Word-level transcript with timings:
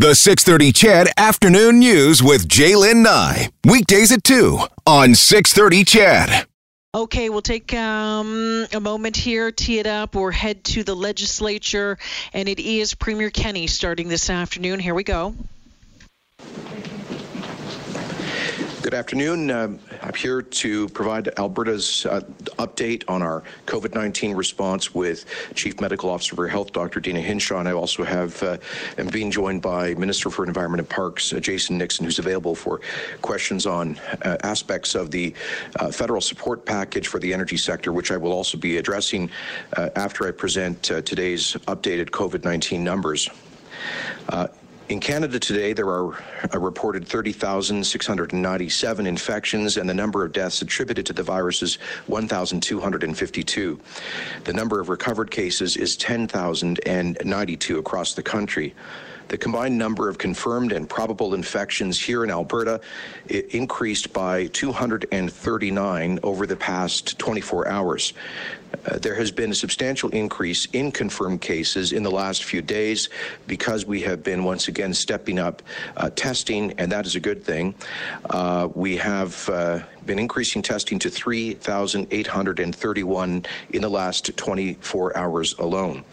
The 0.00 0.14
630 0.14 0.72
CHED 0.72 1.08
Afternoon 1.18 1.78
News 1.78 2.22
with 2.22 2.48
Jaylen 2.48 3.02
Nye. 3.02 3.50
Weekdays 3.66 4.10
at 4.10 4.24
2 4.24 4.58
on 4.86 5.14
630 5.14 5.84
CHED. 5.84 6.46
Okay, 6.94 7.28
we'll 7.28 7.42
take 7.42 7.74
um, 7.74 8.66
a 8.72 8.80
moment 8.80 9.14
here, 9.14 9.52
tee 9.52 9.78
it 9.78 9.86
up, 9.86 10.16
or 10.16 10.32
head 10.32 10.64
to 10.64 10.84
the 10.84 10.96
legislature. 10.96 11.98
And 12.32 12.48
it 12.48 12.58
is 12.58 12.94
Premier 12.94 13.28
Kenney 13.28 13.66
starting 13.66 14.08
this 14.08 14.30
afternoon. 14.30 14.80
Here 14.80 14.94
we 14.94 15.04
go. 15.04 15.34
Good 18.82 18.94
afternoon. 18.94 19.50
Uh, 19.50 19.76
I'm 20.00 20.14
here 20.14 20.40
to 20.40 20.88
provide 20.88 21.28
Alberta's 21.38 22.06
uh, 22.06 22.22
update 22.58 23.04
on 23.08 23.20
our 23.20 23.42
COVID 23.66 23.94
19 23.94 24.34
response 24.34 24.94
with 24.94 25.26
Chief 25.54 25.78
Medical 25.82 26.08
Officer 26.08 26.34
for 26.34 26.48
Health, 26.48 26.72
Dr. 26.72 26.98
Deena 26.98 27.20
Hinshaw. 27.20 27.58
And 27.58 27.68
I 27.68 27.72
also 27.72 28.04
have 28.04 28.42
uh, 28.42 28.56
am 28.96 29.08
being 29.08 29.30
joined 29.30 29.60
by 29.60 29.92
Minister 29.96 30.30
for 30.30 30.46
Environment 30.46 30.80
and 30.80 30.88
Parks, 30.88 31.30
uh, 31.30 31.40
Jason 31.40 31.76
Nixon, 31.76 32.06
who's 32.06 32.18
available 32.18 32.54
for 32.54 32.80
questions 33.20 33.66
on 33.66 34.00
uh, 34.24 34.38
aspects 34.44 34.94
of 34.94 35.10
the 35.10 35.34
uh, 35.78 35.90
federal 35.90 36.22
support 36.22 36.64
package 36.64 37.06
for 37.06 37.18
the 37.18 37.34
energy 37.34 37.58
sector, 37.58 37.92
which 37.92 38.10
I 38.10 38.16
will 38.16 38.32
also 38.32 38.56
be 38.56 38.78
addressing 38.78 39.30
after 39.94 40.26
I 40.26 40.30
present 40.30 40.82
today's 40.82 41.52
updated 41.68 42.08
COVID 42.10 42.44
19 42.44 42.82
numbers. 42.82 43.28
In 44.90 44.98
Canada 44.98 45.38
today, 45.38 45.72
there 45.72 45.88
are 45.88 46.18
a 46.50 46.58
reported 46.58 47.06
30,697 47.06 49.06
infections, 49.06 49.76
and 49.76 49.88
the 49.88 49.94
number 49.94 50.24
of 50.24 50.32
deaths 50.32 50.62
attributed 50.62 51.06
to 51.06 51.12
the 51.12 51.22
virus 51.22 51.62
is 51.62 51.76
1,252. 52.08 53.80
The 54.42 54.52
number 54.52 54.80
of 54.80 54.88
recovered 54.88 55.30
cases 55.30 55.76
is 55.76 55.96
10,092 55.96 57.78
across 57.78 58.14
the 58.14 58.22
country. 58.24 58.74
The 59.28 59.38
combined 59.38 59.78
number 59.78 60.08
of 60.08 60.18
confirmed 60.18 60.72
and 60.72 60.88
probable 60.88 61.34
infections 61.34 62.00
here 62.00 62.24
in 62.24 62.30
Alberta 62.32 62.80
increased 63.28 64.12
by 64.12 64.48
239 64.48 66.18
over 66.24 66.46
the 66.48 66.56
past 66.56 67.16
24 67.16 67.68
hours. 67.68 68.12
Uh, 68.86 68.98
there 68.98 69.14
has 69.14 69.30
been 69.30 69.50
a 69.50 69.54
substantial 69.54 70.08
increase 70.10 70.66
in 70.72 70.90
confirmed 70.90 71.40
cases 71.40 71.92
in 71.92 72.02
the 72.02 72.10
last 72.10 72.44
few 72.44 72.60
days 72.62 73.08
because 73.46 73.86
we 73.86 74.00
have 74.00 74.22
been 74.22 74.44
once 74.44 74.68
again 74.68 74.94
stepping 74.94 75.38
up 75.38 75.62
uh, 75.96 76.08
testing, 76.10 76.72
and 76.78 76.90
that 76.90 77.04
is 77.06 77.14
a 77.14 77.20
good 77.20 77.44
thing. 77.44 77.74
Uh, 78.30 78.68
we 78.74 78.96
have 78.96 79.48
uh, 79.48 79.78
been 80.06 80.18
increasing 80.18 80.62
testing 80.62 80.98
to 80.98 81.10
3,831 81.10 83.44
in 83.70 83.82
the 83.82 83.88
last 83.88 84.36
24 84.36 85.16
hours 85.16 85.54
alone. 85.58 86.04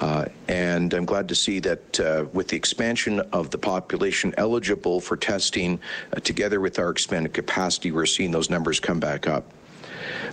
Uh, 0.00 0.24
and 0.48 0.94
I'm 0.94 1.04
glad 1.04 1.28
to 1.28 1.34
see 1.34 1.58
that 1.60 2.30
with 2.32 2.48
the 2.48 2.56
expansion 2.56 3.20
of 3.32 3.50
the 3.50 3.58
population 3.58 4.34
eligible 4.36 5.00
for 5.00 5.16
testing, 5.16 5.78
together 6.22 6.60
with 6.60 6.78
our 6.78 6.90
expanded 6.90 7.32
capacity, 7.32 7.90
we're 7.92 8.06
seeing 8.06 8.30
those 8.30 8.50
numbers 8.50 8.78
come 8.80 9.00
back 9.00 9.26
up. 9.26 9.44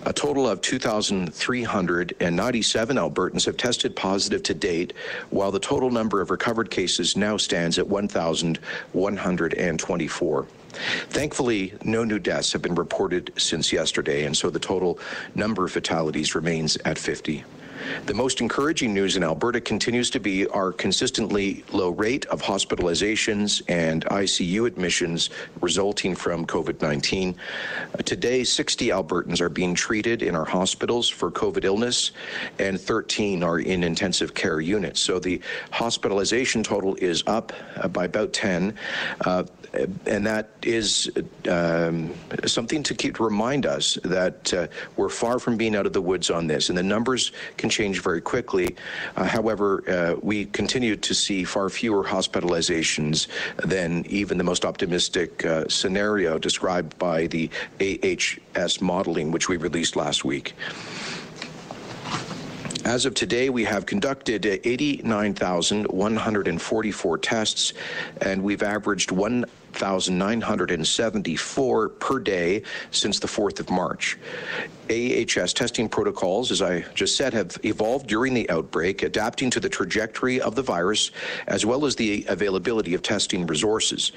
A 0.06 0.14
total 0.14 0.47
of 0.47 0.61
2,397 0.61 2.97
Albertans 2.97 3.45
have 3.45 3.58
tested 3.58 3.95
positive 3.95 4.44
to 4.44 4.53
date, 4.53 4.94
while 5.30 5.52
the 5.52 5.59
total 5.59 5.89
number 5.89 6.22
of 6.22 6.30
recovered 6.31 6.72
cases 6.72 7.17
now 7.17 7.38
stands 7.38 7.80
at 7.80 7.88
1,124. 7.88 10.48
Thankfully, 11.09 11.73
no 11.83 12.03
new 12.03 12.20
deaths 12.20 12.52
have 12.53 12.61
been 12.61 12.75
reported 12.75 13.33
since 13.38 13.73
yesterday, 13.73 14.25
and 14.25 14.38
so 14.38 14.50
the 14.50 14.59
total 14.59 15.00
number 15.36 15.66
of 15.66 15.72
fatalities 15.72 16.36
remains 16.36 16.78
at 16.86 16.98
50. 16.98 17.44
The 18.05 18.13
most 18.13 18.41
encouraging 18.41 18.93
news 18.93 19.15
in 19.15 19.23
Alberta 19.23 19.61
continues 19.61 20.09
to 20.11 20.19
be 20.19 20.47
our 20.47 20.71
consistently 20.71 21.63
low 21.71 21.89
rate 21.89 22.25
of 22.25 22.41
hospitalizations 22.41 23.61
and 23.67 24.05
ICU 24.05 24.67
admissions 24.67 25.29
resulting 25.61 26.15
from 26.15 26.45
COVID 26.45 26.81
19. 26.81 27.35
Uh, 27.93 27.97
today, 28.03 28.43
60 28.43 28.87
Albertans 28.89 29.41
are 29.41 29.49
being 29.49 29.75
treated 29.75 30.21
in 30.23 30.35
our 30.35 30.45
hospitals 30.45 31.09
for 31.09 31.31
COVID 31.31 31.64
illness, 31.64 32.11
and 32.59 32.80
13 32.80 33.43
are 33.43 33.59
in 33.59 33.83
intensive 33.83 34.33
care 34.33 34.61
units. 34.61 34.99
So 34.99 35.20
the 35.20 35.41
hospitalization 35.71 36.64
total 36.64 36.95
is 36.95 37.23
up 37.27 37.53
uh, 37.77 37.87
by 37.87 38.05
about 38.05 38.33
10. 38.33 38.75
Uh, 39.25 39.43
and 40.05 40.25
that 40.25 40.49
is 40.64 41.09
um, 41.49 42.14
something 42.45 42.83
to 42.83 42.93
keep 42.93 43.15
to 43.15 43.23
remind 43.23 43.65
us 43.65 43.97
that 44.03 44.53
uh, 44.53 44.67
we're 44.97 45.09
far 45.09 45.39
from 45.39 45.58
being 45.58 45.75
out 45.75 45.86
of 45.86 45.93
the 45.93 46.02
woods 46.02 46.30
on 46.30 46.47
this, 46.47 46.70
and 46.70 46.77
the 46.77 46.83
numbers 46.83 47.31
can 47.58 47.70
change 47.71 48.02
very 48.02 48.21
quickly. 48.21 48.76
Uh, 49.15 49.23
however, 49.23 49.83
uh, 49.89 50.20
we 50.21 50.45
continue 50.45 50.95
to 50.95 51.14
see 51.14 51.43
far 51.43 51.70
fewer 51.70 52.04
hospitalizations 52.04 53.27
than 53.58 54.05
even 54.08 54.37
the 54.37 54.43
most 54.43 54.65
optimistic 54.65 55.43
uh, 55.45 55.67
scenario 55.67 56.37
described 56.37 56.98
by 56.99 57.27
the 57.27 57.49
AHS 57.80 58.82
modeling, 58.82 59.32
which 59.32 59.49
we 59.49 59.58
released 59.58 59.95
last 59.95 60.23
week. 60.26 60.54
As 62.86 63.05
of 63.05 63.14
today, 63.14 63.52
we 63.52 63.64
have 63.65 63.86
conducted 63.86 64.43
89,144 64.43 67.17
tests, 67.19 67.73
and 68.21 68.42
we've 68.42 68.64
averaged 68.64 69.11
1,974 69.11 71.89
per 71.89 72.20
day 72.20 72.64
since 72.89 73.20
the 73.20 73.27
4th 73.27 73.59
of 73.59 73.70
March. 73.70 74.17
AHS 74.89 75.53
testing 75.53 75.89
protocols, 75.89 76.49
as 76.49 76.64
I 76.64 76.80
just 76.95 77.15
said, 77.15 77.33
have 77.33 77.55
evolved 77.64 78.08
during 78.08 78.33
the 78.33 78.49
outbreak, 78.49 79.03
adapting 79.03 79.52
to 79.52 79.59
the 79.59 79.70
trajectory 79.70 80.41
of 80.41 80.55
the 80.55 80.64
virus 80.64 81.11
as 81.45 81.64
well 81.64 81.86
as 81.86 81.95
the 81.95 82.25
availability 82.30 82.95
of 82.95 83.03
testing 83.03 83.45
resources. 83.45 84.11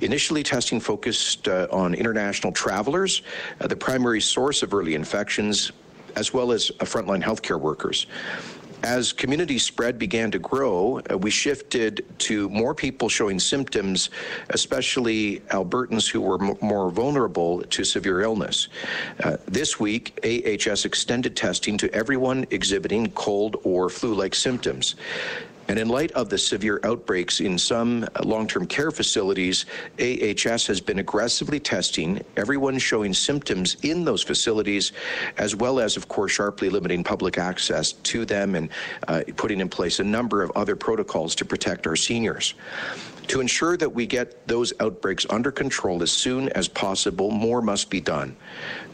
Initially, 0.00 0.42
testing 0.42 0.80
focused 0.80 1.46
uh, 1.46 1.68
on 1.70 1.94
international 1.94 2.52
travelers, 2.52 3.22
uh, 3.60 3.68
the 3.68 3.76
primary 3.76 4.20
source 4.20 4.64
of 4.64 4.74
early 4.74 4.96
infections, 4.96 5.70
as 6.18 6.34
well 6.34 6.52
as 6.52 6.70
uh, 6.70 6.84
frontline 6.84 7.22
healthcare 7.22 7.60
workers. 7.60 8.06
As 8.84 9.12
community 9.12 9.58
spread 9.58 9.98
began 9.98 10.30
to 10.30 10.38
grow, 10.38 11.00
uh, 11.10 11.18
we 11.18 11.30
shifted 11.30 12.04
to 12.18 12.48
more 12.48 12.74
people 12.76 13.08
showing 13.08 13.40
symptoms, 13.40 14.10
especially 14.50 15.40
Albertans 15.50 16.08
who 16.08 16.20
were 16.20 16.38
more 16.60 16.88
vulnerable 16.90 17.62
to 17.62 17.82
severe 17.82 18.20
illness. 18.20 18.68
Uh, 19.24 19.36
this 19.46 19.80
week, 19.80 20.16
AHS 20.22 20.84
extended 20.84 21.36
testing 21.36 21.76
to 21.78 21.92
everyone 21.92 22.46
exhibiting 22.50 23.10
cold 23.12 23.56
or 23.64 23.88
flu 23.88 24.14
like 24.14 24.34
symptoms. 24.34 24.94
And 25.68 25.78
in 25.78 25.88
light 25.88 26.10
of 26.12 26.30
the 26.30 26.38
severe 26.38 26.80
outbreaks 26.82 27.40
in 27.40 27.58
some 27.58 28.08
long-term 28.24 28.66
care 28.66 28.90
facilities, 28.90 29.66
AHS 29.98 30.66
has 30.66 30.80
been 30.80 30.98
aggressively 30.98 31.60
testing 31.60 32.22
everyone 32.38 32.78
showing 32.78 33.12
symptoms 33.12 33.76
in 33.82 34.02
those 34.04 34.22
facilities, 34.22 34.92
as 35.36 35.54
well 35.54 35.78
as, 35.78 35.98
of 35.98 36.08
course, 36.08 36.32
sharply 36.32 36.70
limiting 36.70 37.04
public 37.04 37.36
access 37.36 37.92
to 37.92 38.24
them 38.24 38.54
and 38.54 38.70
uh, 39.08 39.22
putting 39.36 39.60
in 39.60 39.68
place 39.68 40.00
a 40.00 40.04
number 40.04 40.42
of 40.42 40.50
other 40.56 40.74
protocols 40.74 41.34
to 41.34 41.44
protect 41.44 41.86
our 41.86 41.96
seniors. 41.96 42.54
To 43.28 43.42
ensure 43.42 43.76
that 43.76 43.92
we 43.92 44.06
get 44.06 44.48
those 44.48 44.72
outbreaks 44.80 45.26
under 45.28 45.52
control 45.52 46.02
as 46.02 46.10
soon 46.10 46.48
as 46.50 46.66
possible, 46.66 47.30
more 47.30 47.60
must 47.60 47.90
be 47.90 48.00
done. 48.00 48.34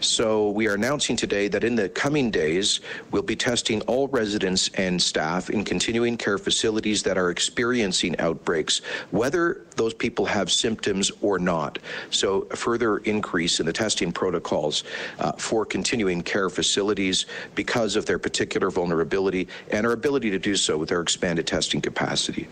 So 0.00 0.50
we 0.50 0.66
are 0.68 0.74
announcing 0.74 1.16
today 1.16 1.48
that 1.48 1.64
in 1.64 1.74
the 1.76 1.88
coming 1.88 2.30
days, 2.30 2.80
we'll 3.10 3.22
be 3.22 3.36
testing 3.36 3.80
all 3.82 4.08
residents 4.08 4.68
and 4.74 5.00
staff 5.00 5.50
in 5.50 5.64
continuing 5.64 6.16
care 6.16 6.36
facilities 6.38 7.02
that 7.04 7.16
are 7.16 7.30
experiencing 7.30 8.18
outbreaks, 8.18 8.80
whether 9.10 9.62
those 9.76 9.94
people 9.94 10.26
have 10.26 10.50
symptoms 10.50 11.10
or 11.22 11.38
not. 11.38 11.78
So 12.10 12.46
a 12.50 12.56
further 12.56 12.98
increase 12.98 13.60
in 13.60 13.66
the 13.66 13.72
testing 13.72 14.12
protocols 14.12 14.84
uh, 15.18 15.32
for 15.32 15.64
continuing 15.64 16.22
care 16.22 16.50
facilities 16.50 17.26
because 17.54 17.96
of 17.96 18.06
their 18.06 18.18
particular 18.18 18.70
vulnerability 18.70 19.48
and 19.70 19.86
our 19.86 19.92
ability 19.92 20.30
to 20.30 20.38
do 20.38 20.56
so 20.56 20.76
with 20.76 20.92
our 20.92 21.00
expanded 21.00 21.46
testing 21.46 21.80
capacity. 21.80 22.48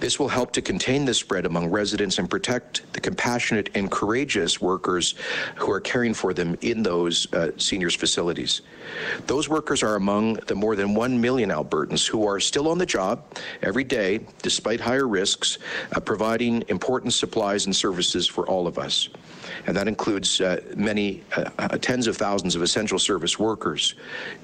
This 0.00 0.18
will 0.18 0.28
help 0.28 0.52
to 0.52 0.62
contain 0.62 1.04
the 1.04 1.14
spread 1.14 1.46
among 1.46 1.68
residents 1.68 2.18
and 2.18 2.28
protect 2.28 2.92
the 2.92 3.00
compassionate 3.00 3.70
and 3.74 3.90
courageous 3.90 4.60
workers 4.60 5.14
who 5.56 5.70
are 5.70 5.80
caring 5.80 6.14
for 6.14 6.34
them 6.34 6.41
in 6.60 6.82
those 6.82 7.32
uh, 7.32 7.50
seniors 7.56 7.94
facilities. 7.94 8.62
Those 9.26 9.48
workers 9.48 9.82
are 9.82 9.96
among 9.96 10.34
the 10.46 10.54
more 10.54 10.76
than 10.76 10.94
1 10.94 11.20
million 11.20 11.50
Albertans 11.50 12.06
who 12.06 12.26
are 12.26 12.40
still 12.40 12.68
on 12.68 12.78
the 12.78 12.86
job 12.86 13.24
every 13.62 13.84
day, 13.84 14.20
despite 14.42 14.80
higher 14.80 15.08
risks, 15.08 15.58
uh, 15.94 16.00
providing 16.00 16.64
important 16.68 17.12
supplies 17.12 17.66
and 17.66 17.74
services 17.74 18.26
for 18.26 18.46
all 18.48 18.66
of 18.66 18.78
us 18.78 19.08
and 19.66 19.76
that 19.76 19.88
includes 19.88 20.40
uh, 20.40 20.60
many 20.76 21.22
uh, 21.36 21.48
uh, 21.58 21.68
tens 21.78 22.06
of 22.06 22.16
thousands 22.16 22.56
of 22.56 22.62
essential 22.62 22.98
service 22.98 23.38
workers. 23.38 23.94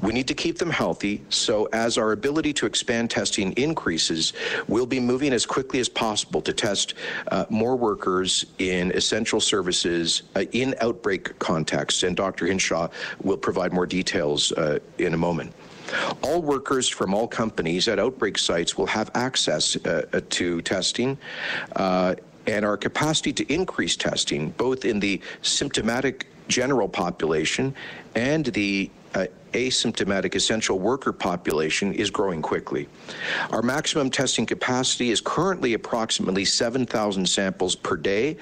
We 0.02 0.12
need 0.12 0.28
to 0.28 0.34
keep 0.34 0.58
them 0.58 0.70
healthy, 0.70 1.22
so 1.28 1.66
as 1.72 1.98
our 1.98 2.12
ability 2.12 2.52
to 2.54 2.66
expand 2.66 3.10
testing 3.10 3.52
increases, 3.52 4.32
we'll 4.68 4.86
be 4.86 5.00
moving 5.00 5.32
as 5.32 5.46
quickly 5.46 5.80
as 5.80 5.88
possible 5.88 6.40
to 6.42 6.52
test 6.52 6.94
uh, 7.30 7.46
more 7.48 7.76
workers 7.76 8.46
in 8.58 8.92
essential 8.92 9.40
services 9.40 10.22
in 10.52 10.74
outbreak 10.80 11.38
contexts, 11.88 12.02
and 12.02 12.16
Dr. 12.16 12.46
Hinshaw 12.46 12.88
will 13.22 13.36
provide 13.36 13.72
more 13.72 13.86
details 13.86 14.52
uh, 14.52 14.78
in 14.98 15.14
a 15.14 15.16
moment. 15.16 15.52
All 16.22 16.42
workers 16.42 16.88
from 16.88 17.14
all 17.14 17.26
companies 17.26 17.88
at 17.88 17.98
outbreak 17.98 18.36
sites 18.36 18.76
will 18.76 18.86
have 18.86 19.10
access 19.14 19.76
uh, 19.76 20.04
uh 20.12 20.20
to 20.30 20.60
testing. 20.62 21.16
Uh, 21.76 22.14
and 22.46 22.64
our 22.64 22.78
capacity 22.78 23.32
to 23.32 23.44
increase 23.52 23.96
testing, 23.96 24.50
both 24.56 24.84
in 24.84 25.00
the 25.00 25.20
symptomatic 25.42 26.26
general 26.48 26.88
population 26.88 27.74
and 28.14 28.46
the 28.46 28.90
uh, 29.18 29.26
asymptomatic 29.52 30.34
essential 30.34 30.78
worker 30.78 31.12
population 31.12 31.92
is 31.94 32.10
growing 32.10 32.42
quickly. 32.42 32.86
Our 33.50 33.62
maximum 33.62 34.10
testing 34.10 34.44
capacity 34.44 35.10
is 35.10 35.20
currently 35.20 35.74
approximately 35.74 36.44
7,000 36.44 37.26
samples 37.26 37.74
per 37.74 37.96
day, 37.96 38.36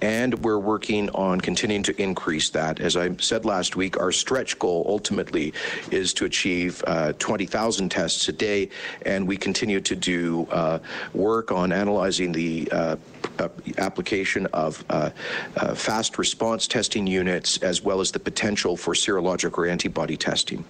and 0.00 0.38
we're 0.44 0.60
working 0.60 1.10
on 1.10 1.40
continuing 1.40 1.82
to 1.84 2.00
increase 2.00 2.50
that. 2.50 2.80
As 2.80 2.96
I 2.96 3.14
said 3.16 3.44
last 3.44 3.74
week, 3.76 3.98
our 3.98 4.12
stretch 4.12 4.58
goal 4.58 4.86
ultimately 4.88 5.52
is 5.90 6.14
to 6.14 6.26
achieve 6.26 6.82
uh, 6.86 7.12
20,000 7.18 7.88
tests 7.88 8.28
a 8.28 8.32
day, 8.32 8.70
and 9.04 9.26
we 9.26 9.36
continue 9.36 9.80
to 9.80 9.96
do 9.96 10.46
uh, 10.50 10.78
work 11.12 11.50
on 11.50 11.72
analyzing 11.72 12.30
the 12.30 12.68
uh, 12.70 12.96
uh, 13.38 13.48
application 13.78 14.46
of 14.52 14.84
uh, 14.90 15.10
uh, 15.56 15.74
fast 15.74 16.18
response 16.18 16.66
testing 16.66 17.06
units 17.06 17.58
as 17.58 17.82
well 17.82 18.00
as 18.00 18.10
the 18.10 18.18
potential 18.18 18.76
for 18.76 18.94
serologic 18.94 19.56
or 19.56 19.66
antibody 19.66 20.16
testing. 20.22 20.64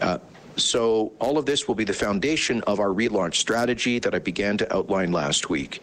Uh, 0.00 0.18
so 0.56 1.12
all 1.20 1.38
of 1.38 1.46
this 1.46 1.68
will 1.68 1.74
be 1.74 1.84
the 1.84 1.92
foundation 1.92 2.62
of 2.62 2.80
our 2.80 2.88
relaunch 2.88 3.36
strategy 3.36 3.98
that 4.00 4.14
I 4.14 4.18
began 4.18 4.58
to 4.58 4.74
outline 4.74 5.12
last 5.12 5.50
week. 5.50 5.82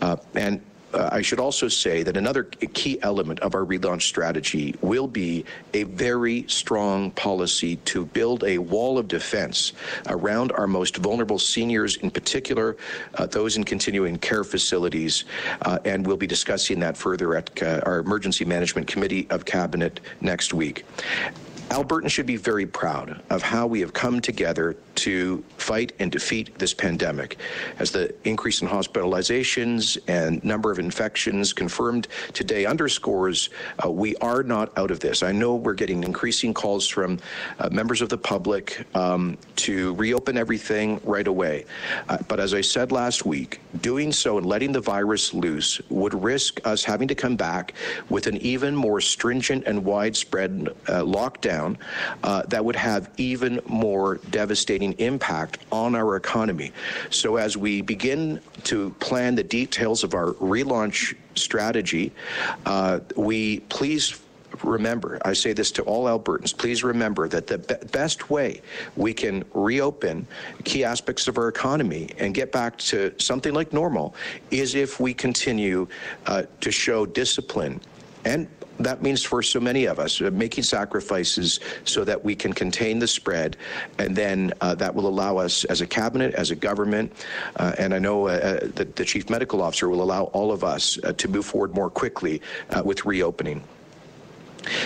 Uh, 0.00 0.16
and 0.34 0.60
uh, 0.94 1.08
I 1.10 1.22
should 1.22 1.40
also 1.40 1.66
say 1.66 2.04
that 2.04 2.16
another 2.16 2.44
key 2.44 3.00
element 3.02 3.40
of 3.40 3.54
our 3.56 3.64
relaunch 3.64 4.02
strategy 4.02 4.76
will 4.80 5.08
be 5.08 5.44
a 5.72 5.82
very 5.82 6.44
strong 6.46 7.10
policy 7.12 7.76
to 7.86 8.06
build 8.06 8.44
a 8.44 8.58
wall 8.58 8.96
of 8.96 9.08
defense 9.08 9.72
around 10.06 10.52
our 10.52 10.68
most 10.68 10.98
vulnerable 10.98 11.40
seniors, 11.40 11.96
in 11.96 12.10
particular, 12.10 12.76
uh, 13.14 13.26
those 13.26 13.56
in 13.56 13.64
continuing 13.64 14.16
care 14.16 14.44
facilities. 14.44 15.24
Uh, 15.62 15.78
and 15.84 16.06
we'll 16.06 16.16
be 16.16 16.28
discussing 16.28 16.78
that 16.78 16.96
further 16.96 17.34
at 17.34 17.62
uh, 17.62 17.80
our 17.84 17.98
Emergency 17.98 18.44
Management 18.44 18.86
Committee 18.86 19.26
of 19.30 19.44
Cabinet 19.44 19.98
next 20.20 20.54
week. 20.54 20.84
Albertans 21.70 22.10
should 22.10 22.26
be 22.26 22.36
very 22.36 22.66
proud 22.66 23.20
of 23.30 23.42
how 23.42 23.66
we 23.66 23.80
have 23.80 23.92
come 23.92 24.20
together 24.20 24.76
to 24.96 25.44
fight 25.56 25.92
and 25.98 26.10
defeat 26.10 26.58
this 26.58 26.74
pandemic. 26.74 27.38
As 27.78 27.90
the 27.90 28.14
increase 28.24 28.62
in 28.62 28.68
hospitalizations 28.68 29.98
and 30.08 30.42
number 30.44 30.70
of 30.70 30.78
infections 30.78 31.52
confirmed 31.52 32.08
today 32.32 32.66
underscores, 32.66 33.50
uh, 33.84 33.90
we 33.90 34.16
are 34.16 34.42
not 34.42 34.76
out 34.78 34.90
of 34.90 35.00
this. 35.00 35.22
I 35.22 35.32
know 35.32 35.54
we're 35.56 35.74
getting 35.74 36.04
increasing 36.04 36.54
calls 36.54 36.86
from 36.86 37.18
uh, 37.58 37.68
members 37.70 38.02
of 38.02 38.08
the 38.08 38.18
public 38.18 38.86
um, 38.94 39.38
to 39.56 39.94
reopen 39.94 40.36
everything 40.36 41.00
right 41.04 41.26
away. 41.26 41.64
Uh, 42.08 42.18
but 42.28 42.40
as 42.40 42.54
I 42.54 42.60
said 42.60 42.92
last 42.92 43.24
week, 43.24 43.60
doing 43.80 44.12
so 44.12 44.38
and 44.38 44.46
letting 44.46 44.72
the 44.72 44.80
virus 44.80 45.32
loose 45.34 45.80
would 45.88 46.14
risk 46.14 46.60
us 46.66 46.84
having 46.84 47.08
to 47.08 47.14
come 47.14 47.36
back 47.36 47.74
with 48.08 48.26
an 48.26 48.36
even 48.38 48.74
more 48.74 49.00
stringent 49.00 49.64
and 49.66 49.84
widespread 49.84 50.68
uh, 50.88 51.00
lockdown 51.02 51.76
uh, 52.22 52.42
that 52.46 52.64
would 52.64 52.76
have 52.76 53.10
even 53.16 53.60
more 53.66 54.16
devastating 54.30 54.83
impact 54.92 55.58
on 55.72 55.94
our 55.94 56.16
economy. 56.16 56.72
So 57.10 57.36
as 57.36 57.56
we 57.56 57.82
begin 57.82 58.40
to 58.64 58.90
plan 59.00 59.34
the 59.34 59.42
details 59.42 60.04
of 60.04 60.14
our 60.14 60.32
relaunch 60.34 61.16
strategy, 61.34 62.12
uh, 62.66 63.00
we 63.16 63.60
please 63.60 64.20
remember, 64.62 65.20
I 65.24 65.32
say 65.32 65.52
this 65.52 65.72
to 65.72 65.82
all 65.82 66.04
Albertans, 66.04 66.56
please 66.56 66.84
remember 66.84 67.28
that 67.28 67.46
the 67.46 67.58
be 67.58 67.74
best 67.92 68.30
way 68.30 68.60
we 68.96 69.12
can 69.12 69.44
reopen 69.52 70.26
key 70.64 70.84
aspects 70.84 71.26
of 71.26 71.38
our 71.38 71.48
economy 71.48 72.10
and 72.18 72.34
get 72.34 72.52
back 72.52 72.78
to 72.78 73.12
something 73.18 73.52
like 73.52 73.72
normal 73.72 74.14
is 74.50 74.74
if 74.74 75.00
we 75.00 75.12
continue 75.14 75.88
uh, 76.26 76.44
to 76.60 76.70
show 76.70 77.04
discipline 77.06 77.80
and 78.24 78.48
that 78.78 79.02
means 79.02 79.22
for 79.22 79.42
so 79.42 79.60
many 79.60 79.86
of 79.86 79.98
us, 79.98 80.20
uh, 80.20 80.30
making 80.32 80.64
sacrifices 80.64 81.60
so 81.84 82.04
that 82.04 82.22
we 82.24 82.34
can 82.34 82.52
contain 82.52 82.98
the 82.98 83.06
spread, 83.06 83.56
and 83.98 84.16
then 84.16 84.52
uh, 84.60 84.74
that 84.74 84.94
will 84.94 85.06
allow 85.06 85.36
us 85.36 85.64
as 85.64 85.80
a 85.80 85.86
cabinet, 85.86 86.34
as 86.34 86.50
a 86.50 86.56
government, 86.56 87.12
uh, 87.56 87.74
and 87.78 87.94
I 87.94 87.98
know 87.98 88.28
uh, 88.28 88.32
uh 88.32 88.68
that 88.74 88.96
the 88.96 89.04
chief 89.04 89.30
medical 89.30 89.62
officer 89.62 89.88
will 89.88 90.02
allow 90.02 90.24
all 90.24 90.52
of 90.52 90.64
us 90.64 90.98
uh, 91.04 91.12
to 91.12 91.28
move 91.28 91.46
forward 91.46 91.74
more 91.74 91.90
quickly 91.90 92.40
with 92.84 93.04
reopening. 93.04 93.62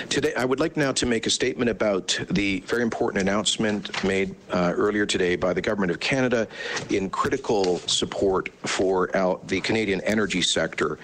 Today, 0.09 0.35
I 0.35 0.45
would 0.45 0.59
like 0.59 0.77
now 0.77 0.91
to 0.93 1.07
make 1.07 1.27
a 1.27 1.31
statement 1.31 1.71
about 1.71 2.19
the 2.31 2.61
very 2.67 2.83
important 2.83 3.23
announcement 3.23 4.03
made 4.05 4.35
uh, 4.51 4.73
earlier 4.75 5.07
today 5.07 5.37
by 5.37 5.53
the 5.53 5.61
Government 5.61 5.93
of 5.93 6.01
Canada 6.01 6.49
in 6.91 7.09
critical 7.09 7.79
support 7.87 8.49
for 8.67 9.09
the 9.47 9.61
Canadian 9.61 10.01
energy 10.01 10.43
sector. 10.43 10.99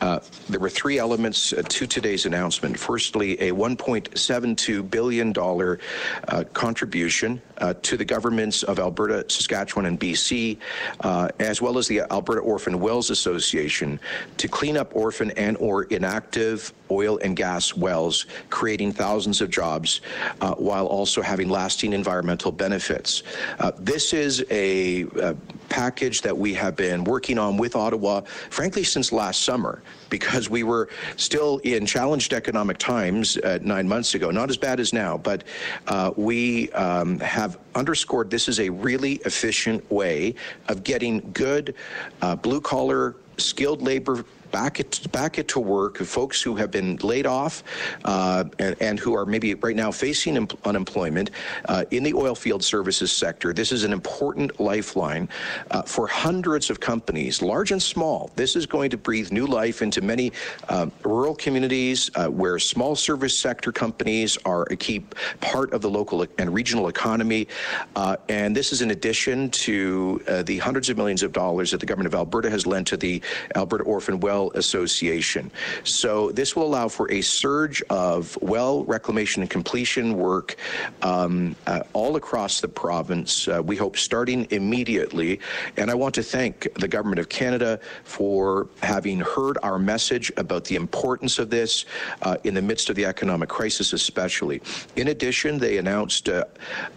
Uh, 0.00 0.20
there 0.48 0.60
were 0.60 0.70
three 0.70 0.98
elements 0.98 1.52
uh, 1.52 1.62
to 1.68 1.86
today's 1.86 2.26
announcement. 2.26 2.78
Firstly, 2.78 3.40
a 3.40 3.52
$1.72 3.52 4.90
billion 4.90 5.32
uh, 5.38 6.44
contribution 6.52 7.40
uh, 7.58 7.74
to 7.82 7.96
the 7.96 8.04
governments 8.04 8.62
of 8.62 8.78
Alberta, 8.78 9.24
Saskatchewan, 9.28 9.86
and 9.86 9.98
BC, 9.98 10.58
uh, 11.00 11.28
as 11.38 11.62
well 11.62 11.78
as 11.78 11.88
the 11.88 12.00
Alberta 12.12 12.40
Orphan 12.40 12.80
Wells 12.80 13.10
Association, 13.10 14.00
to 14.36 14.48
clean 14.48 14.76
up 14.76 14.94
orphan 14.94 15.30
and 15.32 15.56
or 15.58 15.84
inactive 15.84 16.72
oil 16.90 17.18
and 17.22 17.36
gas 17.36 17.76
wells, 17.76 18.26
creating 18.50 18.92
thousands 18.92 19.40
of 19.40 19.50
jobs 19.50 20.00
uh, 20.40 20.54
while 20.54 20.86
also 20.86 21.22
having 21.22 21.48
lasting 21.48 21.92
environmental 21.92 22.52
benefits. 22.52 23.22
Uh, 23.58 23.72
this 23.78 24.12
is 24.12 24.44
a, 24.50 25.02
a 25.20 25.34
package 25.68 26.22
that 26.22 26.36
we 26.36 26.54
have 26.54 26.76
been 26.76 27.04
working 27.04 27.38
on 27.38 27.56
with 27.56 27.76
Ottawa, 27.76 28.20
frankly, 28.50 28.84
since 28.84 29.12
last 29.12 29.42
summer 29.42 29.82
because 30.10 30.48
we 30.48 30.62
were 30.62 30.88
still 31.16 31.58
in 31.64 31.84
challenged 31.84 32.32
economic 32.32 32.78
times 32.78 33.36
uh, 33.38 33.58
nine 33.62 33.88
months 33.88 34.14
ago. 34.14 34.30
Not 34.30 34.50
as 34.50 34.56
bad 34.56 34.78
as 34.78 34.92
now, 34.92 35.18
but 35.18 35.44
uh, 35.88 36.12
we 36.16 36.70
um, 36.72 37.18
have 37.20 37.58
underscored 37.74 38.30
this 38.30 38.48
is 38.48 38.60
a 38.60 38.68
really 38.68 39.14
efficient 39.24 39.90
way 39.90 40.34
of 40.68 40.84
getting 40.84 41.18
good 41.32 41.74
uh, 42.22 42.36
blue 42.36 42.60
collar 42.60 43.16
skilled 43.38 43.82
labor 43.82 44.24
back 44.54 44.78
it 44.78 45.10
back 45.10 45.36
it 45.36 45.48
to 45.48 45.58
work. 45.58 45.96
Folks 45.98 46.40
who 46.40 46.54
have 46.54 46.70
been 46.70 46.94
laid 46.98 47.26
off 47.26 47.64
uh, 48.04 48.44
and, 48.60 48.76
and, 48.80 49.00
who 49.00 49.12
are 49.12 49.26
maybe 49.26 49.52
right 49.54 49.74
now 49.74 49.90
facing 49.90 50.48
unemployment 50.64 51.32
uh, 51.64 51.84
in 51.90 52.04
the 52.04 52.14
oil 52.14 52.36
field 52.36 52.62
services 52.62 53.10
sector. 53.10 53.52
This 53.52 53.72
is 53.72 53.82
an 53.82 53.92
important 53.92 54.60
lifeline 54.60 55.28
uh, 55.72 55.82
for 55.82 56.06
hundreds 56.06 56.70
of 56.70 56.78
companies, 56.78 57.42
large 57.42 57.72
and 57.72 57.82
small. 57.82 58.30
This 58.36 58.54
is 58.54 58.64
going 58.64 58.90
to 58.90 58.96
breathe 58.96 59.32
new 59.32 59.44
life 59.44 59.82
into 59.82 60.00
many 60.00 60.30
um, 60.68 60.92
rural 61.02 61.34
communities 61.34 62.08
uh, 62.14 62.28
where 62.28 62.60
small 62.60 62.94
service 62.94 63.36
sector 63.36 63.72
companies 63.72 64.38
are 64.44 64.62
a 64.70 64.76
key 64.76 65.00
part 65.40 65.72
of 65.72 65.80
the 65.82 65.90
local 65.90 66.24
and 66.38 66.54
regional 66.54 66.86
economy. 66.86 67.48
Uh, 67.96 68.16
and 68.28 68.54
this 68.54 68.72
is 68.72 68.82
in 68.82 68.92
addition 68.92 69.50
to 69.50 70.22
uh, 70.28 70.42
the 70.44 70.58
hundreds 70.58 70.88
of 70.90 70.96
millions 70.96 71.24
of 71.24 71.32
dollars 71.32 71.72
that 71.72 71.80
the 71.80 71.86
government 71.86 72.06
of 72.06 72.14
Alberta 72.14 72.48
has 72.48 72.68
lent 72.68 72.86
to 72.86 72.96
the 72.96 73.20
Alberta 73.56 73.82
Orphan 73.82 74.20
Well 74.20 74.43
Association. 74.54 75.50
So 75.82 76.30
this 76.32 76.56
will 76.56 76.64
allow 76.64 76.88
for 76.88 77.10
a 77.10 77.20
surge 77.20 77.82
of 77.90 78.36
well 78.40 78.84
reclamation 78.84 79.42
and 79.42 79.50
completion 79.50 80.16
work 80.16 80.56
um, 81.02 81.56
uh, 81.66 81.80
all 81.92 82.16
across 82.16 82.60
the 82.60 82.68
province. 82.68 83.48
Uh, 83.48 83.62
we 83.62 83.76
hope 83.76 83.96
starting 83.96 84.46
immediately. 84.50 85.40
And 85.76 85.90
I 85.90 85.94
want 85.94 86.14
to 86.16 86.22
thank 86.22 86.68
the 86.74 86.88
Government 86.88 87.18
of 87.18 87.28
Canada 87.28 87.80
for 88.04 88.68
having 88.82 89.20
heard 89.20 89.58
our 89.62 89.78
message 89.78 90.32
about 90.36 90.64
the 90.64 90.76
importance 90.76 91.38
of 91.38 91.50
this 91.50 91.84
uh, 92.22 92.36
in 92.44 92.54
the 92.54 92.62
midst 92.62 92.90
of 92.90 92.96
the 92.96 93.04
economic 93.04 93.48
crisis, 93.48 93.92
especially. 93.92 94.60
In 94.96 95.08
addition, 95.08 95.58
they 95.58 95.78
announced 95.78 96.28
uh, 96.28 96.44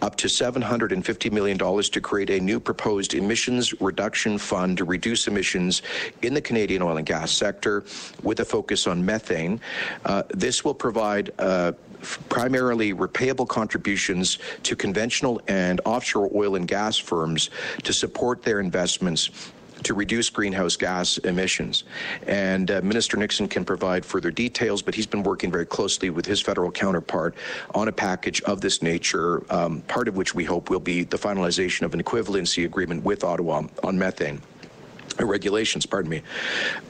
up 0.02 0.16
to 0.16 0.28
$750 0.28 1.32
million 1.32 1.58
to 1.58 2.00
create 2.00 2.30
a 2.30 2.40
new 2.40 2.60
proposed 2.60 3.14
emissions 3.14 3.78
reduction 3.80 4.38
fund 4.38 4.78
to 4.78 4.84
reduce 4.84 5.26
emissions 5.26 5.82
in 6.22 6.34
the 6.34 6.40
Canadian 6.40 6.82
oil 6.82 6.96
and 6.96 7.06
gas 7.06 7.32
sector 7.38 7.84
with 8.22 8.40
a 8.40 8.44
focus 8.44 8.86
on 8.86 9.04
methane. 9.04 9.60
Uh, 10.04 10.22
this 10.30 10.64
will 10.64 10.74
provide 10.74 11.30
uh, 11.38 11.72
primarily 12.28 12.92
repayable 12.92 13.48
contributions 13.48 14.38
to 14.62 14.76
conventional 14.76 15.40
and 15.48 15.80
offshore 15.84 16.30
oil 16.34 16.56
and 16.56 16.68
gas 16.68 16.96
firms 16.96 17.50
to 17.82 17.92
support 17.92 18.42
their 18.42 18.60
investments 18.60 19.30
to 19.84 19.94
reduce 19.94 20.28
greenhouse 20.28 20.76
gas 20.76 21.18
emissions. 21.18 21.84
And 22.26 22.70
uh, 22.70 22.80
Minister 22.82 23.16
Nixon 23.16 23.48
can 23.48 23.64
provide 23.64 24.04
further 24.04 24.30
details, 24.30 24.82
but 24.82 24.94
he's 24.94 25.06
been 25.06 25.22
working 25.22 25.50
very 25.50 25.66
closely 25.66 26.10
with 26.10 26.26
his 26.26 26.40
federal 26.40 26.70
counterpart 26.70 27.34
on 27.74 27.88
a 27.88 27.92
package 27.92 28.40
of 28.42 28.60
this 28.60 28.82
nature, 28.82 29.44
um, 29.52 29.82
part 29.82 30.08
of 30.08 30.16
which 30.16 30.34
we 30.34 30.44
hope 30.44 30.70
will 30.70 30.80
be 30.80 31.04
the 31.04 31.16
finalization 31.16 31.82
of 31.82 31.94
an 31.94 32.02
equivalency 32.02 32.64
agreement 32.64 33.04
with 33.04 33.24
Ottawa 33.24 33.62
on 33.82 33.98
methane. 33.98 34.40
Regulations, 35.26 35.86
pardon 35.86 36.10
me. 36.10 36.22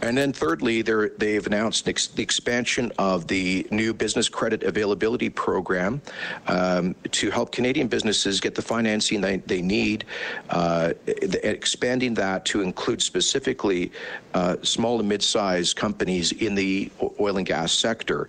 And 0.02 0.16
then 0.16 0.32
thirdly, 0.32 0.82
they've 0.82 1.46
announced 1.46 1.84
the 1.84 2.22
expansion 2.22 2.92
of 2.98 3.26
the 3.26 3.66
new 3.70 3.94
business 3.94 4.28
credit 4.28 4.62
availability 4.62 5.30
program 5.30 6.00
um, 6.46 6.94
to 7.10 7.30
help 7.30 7.52
Canadian 7.52 7.88
businesses 7.88 8.40
get 8.40 8.54
the 8.54 8.62
financing 8.62 9.20
they, 9.20 9.38
they 9.38 9.62
need, 9.62 10.04
uh, 10.50 10.92
expanding 11.06 12.14
that 12.14 12.44
to 12.46 12.62
include 12.62 13.02
specifically 13.02 13.90
uh, 14.34 14.56
small 14.62 15.00
and 15.00 15.08
mid-sized 15.08 15.76
companies 15.76 16.32
in 16.32 16.54
the 16.54 16.90
oil 17.20 17.38
and 17.38 17.46
gas 17.46 17.72
sector, 17.72 18.28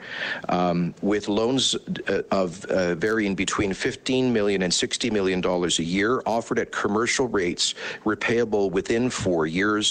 um, 0.50 0.94
with 1.02 1.28
loans 1.28 1.76
uh, 2.08 2.22
of 2.32 2.64
uh, 2.66 2.96
varying 2.96 3.36
between 3.36 3.74
15 3.74 4.32
million 4.32 4.62
and 4.64 4.74
60 4.74 5.10
million 5.10 5.42
dollars 5.42 5.80
a 5.80 5.84
year, 5.84 6.22
offered 6.26 6.60
at 6.60 6.72
commercial 6.72 7.28
rates, 7.28 7.76
repayable 8.06 8.72
within 8.72 9.10
four 9.10 9.46
years, 9.46 9.89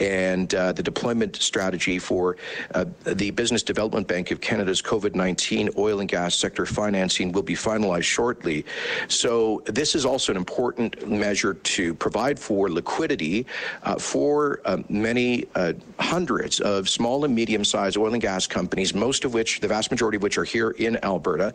and 0.00 0.54
uh, 0.54 0.72
the 0.72 0.82
deployment 0.82 1.36
strategy 1.36 1.98
for 1.98 2.36
uh, 2.74 2.84
the 3.04 3.30
Business 3.30 3.62
Development 3.62 4.06
Bank 4.06 4.30
of 4.30 4.40
Canada's 4.40 4.82
COVID-19 4.82 5.76
oil 5.76 6.00
and 6.00 6.08
gas 6.08 6.34
sector 6.34 6.66
financing 6.66 7.32
will 7.32 7.42
be 7.42 7.54
finalized 7.54 8.04
shortly. 8.04 8.64
So 9.08 9.62
this 9.66 9.94
is 9.94 10.04
also 10.04 10.32
an 10.32 10.36
important 10.36 11.08
measure 11.08 11.54
to 11.54 11.94
provide 11.94 12.38
for 12.38 12.70
liquidity 12.70 13.46
uh, 13.82 13.96
for 13.96 14.60
um, 14.64 14.84
many 14.88 15.44
uh, 15.54 15.74
hundreds 15.98 16.60
of 16.60 16.88
small 16.88 17.24
and 17.24 17.34
medium-sized 17.34 17.96
oil 17.96 18.12
and 18.12 18.22
gas 18.22 18.46
companies, 18.46 18.94
most 18.94 19.24
of 19.24 19.34
which, 19.34 19.60
the 19.60 19.68
vast 19.68 19.90
majority 19.90 20.16
of 20.16 20.22
which 20.22 20.38
are 20.38 20.44
here 20.44 20.70
in 20.70 20.96
Alberta. 21.04 21.52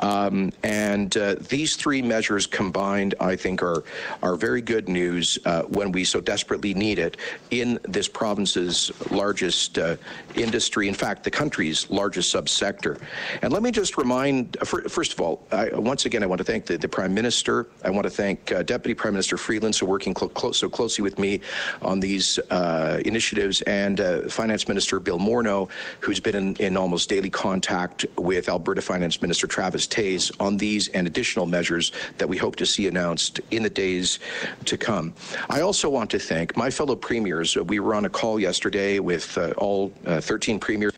Um, 0.00 0.52
and 0.62 1.16
uh, 1.16 1.36
these 1.48 1.76
three 1.76 2.02
measures 2.02 2.46
combined, 2.46 3.14
I 3.20 3.36
think, 3.36 3.62
are 3.62 3.84
are 4.22 4.36
very 4.36 4.60
good 4.60 4.88
news 4.88 5.38
uh, 5.44 5.62
when 5.62 5.92
we 5.92 6.04
so 6.04 6.20
desperately 6.20 6.74
need 6.74 6.98
it 6.98 7.16
in 7.50 7.78
this 7.84 8.08
province's 8.08 8.90
largest 9.10 9.78
uh, 9.78 9.96
industry, 10.34 10.88
in 10.88 10.94
fact, 10.94 11.24
the 11.24 11.30
country's 11.30 11.88
largest 11.90 12.34
subsector. 12.34 13.00
And 13.42 13.52
let 13.52 13.62
me 13.62 13.70
just 13.70 13.96
remind, 13.96 14.56
uh, 14.60 14.64
first 14.64 15.12
of 15.12 15.20
all, 15.20 15.46
I, 15.52 15.70
once 15.74 16.04
again, 16.06 16.22
I 16.22 16.26
want 16.26 16.38
to 16.38 16.44
thank 16.44 16.66
the, 16.66 16.76
the 16.76 16.88
Prime 16.88 17.14
Minister. 17.14 17.68
I 17.84 17.90
want 17.90 18.04
to 18.04 18.10
thank 18.10 18.52
uh, 18.52 18.62
Deputy 18.62 18.94
Prime 18.94 19.12
Minister 19.12 19.36
Freeland, 19.36 19.68
for 19.76 19.86
working 19.86 20.14
clo- 20.14 20.52
so 20.52 20.68
closely 20.68 21.02
with 21.02 21.18
me 21.18 21.40
on 21.82 22.00
these 22.00 22.38
uh, 22.50 23.00
initiatives 23.04 23.60
and 23.62 24.00
uh, 24.00 24.28
Finance 24.28 24.68
Minister 24.68 25.00
Bill 25.00 25.18
Morneau, 25.18 25.68
who's 26.00 26.20
been 26.20 26.34
in, 26.34 26.56
in, 26.56 26.76
almost 26.76 27.08
daily 27.08 27.30
contact 27.30 28.06
with 28.16 28.48
Alberta 28.48 28.80
Finance 28.80 29.20
Minister 29.20 29.46
Travis 29.46 29.86
Toews 29.86 30.30
on 30.40 30.56
these 30.56 30.88
and 30.88 31.06
additional 31.06 31.46
measures 31.46 31.92
that 32.18 32.28
we 32.28 32.36
hope 32.36 32.56
to 32.56 32.66
see 32.66 32.86
announced 32.86 33.40
in 33.50 33.62
the 33.62 33.70
days 33.70 34.20
to 34.64 34.76
come. 34.76 35.12
I 35.50 35.60
also 35.60 35.88
want 35.90 36.10
to 36.10 36.18
thank 36.18 36.56
my 36.56 36.70
fellow 36.70 36.96
premiers. 37.18 37.56
We 37.56 37.80
were 37.80 37.96
on 37.96 38.04
a 38.04 38.08
call 38.08 38.38
yesterday 38.38 39.00
with 39.00 39.36
uh, 39.36 39.50
all 39.56 39.92
uh, 40.06 40.20
13 40.20 40.60
premiers. 40.60 40.92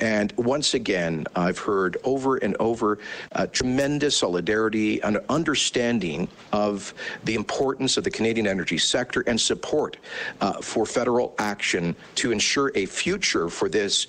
And 0.00 0.32
once 0.38 0.72
again, 0.72 1.26
I've 1.36 1.58
heard 1.58 1.98
over 2.02 2.38
and 2.38 2.56
over 2.58 2.98
uh, 3.32 3.46
tremendous 3.48 4.16
solidarity 4.16 5.02
and 5.02 5.18
understanding 5.28 6.28
of 6.54 6.94
the 7.24 7.34
importance 7.34 7.98
of 7.98 8.04
the 8.04 8.10
Canadian 8.10 8.46
energy 8.46 8.78
sector 8.78 9.22
and 9.26 9.38
support 9.38 9.98
uh, 10.40 10.62
for 10.62 10.86
federal 10.86 11.34
action 11.38 11.94
to 12.14 12.32
ensure 12.32 12.72
a 12.74 12.86
future 12.86 13.50
for 13.50 13.68
this 13.68 14.06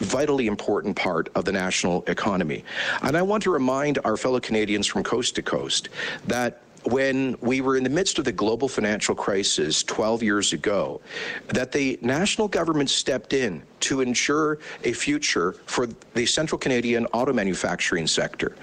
vitally 0.00 0.48
important 0.48 0.94
part 0.96 1.30
of 1.34 1.46
the 1.46 1.52
national 1.52 2.04
economy. 2.08 2.62
And 3.00 3.16
I 3.16 3.22
want 3.22 3.42
to 3.44 3.50
remind 3.50 3.98
our 4.04 4.18
fellow 4.18 4.38
Canadians 4.38 4.86
from 4.86 5.02
coast 5.02 5.34
to 5.36 5.42
coast 5.42 5.88
that 6.26 6.60
when 6.84 7.36
we 7.40 7.60
were 7.60 7.76
in 7.76 7.84
the 7.84 7.90
midst 7.90 8.18
of 8.18 8.24
the 8.24 8.32
global 8.32 8.68
financial 8.68 9.14
crisis 9.14 9.82
12 9.82 10.22
years 10.22 10.52
ago, 10.52 11.00
that 11.48 11.72
the 11.72 11.98
national 12.02 12.48
government 12.48 12.90
stepped 12.90 13.32
in 13.32 13.62
to 13.80 14.00
ensure 14.00 14.58
a 14.84 14.92
future 14.92 15.52
for 15.66 15.88
the 16.14 16.26
central 16.26 16.58
Canadian 16.58 17.06
auto 17.06 17.32
manufacturing 17.32 18.06
sector. 18.06 18.56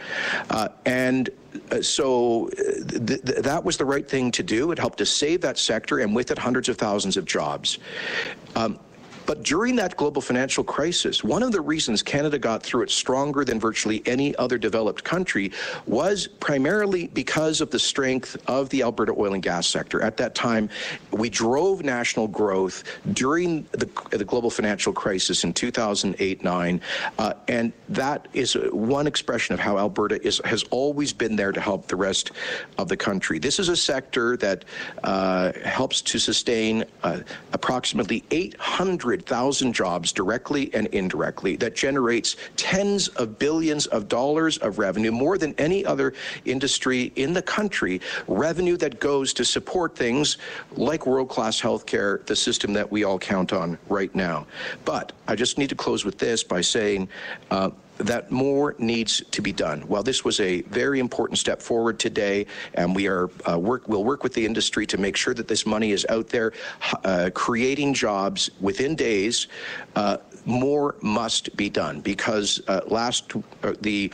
Uh, 0.50 0.70
and 0.86 1.30
uh, 1.72 1.82
so 1.82 2.50
uh, 2.50 2.64
th- 3.06 3.22
th- 3.24 3.38
that 3.40 3.64
was 3.64 3.78
the 3.78 3.86
right 3.86 4.08
thing 4.08 4.32
to 4.32 4.44
do. 4.44 4.72
It 4.72 4.80
helped 4.80 4.98
to 5.00 5.06
save 5.06 5.42
that 5.42 5.58
sector 5.58 6.00
and 6.00 6.16
with 6.16 6.32
it 6.32 6.38
hundreds 6.38 6.70
of 6.70 6.78
thousands 6.78 7.18
of 7.18 7.26
jobs. 7.26 7.80
Um, 8.56 8.80
but 9.28 9.44
during 9.44 9.76
that 9.76 9.98
global 9.98 10.22
financial 10.22 10.64
crisis, 10.64 11.22
one 11.24 11.44
of 11.44 11.52
the 11.52 11.60
reasons 11.60 12.02
Canada 12.02 12.40
got 12.40 12.64
through 12.64 12.84
it 12.84 12.90
stronger 12.90 13.44
than 13.44 13.60
virtually 13.60 14.02
any 14.06 14.34
other 14.38 14.58
developed 14.58 15.04
country 15.04 15.52
was 15.86 16.28
primarily 16.28 17.08
because 17.08 17.60
of 17.60 17.70
the 17.70 17.78
strength 17.78 18.38
of 18.48 18.70
the 18.70 18.82
Alberta 18.82 19.14
oil 19.18 19.34
and 19.34 19.44
gas 19.44 19.68
sector. 19.68 20.02
At 20.02 20.16
that 20.18 20.34
time, 20.34 20.70
we 21.12 21.30
drove 21.30 21.84
national 21.84 22.30
growth 22.30 22.86
during 23.12 23.64
the, 23.74 23.90
the 24.12 24.24
global 24.24 24.50
financial 24.50 24.94
crisis 24.94 25.44
in 25.44 25.52
2008 25.52 26.44
9. 26.44 26.82
Uh, 27.20 27.34
and 27.50 27.74
that 27.90 28.30
is 28.34 28.54
one 28.72 29.08
expression 29.08 29.54
of 29.54 29.60
how 29.60 29.78
Alberta 29.78 30.26
is, 30.26 30.40
has 30.46 30.64
always 30.72 31.12
been 31.12 31.36
there 31.36 31.52
to 31.52 31.60
help 31.60 31.88
the 31.88 31.98
rest 31.98 32.32
of 32.78 32.88
the 32.88 32.96
country. 32.96 33.40
This 33.40 33.60
is 33.60 33.68
a 33.68 33.76
sector 33.76 34.38
that 34.38 34.64
uh, 35.04 35.52
helps 35.66 36.02
to 36.04 36.18
sustain 36.18 36.86
uh, 37.04 37.20
approximately 37.52 38.24
800 38.32 39.17
100,000 39.18 39.74
jobs 39.74 40.12
directly 40.12 40.72
and 40.74 40.88
indirectly 40.88 41.56
that 41.56 41.76
generates 41.76 42.36
tens 42.56 43.08
of 43.10 43.40
billions 43.40 43.88
of 43.88 44.08
dollars 44.08 44.58
of 44.60 44.78
revenue, 44.78 45.12
more 45.12 45.38
than 45.38 45.56
any 45.58 45.84
other 45.86 46.14
industry 46.46 47.12
in 47.16 47.34
the 47.34 47.42
country, 47.42 48.00
revenue 48.28 48.78
that 48.78 49.00
goes 49.00 49.34
to 49.34 49.44
support 49.44 49.96
things 49.96 50.38
like 50.76 51.08
world 51.08 51.30
class 51.30 51.60
healthcare, 51.60 52.24
the 52.28 52.36
system 52.36 52.74
that 52.74 52.90
we 52.92 53.04
all 53.04 53.18
count 53.18 53.54
on 53.54 53.78
right 53.90 54.14
now. 54.14 54.46
But 54.86 55.12
I 55.28 55.36
just 55.36 55.58
need 55.58 55.70
to 55.70 55.76
close 55.76 56.06
with 56.06 56.20
this 56.20 56.44
by 56.44 56.62
saying, 56.62 57.10
uh, 57.50 57.72
that 57.98 58.32
more 58.32 58.76
needs 58.78 59.24
to 59.32 59.42
be 59.42 59.52
done. 59.52 59.82
While 59.82 60.04
this 60.04 60.24
was 60.24 60.40
a 60.40 60.62
very 60.64 61.00
important 61.00 61.40
step 61.40 61.62
forward 61.62 62.00
today, 62.00 62.46
and 62.74 62.96
we 62.96 63.08
are 63.08 63.30
uh, 63.50 63.58
work, 63.58 63.88
we'll 63.88 64.04
work 64.04 64.24
with 64.24 64.34
the 64.34 64.46
industry 64.46 64.86
to 64.88 64.98
make 64.98 65.16
sure 65.16 65.34
that 65.34 65.48
this 65.48 65.66
money 65.66 65.92
is 65.92 66.06
out 66.10 66.28
there, 66.30 66.54
uh, 67.04 67.30
creating 67.34 67.94
jobs 67.94 68.50
within 68.62 68.96
days. 68.96 69.48
Uh, 69.96 70.18
more 70.46 70.96
must 71.02 71.56
be 71.58 71.70
done 71.70 72.00
because 72.02 72.62
uh, 72.68 72.82
last 72.88 73.34
uh, 73.64 73.74
the 73.82 74.12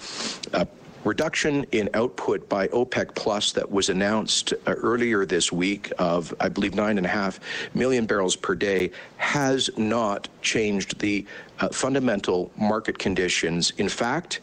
uh, 0.53 0.65
reduction 1.03 1.65
in 1.71 1.89
output 1.93 2.47
by 2.49 2.67
OPEC 2.69 3.13
Plus 3.15 3.51
that 3.51 3.69
was 3.69 3.89
announced 3.89 4.53
uh, 4.65 4.71
earlier 4.71 5.25
this 5.25 5.51
week 5.51 5.91
of, 5.99 6.33
I 6.39 6.49
believe, 6.49 6.75
nine 6.75 6.97
and 6.97 7.05
a 7.05 7.09
half 7.09 7.39
million 7.73 8.05
barrels 8.05 8.35
per 8.35 8.55
day 8.55 8.91
has 9.17 9.69
not 9.77 10.27
changed 10.41 10.99
the 10.99 11.25
uh, 11.59 11.69
fundamental 11.69 12.51
market 12.57 12.97
conditions. 12.97 13.71
In 13.77 13.89
fact, 13.89 14.41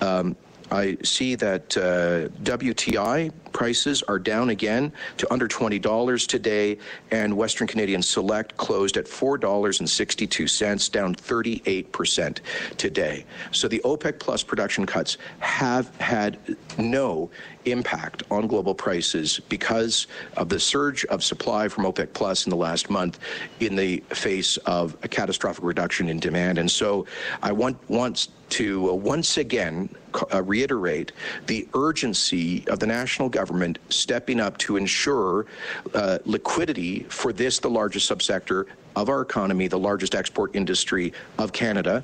um, 0.00 0.36
I 0.70 0.96
see 1.02 1.34
that 1.36 1.76
uh, 1.76 2.28
WTI 2.42 3.32
prices 3.52 4.02
are 4.02 4.18
down 4.18 4.50
again 4.50 4.92
to 5.16 5.32
under 5.32 5.48
$20 5.48 6.26
today, 6.26 6.78
and 7.10 7.36
Western 7.36 7.66
Canadian 7.66 8.02
Select 8.02 8.56
closed 8.56 8.96
at 8.96 9.06
$4.62, 9.06 10.90
down 10.92 11.14
38% 11.14 12.38
today. 12.76 13.24
So 13.52 13.68
the 13.68 13.80
OPEC 13.84 14.18
Plus 14.18 14.42
production 14.42 14.84
cuts 14.86 15.18
have 15.38 15.94
had 15.96 16.38
no 16.78 17.30
impact 17.66 18.22
on 18.30 18.46
global 18.46 18.74
prices 18.74 19.40
because 19.48 20.06
of 20.36 20.48
the 20.48 20.60
surge 20.60 21.04
of 21.06 21.22
supply 21.22 21.68
from 21.68 21.84
OPEC 21.84 22.12
Plus 22.12 22.46
in 22.46 22.50
the 22.50 22.56
last 22.56 22.88
month 22.90 23.18
in 23.60 23.76
the 23.76 23.98
face 24.10 24.56
of 24.58 24.96
a 25.02 25.08
catastrophic 25.08 25.64
reduction 25.64 26.08
in 26.08 26.18
demand. 26.18 26.58
And 26.58 26.70
so 26.70 27.06
I 27.42 27.52
want, 27.52 27.76
want 27.90 28.28
to 28.48 28.90
uh, 28.90 28.94
once 28.94 29.38
again 29.38 29.88
uh, 30.32 30.42
reiterate 30.42 31.12
the 31.46 31.68
urgency 31.74 32.66
of 32.68 32.78
the 32.78 32.86
national 32.86 33.28
government 33.28 33.46
government 33.46 33.78
stepping 33.88 34.40
up 34.40 34.58
to 34.58 34.76
ensure 34.76 35.46
uh, 35.94 36.18
liquidity 36.24 37.04
for 37.08 37.32
this, 37.32 37.58
the 37.60 37.70
largest 37.70 38.10
subsector 38.10 38.66
of 38.96 39.10
our 39.10 39.20
economy, 39.20 39.68
the 39.68 39.78
largest 39.78 40.14
export 40.14 40.56
industry 40.56 41.12
of 41.38 41.52
Canada. 41.52 42.02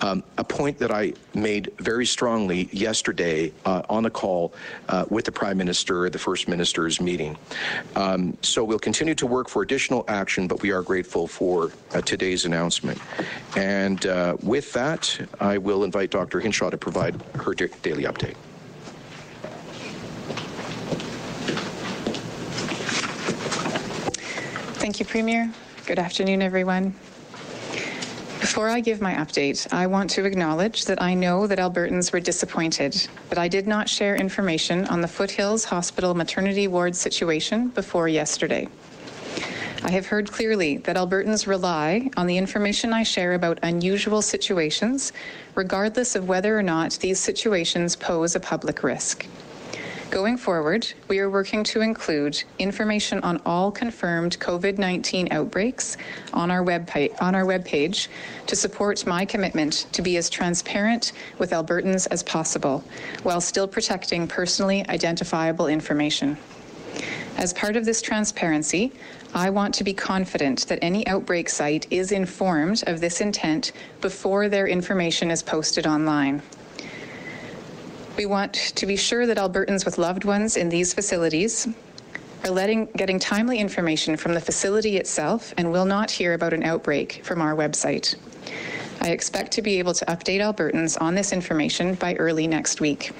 Um, 0.00 0.22
a 0.36 0.44
point 0.44 0.78
that 0.78 0.90
I 0.90 1.14
made 1.34 1.70
very 1.78 2.04
strongly 2.04 2.68
yesterday 2.72 3.52
uh, 3.64 3.82
on 3.88 4.02
the 4.02 4.10
call 4.10 4.52
uh, 4.88 5.06
with 5.08 5.24
the 5.24 5.32
Prime 5.32 5.56
Minister, 5.56 6.04
at 6.06 6.12
the 6.12 6.18
First 6.18 6.48
Minister's 6.48 7.00
meeting. 7.00 7.38
Um, 7.94 8.36
so 8.42 8.64
we'll 8.64 8.80
continue 8.80 9.14
to 9.14 9.26
work 9.26 9.48
for 9.48 9.62
additional 9.62 10.04
action, 10.08 10.48
but 10.48 10.60
we 10.62 10.72
are 10.72 10.82
grateful 10.82 11.28
for 11.28 11.70
uh, 11.94 12.00
today's 12.00 12.44
announcement. 12.44 12.98
And 13.56 14.04
uh, 14.04 14.36
with 14.42 14.72
that, 14.72 15.18
I 15.40 15.58
will 15.58 15.84
invite 15.84 16.10
Dr. 16.10 16.40
Hinshaw 16.40 16.70
to 16.70 16.76
provide 16.76 17.14
her 17.36 17.54
daily 17.54 18.02
update. 18.02 18.34
Thank 24.82 24.98
you, 24.98 25.06
Premier. 25.06 25.52
Good 25.84 25.98
afternoon, 25.98 26.42
everyone. 26.42 26.94
Before 28.38 28.68
I 28.68 28.78
give 28.78 29.00
my 29.00 29.14
update, 29.14 29.66
I 29.72 29.88
want 29.88 30.10
to 30.10 30.24
acknowledge 30.24 30.84
that 30.84 31.02
I 31.02 31.14
know 31.14 31.48
that 31.48 31.58
Albertans 31.58 32.12
were 32.12 32.20
disappointed 32.20 33.08
that 33.30 33.38
I 33.38 33.48
did 33.48 33.66
not 33.66 33.88
share 33.88 34.14
information 34.14 34.86
on 34.86 35.00
the 35.00 35.08
Foothills 35.08 35.64
Hospital 35.64 36.14
maternity 36.14 36.68
ward 36.68 36.94
situation 36.94 37.68
before 37.70 38.06
yesterday. 38.06 38.68
I 39.82 39.90
have 39.90 40.06
heard 40.06 40.30
clearly 40.30 40.76
that 40.78 40.94
Albertans 40.94 41.48
rely 41.48 42.08
on 42.16 42.28
the 42.28 42.38
information 42.38 42.92
I 42.92 43.02
share 43.02 43.32
about 43.34 43.58
unusual 43.64 44.22
situations, 44.22 45.12
regardless 45.56 46.14
of 46.14 46.28
whether 46.28 46.56
or 46.56 46.62
not 46.62 46.92
these 47.00 47.18
situations 47.18 47.96
pose 47.96 48.36
a 48.36 48.40
public 48.40 48.84
risk. 48.84 49.26
Going 50.12 50.36
forward, 50.36 50.92
we 51.08 51.20
are 51.20 51.30
working 51.30 51.64
to 51.64 51.80
include 51.80 52.44
information 52.58 53.20
on 53.20 53.40
all 53.46 53.72
confirmed 53.72 54.38
COVID-19 54.40 55.32
outbreaks 55.32 55.96
on 56.34 56.50
our 56.50 56.62
web 56.62 56.90
on 57.22 57.34
our 57.34 57.44
webpage 57.44 58.08
to 58.46 58.54
support 58.54 59.06
my 59.06 59.24
commitment 59.24 59.86
to 59.92 60.02
be 60.02 60.18
as 60.18 60.28
transparent 60.28 61.12
with 61.38 61.52
Albertans 61.52 62.06
as 62.10 62.22
possible, 62.22 62.84
while 63.22 63.40
still 63.40 63.66
protecting 63.66 64.28
personally 64.28 64.86
identifiable 64.90 65.66
information. 65.66 66.36
As 67.38 67.54
part 67.54 67.74
of 67.74 67.86
this 67.86 68.02
transparency, 68.02 68.92
I 69.32 69.48
want 69.48 69.74
to 69.76 69.82
be 69.82 69.94
confident 69.94 70.68
that 70.68 70.78
any 70.82 71.06
outbreak 71.06 71.48
site 71.48 71.86
is 71.90 72.12
informed 72.12 72.84
of 72.86 73.00
this 73.00 73.22
intent 73.22 73.72
before 74.02 74.50
their 74.50 74.66
information 74.66 75.30
is 75.30 75.42
posted 75.42 75.86
online. 75.86 76.42
We 78.16 78.26
want 78.26 78.52
to 78.52 78.84
be 78.84 78.96
sure 78.96 79.26
that 79.26 79.38
Albertans 79.38 79.86
with 79.86 79.96
loved 79.96 80.24
ones 80.24 80.58
in 80.58 80.68
these 80.68 80.92
facilities 80.92 81.66
are 82.44 82.50
letting, 82.50 82.86
getting 82.96 83.18
timely 83.18 83.58
information 83.58 84.18
from 84.18 84.34
the 84.34 84.40
facility 84.40 84.98
itself 84.98 85.54
and 85.56 85.72
will 85.72 85.86
not 85.86 86.10
hear 86.10 86.34
about 86.34 86.52
an 86.52 86.62
outbreak 86.62 87.22
from 87.24 87.40
our 87.40 87.54
website. 87.54 88.16
I 89.00 89.08
expect 89.08 89.50
to 89.52 89.62
be 89.62 89.78
able 89.78 89.94
to 89.94 90.04
update 90.06 90.40
Albertans 90.40 91.00
on 91.00 91.14
this 91.14 91.32
information 91.32 91.94
by 91.94 92.14
early 92.16 92.46
next 92.46 92.82
week. 92.82 93.12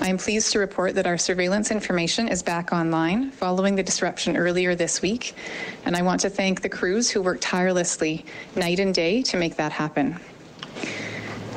I 0.00 0.08
am 0.08 0.16
pleased 0.16 0.50
to 0.52 0.58
report 0.58 0.94
that 0.94 1.06
our 1.06 1.18
surveillance 1.18 1.70
information 1.70 2.28
is 2.28 2.42
back 2.42 2.72
online 2.72 3.30
following 3.32 3.76
the 3.76 3.82
disruption 3.82 4.36
earlier 4.36 4.74
this 4.74 5.02
week, 5.02 5.34
and 5.84 5.94
I 5.94 6.02
want 6.02 6.22
to 6.22 6.30
thank 6.30 6.62
the 6.62 6.68
crews 6.70 7.10
who 7.10 7.20
worked 7.20 7.42
tirelessly 7.42 8.24
night 8.56 8.80
and 8.80 8.94
day 8.94 9.22
to 9.22 9.36
make 9.36 9.56
that 9.56 9.72
happen. 9.72 10.18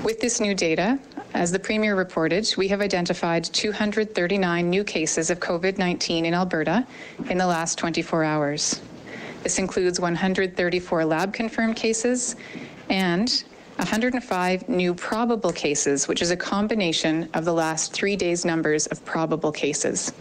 With 0.03 0.19
this 0.19 0.39
new 0.39 0.53
data, 0.53 0.99
as 1.35 1.51
the 1.51 1.59
Premier 1.59 1.97
reported, 1.97 2.49
we 2.55 2.69
have 2.69 2.79
identified 2.79 3.43
239 3.43 4.69
new 4.69 4.85
cases 4.85 5.29
of 5.29 5.41
COVID 5.41 5.77
19 5.77 6.25
in 6.25 6.33
Alberta 6.33 6.87
in 7.29 7.37
the 7.37 7.45
last 7.45 7.77
24 7.77 8.23
hours. 8.23 8.81
This 9.43 9.59
includes 9.59 9.99
134 9.99 11.03
lab 11.03 11.33
confirmed 11.33 11.75
cases 11.75 12.37
and 12.89 13.43
105 13.75 14.69
new 14.69 14.93
probable 14.93 15.51
cases, 15.51 16.07
which 16.07 16.21
is 16.21 16.31
a 16.31 16.37
combination 16.37 17.29
of 17.33 17.43
the 17.43 17.53
last 17.53 17.91
three 17.91 18.15
days' 18.15 18.45
numbers 18.45 18.87
of 18.87 19.03
probable 19.03 19.51
cases. 19.51 20.13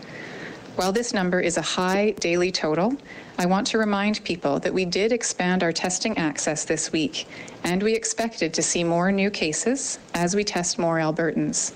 While 0.77 0.91
this 0.91 1.15
number 1.15 1.39
is 1.39 1.57
a 1.57 1.63
high 1.63 2.11
daily 2.19 2.51
total, 2.51 2.97
I 3.39 3.47
want 3.47 3.69
to 3.69 3.79
remind 3.79 4.25
people 4.25 4.59
that 4.59 4.75
we 4.75 4.85
did 4.85 5.13
expand 5.13 5.63
our 5.63 5.71
testing 5.71 6.19
access 6.19 6.65
this 6.65 6.91
week, 6.91 7.29
and 7.63 7.81
we 7.81 7.95
expected 7.95 8.53
to 8.55 8.63
see 8.63 8.83
more 8.83 9.13
new 9.13 9.31
cases 9.31 10.01
as 10.15 10.35
we 10.35 10.43
test 10.43 10.77
more 10.77 10.97
Albertans. 10.97 11.75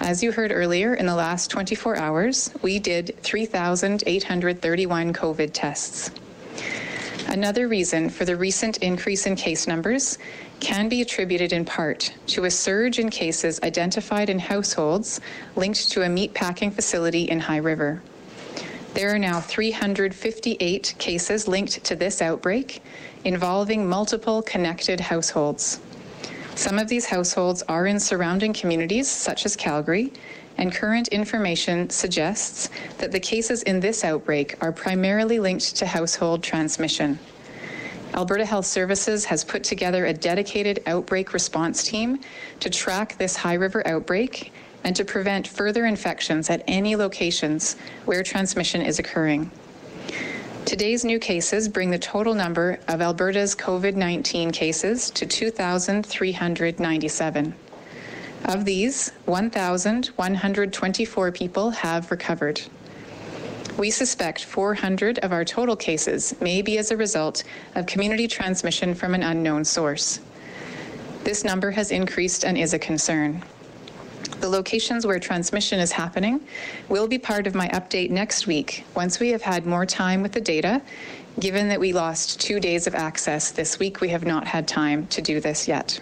As 0.00 0.24
you 0.24 0.32
heard 0.32 0.50
earlier, 0.50 0.94
in 0.94 1.06
the 1.06 1.14
last 1.14 1.52
24 1.52 1.94
hours, 1.94 2.52
we 2.62 2.80
did 2.80 3.14
3,831 3.22 5.12
COVID 5.12 5.50
tests. 5.52 6.10
Another 7.28 7.68
reason 7.68 8.10
for 8.10 8.24
the 8.24 8.34
recent 8.34 8.78
increase 8.78 9.26
in 9.26 9.36
case 9.36 9.68
numbers 9.68 10.18
can 10.58 10.88
be 10.88 11.00
attributed 11.00 11.52
in 11.52 11.64
part 11.64 12.12
to 12.26 12.46
a 12.46 12.50
surge 12.50 12.98
in 12.98 13.08
cases 13.08 13.60
identified 13.62 14.28
in 14.28 14.40
households 14.40 15.20
linked 15.54 15.92
to 15.92 16.02
a 16.02 16.08
meat 16.08 16.34
packing 16.34 16.72
facility 16.72 17.22
in 17.22 17.38
High 17.38 17.58
River. 17.58 18.02
There 18.94 19.14
are 19.14 19.18
now 19.18 19.40
358 19.40 20.94
cases 20.98 21.48
linked 21.48 21.82
to 21.84 21.96
this 21.96 22.20
outbreak 22.20 22.82
involving 23.24 23.88
multiple 23.88 24.42
connected 24.42 25.00
households. 25.00 25.80
Some 26.56 26.78
of 26.78 26.88
these 26.88 27.06
households 27.06 27.62
are 27.62 27.86
in 27.86 27.98
surrounding 27.98 28.52
communities, 28.52 29.08
such 29.08 29.46
as 29.46 29.56
Calgary, 29.56 30.12
and 30.58 30.74
current 30.74 31.08
information 31.08 31.88
suggests 31.88 32.68
that 32.98 33.12
the 33.12 33.20
cases 33.20 33.62
in 33.62 33.80
this 33.80 34.04
outbreak 34.04 34.56
are 34.60 34.72
primarily 34.72 35.38
linked 35.38 35.74
to 35.76 35.86
household 35.86 36.42
transmission. 36.42 37.18
Alberta 38.12 38.44
Health 38.44 38.66
Services 38.66 39.24
has 39.24 39.42
put 39.42 39.64
together 39.64 40.04
a 40.04 40.12
dedicated 40.12 40.82
outbreak 40.86 41.32
response 41.32 41.82
team 41.82 42.20
to 42.60 42.68
track 42.68 43.16
this 43.16 43.36
high 43.36 43.54
river 43.54 43.86
outbreak 43.88 44.51
and 44.84 44.94
to 44.96 45.04
prevent 45.04 45.46
further 45.46 45.84
infections 45.86 46.50
at 46.50 46.64
any 46.66 46.96
locations 46.96 47.76
where 48.04 48.22
transmission 48.22 48.82
is 48.82 48.98
occurring. 48.98 49.50
Today's 50.64 51.04
new 51.04 51.18
cases 51.18 51.68
bring 51.68 51.90
the 51.90 51.98
total 51.98 52.34
number 52.34 52.78
of 52.88 53.02
Alberta's 53.02 53.54
COVID 53.54 53.94
19 53.94 54.50
cases 54.52 55.10
to 55.10 55.26
2,397. 55.26 57.54
Of 58.44 58.64
these, 58.64 59.12
1,124 59.26 61.32
people 61.32 61.70
have 61.70 62.10
recovered. 62.10 62.60
We 63.78 63.90
suspect 63.90 64.44
400 64.44 65.20
of 65.20 65.32
our 65.32 65.44
total 65.44 65.76
cases 65.76 66.34
may 66.40 66.62
be 66.62 66.78
as 66.78 66.90
a 66.90 66.96
result 66.96 67.44
of 67.74 67.86
community 67.86 68.26
transmission 68.28 68.94
from 68.94 69.14
an 69.14 69.22
unknown 69.22 69.64
source. 69.64 70.20
This 71.24 71.44
number 71.44 71.70
has 71.70 71.90
increased 71.90 72.44
and 72.44 72.58
is 72.58 72.74
a 72.74 72.78
concern. 72.78 73.42
The 74.42 74.48
locations 74.48 75.06
where 75.06 75.20
transmission 75.20 75.78
is 75.78 75.92
happening 75.92 76.40
will 76.88 77.06
be 77.06 77.16
part 77.16 77.46
of 77.46 77.54
my 77.54 77.68
update 77.68 78.10
next 78.10 78.48
week 78.48 78.84
once 78.96 79.20
we 79.20 79.28
have 79.28 79.42
had 79.42 79.66
more 79.66 79.86
time 79.86 80.20
with 80.20 80.32
the 80.32 80.40
data. 80.40 80.82
Given 81.38 81.68
that 81.68 81.78
we 81.78 81.92
lost 81.92 82.40
two 82.40 82.58
days 82.58 82.88
of 82.88 82.96
access 82.96 83.52
this 83.52 83.78
week, 83.78 84.00
we 84.00 84.08
have 84.08 84.24
not 84.24 84.48
had 84.48 84.66
time 84.66 85.06
to 85.06 85.22
do 85.22 85.38
this 85.38 85.68
yet. 85.68 86.00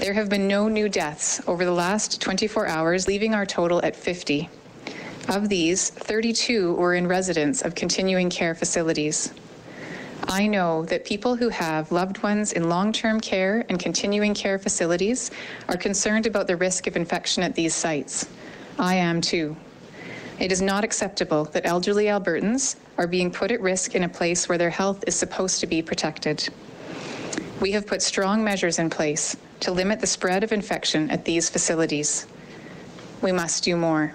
There 0.00 0.12
have 0.12 0.28
been 0.28 0.48
no 0.48 0.66
new 0.66 0.88
deaths 0.88 1.40
over 1.46 1.64
the 1.64 1.70
last 1.70 2.20
24 2.20 2.66
hours, 2.66 3.06
leaving 3.06 3.32
our 3.32 3.46
total 3.46 3.80
at 3.84 3.94
50. 3.94 4.50
Of 5.28 5.48
these, 5.48 5.90
32 5.90 6.74
were 6.74 6.96
in 6.96 7.06
residents 7.06 7.62
of 7.62 7.76
continuing 7.76 8.28
care 8.28 8.56
facilities. 8.56 9.32
I 10.28 10.46
know 10.46 10.84
that 10.86 11.04
people 11.04 11.36
who 11.36 11.48
have 11.48 11.92
loved 11.92 12.22
ones 12.22 12.52
in 12.52 12.68
long 12.68 12.92
term 12.92 13.20
care 13.20 13.64
and 13.68 13.78
continuing 13.78 14.34
care 14.34 14.58
facilities 14.58 15.30
are 15.68 15.76
concerned 15.76 16.26
about 16.26 16.46
the 16.46 16.56
risk 16.56 16.86
of 16.86 16.96
infection 16.96 17.42
at 17.42 17.54
these 17.54 17.74
sites. 17.74 18.26
I 18.78 18.94
am 18.94 19.20
too. 19.20 19.56
It 20.38 20.50
is 20.50 20.62
not 20.62 20.84
acceptable 20.84 21.44
that 21.46 21.66
elderly 21.66 22.06
Albertans 22.06 22.76
are 22.98 23.06
being 23.06 23.30
put 23.30 23.50
at 23.50 23.60
risk 23.60 23.94
in 23.94 24.04
a 24.04 24.08
place 24.08 24.48
where 24.48 24.58
their 24.58 24.70
health 24.70 25.04
is 25.06 25.14
supposed 25.14 25.60
to 25.60 25.66
be 25.66 25.82
protected. 25.82 26.48
We 27.60 27.72
have 27.72 27.86
put 27.86 28.02
strong 28.02 28.42
measures 28.42 28.78
in 28.78 28.90
place 28.90 29.36
to 29.60 29.70
limit 29.70 30.00
the 30.00 30.06
spread 30.06 30.42
of 30.42 30.52
infection 30.52 31.10
at 31.10 31.24
these 31.24 31.48
facilities. 31.48 32.26
We 33.20 33.32
must 33.32 33.62
do 33.62 33.76
more. 33.76 34.14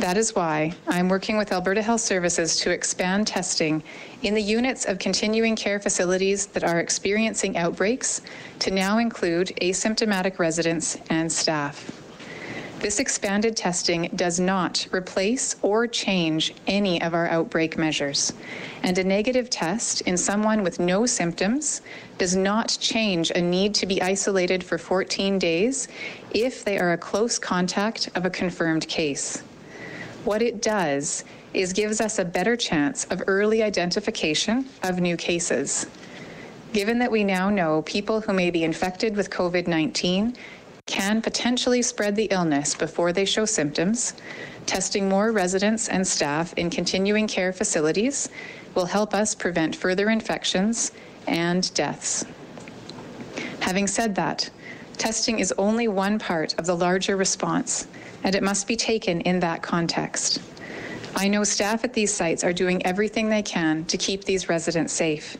That 0.00 0.16
is 0.16 0.34
why 0.34 0.72
I'm 0.88 1.08
working 1.08 1.36
with 1.36 1.52
Alberta 1.52 1.82
Health 1.82 2.00
Services 2.00 2.56
to 2.60 2.70
expand 2.70 3.26
testing 3.26 3.82
in 4.22 4.32
the 4.34 4.42
units 4.42 4.86
of 4.86 4.98
continuing 4.98 5.54
care 5.54 5.78
facilities 5.78 6.46
that 6.46 6.64
are 6.64 6.80
experiencing 6.80 7.58
outbreaks 7.58 8.22
to 8.60 8.70
now 8.70 8.98
include 8.98 9.48
asymptomatic 9.60 10.38
residents 10.38 10.96
and 11.10 11.30
staff. 11.30 12.02
This 12.80 12.98
expanded 12.98 13.56
testing 13.56 14.10
does 14.16 14.40
not 14.40 14.88
replace 14.92 15.56
or 15.62 15.86
change 15.86 16.54
any 16.66 17.00
of 17.02 17.14
our 17.14 17.28
outbreak 17.28 17.76
measures. 17.76 18.32
And 18.82 18.98
a 18.98 19.04
negative 19.04 19.50
test 19.50 20.00
in 20.00 20.16
someone 20.16 20.64
with 20.64 20.80
no 20.80 21.06
symptoms 21.06 21.82
does 22.18 22.34
not 22.34 22.76
change 22.80 23.30
a 23.30 23.40
need 23.40 23.74
to 23.76 23.86
be 23.86 24.02
isolated 24.02 24.64
for 24.64 24.78
14 24.78 25.38
days 25.38 25.86
if 26.32 26.64
they 26.64 26.78
are 26.78 26.94
a 26.94 26.98
close 26.98 27.38
contact 27.38 28.08
of 28.16 28.24
a 28.24 28.30
confirmed 28.30 28.88
case. 28.88 29.42
What 30.24 30.40
it 30.40 30.62
does 30.62 31.24
is 31.52 31.72
gives 31.72 32.00
us 32.00 32.20
a 32.20 32.24
better 32.24 32.56
chance 32.56 33.04
of 33.06 33.24
early 33.26 33.60
identification 33.60 34.66
of 34.84 35.00
new 35.00 35.16
cases. 35.16 35.86
Given 36.72 37.00
that 37.00 37.10
we 37.10 37.24
now 37.24 37.50
know 37.50 37.82
people 37.82 38.20
who 38.20 38.32
may 38.32 38.50
be 38.52 38.62
infected 38.62 39.16
with 39.16 39.30
COVID 39.30 39.66
19 39.66 40.36
can 40.86 41.22
potentially 41.22 41.82
spread 41.82 42.14
the 42.14 42.28
illness 42.30 42.72
before 42.74 43.12
they 43.12 43.24
show 43.24 43.44
symptoms, 43.44 44.14
testing 44.64 45.08
more 45.08 45.32
residents 45.32 45.88
and 45.88 46.06
staff 46.06 46.54
in 46.54 46.70
continuing 46.70 47.26
care 47.26 47.52
facilities 47.52 48.28
will 48.76 48.86
help 48.86 49.14
us 49.14 49.34
prevent 49.34 49.74
further 49.74 50.08
infections 50.08 50.92
and 51.26 51.74
deaths. 51.74 52.24
Having 53.58 53.88
said 53.88 54.14
that, 54.14 54.50
testing 54.98 55.40
is 55.40 55.52
only 55.58 55.88
one 55.88 56.20
part 56.20 56.54
of 56.58 56.66
the 56.66 56.76
larger 56.76 57.16
response 57.16 57.88
and 58.24 58.34
it 58.34 58.42
must 58.42 58.66
be 58.66 58.76
taken 58.76 59.20
in 59.22 59.40
that 59.40 59.62
context. 59.62 60.40
I 61.14 61.28
know 61.28 61.44
staff 61.44 61.84
at 61.84 61.92
these 61.92 62.12
sites 62.12 62.42
are 62.42 62.52
doing 62.52 62.84
everything 62.86 63.28
they 63.28 63.42
can 63.42 63.84
to 63.86 63.98
keep 63.98 64.24
these 64.24 64.48
residents 64.48 64.92
safe, 64.92 65.36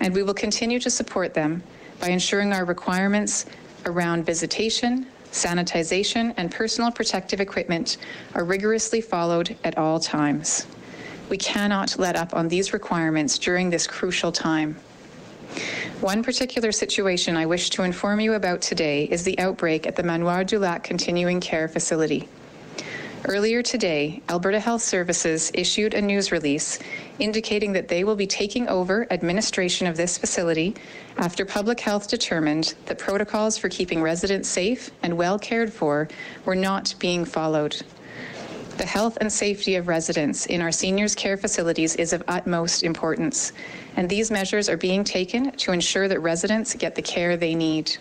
and 0.00 0.12
we 0.14 0.22
will 0.22 0.34
continue 0.34 0.80
to 0.80 0.90
support 0.90 1.34
them 1.34 1.62
by 2.00 2.08
ensuring 2.08 2.52
our 2.52 2.64
requirements 2.64 3.46
around 3.86 4.24
visitation, 4.26 5.06
sanitization, 5.30 6.34
and 6.36 6.50
personal 6.50 6.90
protective 6.90 7.40
equipment 7.40 7.98
are 8.34 8.44
rigorously 8.44 9.00
followed 9.00 9.56
at 9.64 9.78
all 9.78 10.00
times. 10.00 10.66
We 11.28 11.38
cannot 11.38 11.98
let 11.98 12.16
up 12.16 12.34
on 12.34 12.48
these 12.48 12.72
requirements 12.72 13.38
during 13.38 13.70
this 13.70 13.86
crucial 13.86 14.32
time. 14.32 14.76
One 16.00 16.22
particular 16.22 16.72
situation 16.72 17.36
I 17.36 17.46
wish 17.46 17.70
to 17.70 17.82
inform 17.82 18.20
you 18.20 18.34
about 18.34 18.60
today 18.60 19.04
is 19.04 19.22
the 19.22 19.38
outbreak 19.38 19.86
at 19.86 19.96
the 19.96 20.02
Manoir 20.02 20.44
du 20.44 20.58
Lac 20.58 20.82
Continuing 20.82 21.40
Care 21.40 21.68
Facility. 21.68 22.28
Earlier 23.24 23.62
today, 23.62 24.20
Alberta 24.28 24.58
Health 24.58 24.82
Services 24.82 25.52
issued 25.54 25.94
a 25.94 26.02
news 26.02 26.32
release 26.32 26.80
indicating 27.20 27.72
that 27.74 27.86
they 27.86 28.02
will 28.02 28.16
be 28.16 28.26
taking 28.26 28.68
over 28.68 29.06
administration 29.12 29.86
of 29.86 29.96
this 29.96 30.18
facility 30.18 30.74
after 31.18 31.44
public 31.44 31.78
health 31.78 32.08
determined 32.08 32.74
that 32.86 32.98
protocols 32.98 33.56
for 33.56 33.68
keeping 33.68 34.02
residents 34.02 34.48
safe 34.48 34.90
and 35.04 35.16
well 35.16 35.38
cared 35.38 35.72
for 35.72 36.08
were 36.44 36.56
not 36.56 36.96
being 36.98 37.24
followed. 37.24 37.80
The 38.82 38.88
health 38.88 39.16
and 39.20 39.32
safety 39.32 39.76
of 39.76 39.86
residents 39.86 40.46
in 40.46 40.60
our 40.60 40.72
seniors 40.72 41.14
care 41.14 41.36
facilities 41.36 41.94
is 41.94 42.12
of 42.12 42.24
utmost 42.26 42.82
importance, 42.82 43.52
and 43.94 44.08
these 44.08 44.28
measures 44.28 44.68
are 44.68 44.76
being 44.76 45.04
taken 45.04 45.52
to 45.52 45.70
ensure 45.70 46.08
that 46.08 46.18
residents 46.18 46.74
get 46.74 46.96
the 46.96 47.00
care 47.00 47.36
they 47.36 47.54
need. 47.54 47.96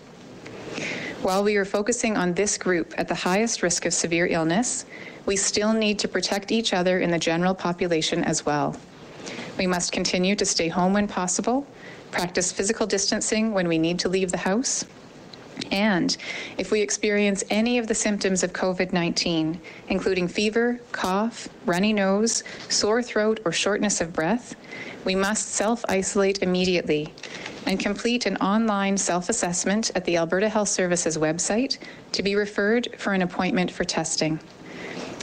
While 1.21 1.43
we 1.43 1.55
are 1.57 1.65
focusing 1.65 2.17
on 2.17 2.33
this 2.33 2.57
group 2.57 2.95
at 2.97 3.07
the 3.07 3.13
highest 3.13 3.61
risk 3.61 3.85
of 3.85 3.93
severe 3.93 4.25
illness, 4.25 4.85
we 5.27 5.35
still 5.35 5.71
need 5.71 5.99
to 5.99 6.07
protect 6.07 6.51
each 6.51 6.73
other 6.73 6.99
in 6.99 7.11
the 7.11 7.19
general 7.19 7.53
population 7.53 8.23
as 8.23 8.43
well. 8.43 8.75
We 9.59 9.67
must 9.67 9.91
continue 9.91 10.35
to 10.35 10.45
stay 10.47 10.67
home 10.67 10.93
when 10.93 11.07
possible, 11.07 11.63
practice 12.09 12.51
physical 12.51 12.87
distancing 12.87 13.53
when 13.53 13.67
we 13.67 13.77
need 13.77 13.99
to 13.99 14.09
leave 14.09 14.31
the 14.31 14.37
house, 14.39 14.83
and 15.71 16.17
if 16.58 16.71
we 16.71 16.82
experience 16.82 17.43
any 17.50 17.78
of 17.78 17.88
the 17.88 17.95
symptoms 17.95 18.43
of 18.43 18.54
COVID 18.54 18.93
19, 18.93 19.60
including 19.89 20.28
fever, 20.28 20.80
cough, 20.91 21.47
runny 21.65 21.93
nose, 21.93 22.43
sore 22.69 23.04
throat, 23.04 23.39
or 23.45 23.52
shortness 23.52 24.02
of 24.02 24.13
breath, 24.13 24.56
we 25.06 25.15
must 25.15 25.50
self 25.50 25.84
isolate 25.89 26.41
immediately 26.43 27.13
and 27.65 27.80
complete 27.80 28.26
an 28.26 28.38
online 28.38 28.97
self 28.97 29.30
assessment 29.30 29.91
at 29.95 30.06
the 30.06 30.17
Alberta 30.17 30.50
Health 30.50 30.69
Services 30.69 31.17
website 31.17 31.78
to 32.12 32.24
be 32.24 32.36
referred 32.36 32.89
for 32.97 33.13
an 33.13 33.21
appointment 33.21 33.71
for 33.71 33.84
testing. 33.84 34.39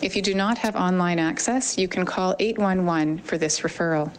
If 0.01 0.15
you 0.15 0.23
do 0.23 0.35
not 0.35 0.59
have 0.59 0.77
online 0.77 1.19
access, 1.19 1.77
you 1.77 1.89
can 1.89 2.05
call 2.05 2.37
811 2.39 3.19
for 3.19 3.37
this 3.37 3.61
referral. 3.61 4.13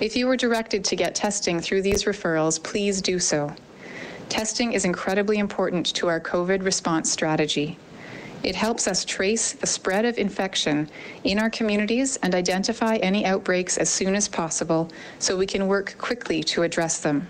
If 0.00 0.16
you 0.16 0.26
were 0.26 0.36
directed 0.36 0.84
to 0.86 0.96
get 0.96 1.14
testing 1.14 1.60
through 1.60 1.82
these 1.82 2.04
referrals, 2.04 2.62
please 2.62 3.02
do 3.02 3.18
so. 3.18 3.54
Testing 4.28 4.74
is 4.74 4.84
incredibly 4.84 5.38
important 5.38 5.86
to 5.94 6.06
our 6.08 6.20
COVID 6.20 6.62
response 6.62 7.10
strategy. 7.10 7.78
It 8.42 8.54
helps 8.54 8.86
us 8.86 9.04
trace 9.04 9.52
the 9.52 9.66
spread 9.66 10.04
of 10.04 10.18
infection 10.18 10.88
in 11.24 11.38
our 11.38 11.48
communities 11.48 12.18
and 12.18 12.34
identify 12.34 12.96
any 12.96 13.24
outbreaks 13.24 13.78
as 13.78 13.88
soon 13.88 14.14
as 14.14 14.28
possible 14.28 14.90
so 15.18 15.36
we 15.36 15.46
can 15.46 15.66
work 15.66 15.96
quickly 15.98 16.42
to 16.44 16.62
address 16.62 17.00
them. 17.00 17.28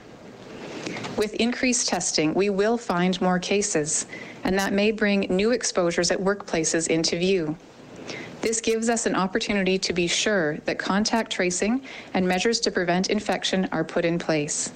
With 1.16 1.34
increased 1.34 1.88
testing, 1.88 2.34
we 2.34 2.50
will 2.50 2.76
find 2.76 3.20
more 3.20 3.38
cases, 3.38 4.06
and 4.42 4.58
that 4.58 4.72
may 4.72 4.90
bring 4.90 5.20
new 5.30 5.52
exposures 5.52 6.10
at 6.10 6.18
workplaces 6.18 6.88
into 6.88 7.16
view. 7.16 7.56
This 8.40 8.60
gives 8.60 8.88
us 8.88 9.06
an 9.06 9.14
opportunity 9.14 9.78
to 9.78 9.92
be 9.92 10.08
sure 10.08 10.58
that 10.64 10.78
contact 10.78 11.32
tracing 11.32 11.82
and 12.14 12.26
measures 12.26 12.60
to 12.60 12.70
prevent 12.70 13.08
infection 13.08 13.68
are 13.72 13.84
put 13.84 14.04
in 14.04 14.18
place. 14.18 14.72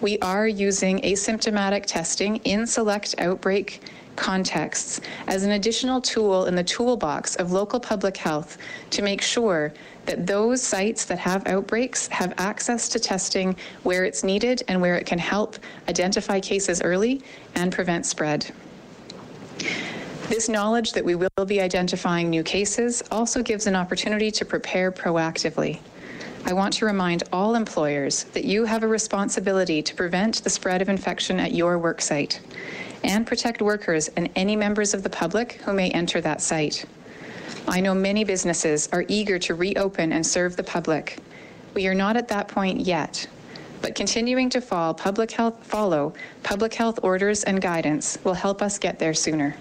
We 0.00 0.18
are 0.18 0.46
using 0.46 1.00
asymptomatic 1.00 1.86
testing 1.86 2.36
in 2.44 2.66
select 2.66 3.14
outbreak 3.18 3.80
contexts 4.16 5.00
as 5.26 5.42
an 5.42 5.52
additional 5.52 6.00
tool 6.00 6.46
in 6.46 6.54
the 6.54 6.64
toolbox 6.64 7.36
of 7.36 7.52
local 7.52 7.80
public 7.80 8.16
health 8.16 8.58
to 8.90 9.02
make 9.02 9.22
sure 9.22 9.72
that 10.04 10.26
those 10.26 10.62
sites 10.62 11.06
that 11.06 11.18
have 11.18 11.46
outbreaks 11.46 12.08
have 12.08 12.34
access 12.38 12.88
to 12.90 12.98
testing 12.98 13.56
where 13.84 14.04
it's 14.04 14.22
needed 14.22 14.62
and 14.68 14.80
where 14.80 14.96
it 14.96 15.06
can 15.06 15.18
help 15.18 15.56
identify 15.88 16.40
cases 16.40 16.82
early 16.82 17.22
and 17.54 17.72
prevent 17.72 18.04
spread. 18.04 18.52
This 20.28 20.48
knowledge 20.48 20.92
that 20.92 21.04
we 21.04 21.14
will 21.14 21.46
be 21.46 21.60
identifying 21.60 22.28
new 22.28 22.42
cases 22.42 23.02
also 23.10 23.42
gives 23.42 23.66
an 23.66 23.76
opportunity 23.76 24.30
to 24.32 24.44
prepare 24.44 24.92
proactively. 24.92 25.80
I 26.48 26.52
want 26.52 26.74
to 26.74 26.86
remind 26.86 27.24
all 27.32 27.56
employers 27.56 28.22
that 28.32 28.44
you 28.44 28.64
have 28.66 28.84
a 28.84 28.86
responsibility 28.86 29.82
to 29.82 29.94
prevent 29.96 30.44
the 30.44 30.50
spread 30.50 30.80
of 30.80 30.88
infection 30.88 31.40
at 31.40 31.52
your 31.52 31.76
worksite 31.76 32.38
and 33.02 33.26
protect 33.26 33.60
workers 33.60 34.06
and 34.16 34.30
any 34.36 34.54
members 34.54 34.94
of 34.94 35.02
the 35.02 35.10
public 35.10 35.54
who 35.64 35.72
may 35.72 35.90
enter 35.90 36.20
that 36.20 36.40
site. 36.40 36.84
I 37.66 37.80
know 37.80 37.94
many 37.94 38.22
businesses 38.22 38.88
are 38.92 39.04
eager 39.08 39.40
to 39.40 39.56
reopen 39.56 40.12
and 40.12 40.24
serve 40.24 40.54
the 40.54 40.62
public. 40.62 41.18
We 41.74 41.88
are 41.88 41.94
not 41.94 42.16
at 42.16 42.28
that 42.28 42.46
point 42.46 42.80
yet, 42.80 43.26
but 43.82 43.96
continuing 43.96 44.48
to 44.50 44.60
public 44.60 45.32
health, 45.32 45.66
follow 45.66 46.14
public 46.44 46.74
health 46.74 47.00
orders 47.02 47.42
and 47.42 47.60
guidance 47.60 48.18
will 48.22 48.34
help 48.34 48.62
us 48.62 48.78
get 48.78 49.00
there 49.00 49.14
sooner. 49.14 49.56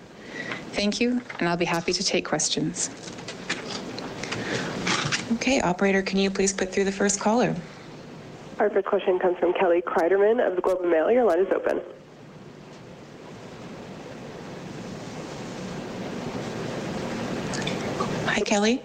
Thank 0.74 1.02
you, 1.02 1.20
and 1.40 1.50
I'll 1.50 1.58
be 1.58 1.66
happy 1.66 1.94
to 1.94 2.04
take 2.04 2.26
questions. 2.26 2.92
Okay, 5.34 5.60
operator, 5.62 6.04
can 6.04 6.20
you 6.20 6.30
please 6.30 6.54
put 6.54 6.72
through 6.72 6.84
the 6.84 6.92
first 6.92 7.20
caller? 7.20 7.56
Our 8.60 8.70
first 8.70 8.86
question 8.86 9.20
comes 9.20 9.38
from 9.40 9.54
Kelly 9.54 9.82
Cryderman 9.82 10.46
of 10.46 10.56
the 10.56 10.62
Globe 10.62 10.82
and 10.82 10.92
Mail. 10.92 11.12
Your 11.12 11.26
line 11.26 11.40
is 11.40 11.52
open. 11.52 11.82
Hi, 18.28 18.42
Kelly. 18.42 18.84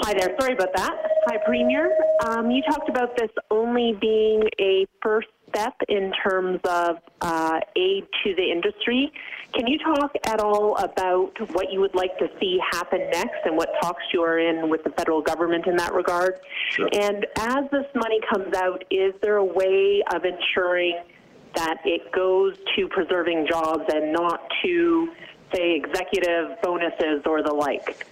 Hi 0.00 0.14
there. 0.14 0.34
Sorry 0.38 0.54
about 0.54 0.74
that. 0.74 1.07
Hi, 1.30 1.36
Premier. 1.44 1.94
Um, 2.24 2.50
you 2.50 2.62
talked 2.62 2.88
about 2.88 3.14
this 3.18 3.28
only 3.50 3.92
being 4.00 4.44
a 4.58 4.86
first 5.02 5.28
step 5.50 5.74
in 5.86 6.10
terms 6.26 6.58
of 6.64 6.96
uh, 7.20 7.60
aid 7.76 8.06
to 8.24 8.34
the 8.34 8.50
industry. 8.50 9.12
Can 9.52 9.66
you 9.66 9.78
talk 9.78 10.12
at 10.26 10.40
all 10.40 10.74
about 10.76 11.38
what 11.52 11.70
you 11.70 11.80
would 11.80 11.94
like 11.94 12.16
to 12.20 12.30
see 12.40 12.58
happen 12.72 13.10
next 13.10 13.44
and 13.44 13.58
what 13.58 13.68
talks 13.82 14.04
you 14.10 14.22
are 14.22 14.38
in 14.38 14.70
with 14.70 14.82
the 14.84 14.90
federal 14.92 15.20
government 15.20 15.66
in 15.66 15.76
that 15.76 15.92
regard? 15.92 16.40
Sure. 16.70 16.88
And 16.94 17.26
as 17.36 17.64
this 17.72 17.86
money 17.94 18.20
comes 18.32 18.54
out, 18.56 18.84
is 18.90 19.12
there 19.20 19.36
a 19.36 19.44
way 19.44 20.02
of 20.14 20.24
ensuring 20.24 20.98
that 21.54 21.76
it 21.84 22.10
goes 22.10 22.56
to 22.74 22.88
preserving 22.88 23.46
jobs 23.46 23.84
and 23.92 24.14
not 24.14 24.50
to, 24.64 25.12
say, 25.54 25.74
executive 25.74 26.56
bonuses 26.62 27.20
or 27.26 27.42
the 27.42 27.52
like? 27.52 28.06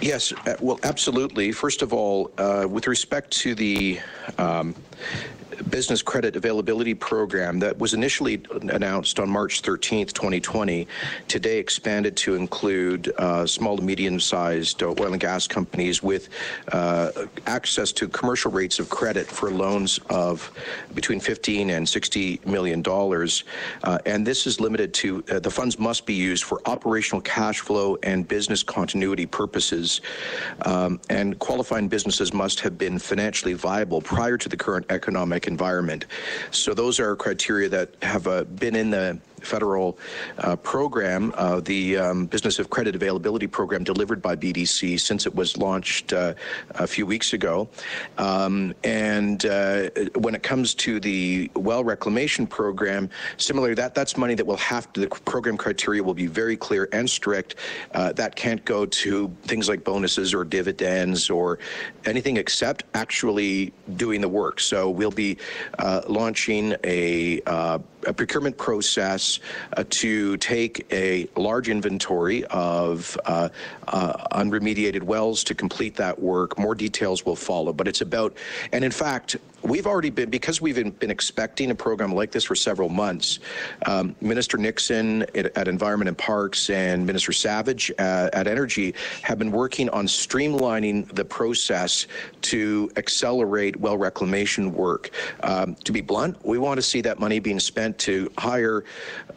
Yes, 0.00 0.32
uh, 0.32 0.56
well, 0.60 0.78
absolutely. 0.84 1.50
First 1.50 1.82
of 1.82 1.92
all, 1.92 2.30
uh, 2.38 2.66
with 2.68 2.86
respect 2.86 3.32
to 3.38 3.54
the 3.54 3.98
um, 4.38 4.74
business 5.70 6.02
credit 6.02 6.36
availability 6.36 6.94
program 6.94 7.58
that 7.58 7.78
was 7.78 7.94
initially 7.94 8.42
announced 8.50 9.18
on 9.18 9.28
March 9.28 9.62
13th, 9.62 10.12
2020, 10.12 10.86
today 11.26 11.58
expanded 11.58 12.16
to 12.16 12.34
include 12.34 13.12
uh, 13.18 13.46
small 13.46 13.76
to 13.76 13.82
medium 13.82 14.20
sized 14.20 14.82
oil 14.82 15.12
and 15.12 15.20
gas 15.20 15.46
companies 15.46 16.02
with 16.02 16.28
uh, 16.72 17.10
access 17.46 17.92
to 17.92 18.08
commercial 18.08 18.50
rates 18.50 18.78
of 18.78 18.88
credit 18.88 19.26
for 19.26 19.50
loans 19.50 19.98
of 20.10 20.50
between 20.94 21.20
15 21.20 21.70
and 21.70 21.88
60 21.88 22.40
million 22.46 22.82
dollars. 22.82 23.44
Uh, 23.84 23.98
and 24.06 24.26
this 24.26 24.46
is 24.46 24.60
limited 24.60 24.94
to 24.94 25.24
uh, 25.30 25.38
the 25.40 25.50
funds 25.50 25.78
must 25.78 26.06
be 26.06 26.14
used 26.14 26.44
for 26.44 26.60
operational 26.66 27.20
cash 27.20 27.60
flow 27.60 27.96
and 28.02 28.26
business 28.28 28.62
continuity 28.62 29.26
purposes. 29.26 30.00
Um, 30.62 31.00
and 31.10 31.38
qualifying 31.38 31.88
businesses 31.88 32.32
must 32.32 32.60
have 32.60 32.78
been 32.78 32.98
financially 32.98 33.54
viable 33.54 34.00
prior 34.00 34.36
to 34.38 34.48
the 34.48 34.56
current 34.56 34.86
economic 34.90 35.47
environment. 35.48 36.06
So 36.52 36.74
those 36.74 37.00
are 37.00 37.16
criteria 37.16 37.68
that 37.70 37.88
have 38.02 38.28
uh, 38.28 38.44
been 38.44 38.76
in 38.76 38.90
the 38.90 39.18
federal 39.42 39.98
uh, 40.38 40.56
program, 40.56 41.32
uh, 41.36 41.60
the 41.60 41.96
um, 41.96 42.26
Business 42.26 42.58
of 42.58 42.70
Credit 42.70 42.94
Availability 42.94 43.46
Program 43.46 43.84
delivered 43.84 44.22
by 44.22 44.36
BDC 44.36 45.00
since 45.00 45.26
it 45.26 45.34
was 45.34 45.56
launched 45.56 46.12
uh, 46.12 46.34
a 46.70 46.86
few 46.86 47.06
weeks 47.06 47.32
ago. 47.32 47.68
Um, 48.16 48.74
and 48.84 49.44
uh, 49.46 49.90
when 50.16 50.34
it 50.34 50.42
comes 50.42 50.74
to 50.76 51.00
the 51.00 51.50
well 51.54 51.84
reclamation 51.84 52.46
program, 52.46 53.10
similarly, 53.36 53.74
that, 53.74 53.94
that's 53.94 54.16
money 54.16 54.34
that 54.34 54.46
will 54.46 54.56
have 54.56 54.92
to, 54.92 55.00
the 55.00 55.08
program 55.08 55.56
criteria 55.56 56.02
will 56.02 56.14
be 56.14 56.26
very 56.26 56.56
clear 56.56 56.88
and 56.92 57.08
strict. 57.08 57.56
Uh, 57.92 58.12
that 58.12 58.36
can't 58.36 58.64
go 58.64 58.86
to 58.86 59.28
things 59.42 59.68
like 59.68 59.84
bonuses 59.84 60.34
or 60.34 60.44
dividends 60.44 61.30
or 61.30 61.58
anything 62.04 62.36
except 62.36 62.84
actually 62.94 63.72
doing 63.96 64.20
the 64.20 64.28
work. 64.28 64.60
So 64.60 64.90
we'll 64.90 65.10
be 65.10 65.38
uh, 65.78 66.02
launching 66.08 66.74
a, 66.84 67.40
a 67.46 68.12
procurement 68.14 68.56
process 68.56 69.27
us 69.28 69.40
uh, 69.76 69.84
to 69.90 70.36
take 70.38 70.86
a 70.92 71.28
large 71.36 71.68
inventory 71.68 72.44
of 72.46 73.18
uh, 73.24 73.48
uh, 73.88 74.12
unremediated 74.32 75.02
wells 75.02 75.44
to 75.44 75.54
complete 75.54 75.96
that 75.96 76.18
work. 76.18 76.58
More 76.58 76.74
details 76.74 77.24
will 77.24 77.36
follow, 77.36 77.72
but 77.72 77.88
it's 77.88 78.00
about, 78.00 78.36
and 78.72 78.84
in 78.84 78.90
fact, 78.90 79.36
we've 79.62 79.86
already 79.86 80.10
been, 80.10 80.30
because 80.30 80.60
we've 80.60 80.98
been 80.98 81.10
expecting 81.10 81.70
a 81.70 81.74
program 81.74 82.14
like 82.14 82.30
this 82.30 82.44
for 82.44 82.54
several 82.54 82.88
months, 82.88 83.40
um, 83.86 84.14
Minister 84.20 84.56
Nixon 84.58 85.22
at, 85.34 85.56
at, 85.56 85.68
Environment 85.68 86.08
and 86.08 86.16
Parks 86.18 86.70
and 86.70 87.06
Minister 87.06 87.32
Savage 87.32 87.90
uh, 87.98 88.30
at 88.32 88.46
Energy 88.46 88.94
have 89.22 89.38
been 89.38 89.52
working 89.52 89.88
on 89.90 90.06
streamlining 90.06 91.12
the 91.14 91.24
process 91.24 92.06
to 92.42 92.90
accelerate 92.96 93.76
well 93.76 93.98
reclamation 93.98 94.72
work. 94.72 95.10
Um, 95.42 95.74
to 95.84 95.92
be 95.92 96.00
blunt, 96.00 96.44
we 96.44 96.58
want 96.58 96.78
to 96.78 96.82
see 96.82 97.00
that 97.02 97.18
money 97.18 97.38
being 97.38 97.60
spent 97.60 97.98
to 97.98 98.30
hire 98.38 98.84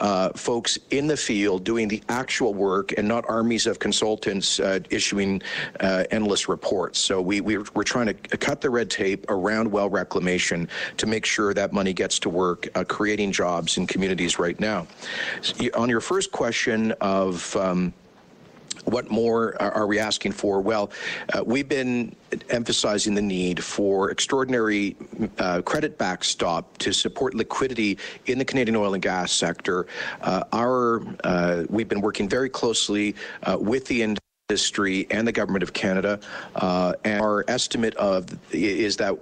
uh, 0.02 0.30
folks 0.36 0.78
in 0.90 1.08
the 1.08 1.16
field 1.16 1.64
doing 1.64 1.88
the 1.88 2.02
actual 2.10 2.54
work 2.54 2.94
and 2.98 3.08
not 3.08 3.24
armies 3.30 3.68
of 3.68 3.80
consultants 3.80 4.60
uh, 4.60 4.80
issuing 4.90 5.42
uh, 5.80 6.04
endless 6.12 6.50
reports. 6.50 7.00
So 7.00 7.22
we, 7.22 7.40
we're, 7.40 7.64
we're 7.76 7.84
trying 7.84 8.08
to 8.08 8.14
cut 8.14 8.62
the 8.62 8.70
red 8.70 8.90
tape 8.90 9.26
around 9.30 9.72
well 9.72 9.90
reclamation 9.90 10.68
to 10.98 11.06
make 11.06 11.26
sure 11.26 11.54
that 11.54 11.72
money 11.72 11.94
gets 11.94 12.20
to 12.20 12.30
work 12.30 12.68
uh, 12.76 12.84
creating 12.84 13.32
jobs 13.32 13.78
in 13.78 13.86
communities 13.88 14.40
right 14.40 14.60
now. 14.60 14.88
On 15.76 15.88
your 15.88 16.02
first 16.02 16.32
question 16.32 16.92
of 16.94 17.56
um, 17.56 17.94
what 18.86 19.10
more 19.10 19.62
are 19.62 19.88
we 19.88 20.00
asking 20.00 20.32
for? 20.32 20.62
Well, 20.62 20.92
uh, 21.34 21.44
we've 21.46 21.68
been 21.68 22.16
emphasizing 22.50 23.14
the 23.14 23.22
need 23.22 23.64
for 23.64 24.12
extraordinary 24.12 24.96
uh, 25.38 25.62
credit 25.62 25.98
backstop 25.98 26.78
to 26.80 26.94
support 26.94 27.34
liquidity 27.34 27.98
in 28.26 28.38
the 28.38 28.46
Canadian 28.46 28.76
oil 28.76 28.94
and 28.94 29.04
gas 29.04 29.32
sector. 29.32 29.88
Uh, 30.22 30.44
our 30.54 31.02
uh, 31.24 31.64
we've 31.70 31.90
been 31.90 32.02
working 32.02 32.28
very 32.28 32.50
closely 32.50 33.16
uh, 33.44 33.58
with 33.60 33.86
the 33.86 34.02
industry 34.52 35.08
and 35.10 35.26
the 35.26 35.32
government 35.32 35.64
of 35.64 35.72
Canada. 35.72 36.20
Uh, 36.56 36.92
and 37.06 37.22
our 37.22 37.46
estimate 37.48 37.96
of 37.96 38.26
is 38.52 38.98
that 38.98 39.14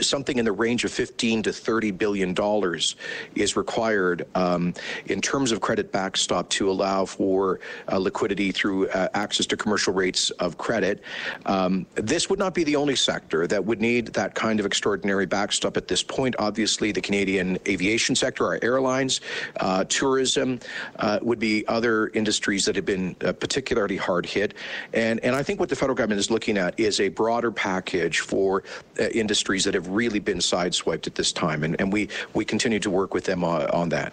something 0.00 0.38
in 0.38 0.44
the 0.44 0.52
range 0.52 0.84
of 0.84 0.92
15 0.92 1.42
to 1.42 1.52
30 1.52 1.90
billion 1.90 2.32
dollars 2.32 2.94
is 3.34 3.56
required 3.56 4.24
um, 4.36 4.72
in 5.06 5.20
terms 5.20 5.50
of 5.50 5.60
credit 5.60 5.90
backstop 5.90 6.48
to 6.48 6.70
allow 6.70 7.04
for 7.04 7.58
uh, 7.90 7.98
liquidity 7.98 8.52
through 8.52 8.88
uh, 8.90 9.08
access 9.14 9.46
to 9.46 9.56
commercial 9.56 9.92
rates 9.92 10.30
of 10.38 10.56
credit. 10.58 11.02
Um, 11.46 11.84
this 11.96 12.30
would 12.30 12.38
not 12.38 12.54
be 12.54 12.62
the 12.62 12.76
only 12.76 12.94
sector 12.94 13.48
that 13.48 13.64
would 13.64 13.80
need 13.80 14.06
that 14.14 14.36
kind 14.36 14.60
of 14.60 14.66
extraordinary 14.66 15.26
backstop 15.26 15.76
at 15.76 15.88
this 15.88 16.04
point. 16.04 16.36
Obviously, 16.38 16.92
the 16.92 17.00
Canadian 17.00 17.58
aviation 17.66 18.14
sector, 18.14 18.46
our 18.46 18.60
airlines, 18.62 19.20
uh, 19.58 19.82
tourism 19.88 20.60
uh, 21.00 21.18
would 21.22 21.40
be 21.40 21.66
other 21.66 22.08
industries 22.08 22.64
that 22.64 22.76
have 22.76 22.84
been 22.84 23.16
uh, 23.24 23.32
particularly 23.32 23.96
hard 23.96 24.24
hit 24.24 24.35
kit. 24.36 24.54
And, 24.92 25.18
and 25.20 25.34
I 25.34 25.42
think 25.42 25.60
what 25.60 25.68
the 25.68 25.76
federal 25.76 25.96
government 25.96 26.20
is 26.20 26.30
looking 26.30 26.58
at 26.58 26.78
is 26.78 27.00
a 27.00 27.08
broader 27.08 27.50
package 27.50 28.20
for 28.20 28.64
uh, 29.00 29.04
industries 29.04 29.64
that 29.64 29.74
have 29.74 29.88
really 29.88 30.18
been 30.18 30.38
sideswiped 30.38 31.06
at 31.06 31.14
this 31.14 31.32
time. 31.32 31.64
And, 31.64 31.80
and 31.80 31.92
we, 31.92 32.08
we 32.34 32.44
continue 32.44 32.78
to 32.80 32.90
work 32.90 33.14
with 33.14 33.24
them 33.24 33.42
on, 33.42 33.66
on 33.70 33.88
that. 33.90 34.12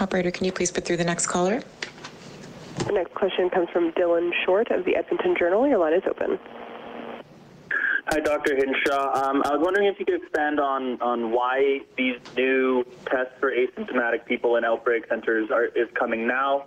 Operator, 0.00 0.32
can 0.32 0.44
you 0.44 0.52
please 0.52 0.72
put 0.72 0.84
through 0.84 0.96
the 0.96 1.04
next 1.04 1.28
caller? 1.28 1.62
The 2.86 2.92
next 2.92 3.14
question 3.14 3.48
comes 3.50 3.68
from 3.70 3.92
Dylan 3.92 4.32
Short 4.44 4.72
of 4.72 4.84
the 4.84 4.96
Edmonton 4.96 5.36
Journal. 5.38 5.68
Your 5.68 5.78
line 5.78 5.94
is 5.94 6.02
open. 6.10 6.38
Hi, 8.08 8.20
Dr. 8.20 8.56
Hinshaw. 8.56 9.14
Um, 9.14 9.42
I 9.46 9.54
was 9.54 9.60
wondering 9.62 9.86
if 9.86 9.98
you 9.98 10.04
could 10.04 10.20
expand 10.22 10.60
on, 10.60 11.00
on 11.00 11.30
why 11.30 11.80
these 11.96 12.18
new 12.36 12.84
tests 13.06 13.32
for 13.38 13.52
asymptomatic 13.52 14.26
people 14.26 14.56
in 14.56 14.64
outbreak 14.64 15.06
centers 15.08 15.50
are, 15.50 15.66
is 15.66 15.88
coming 15.94 16.26
now, 16.26 16.64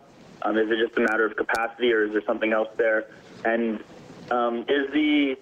um, 0.48 0.58
is 0.58 0.70
it 0.70 0.78
just 0.78 0.98
a 0.98 1.02
matter 1.02 1.26
of 1.26 1.36
capacity, 1.36 1.92
or 1.92 2.06
is 2.06 2.14
there 2.14 2.24
something 2.26 2.54
else 2.54 2.70
there? 2.78 3.08
And 3.44 3.84
um, 4.32 4.60
is 4.70 4.92
the 4.94 5.38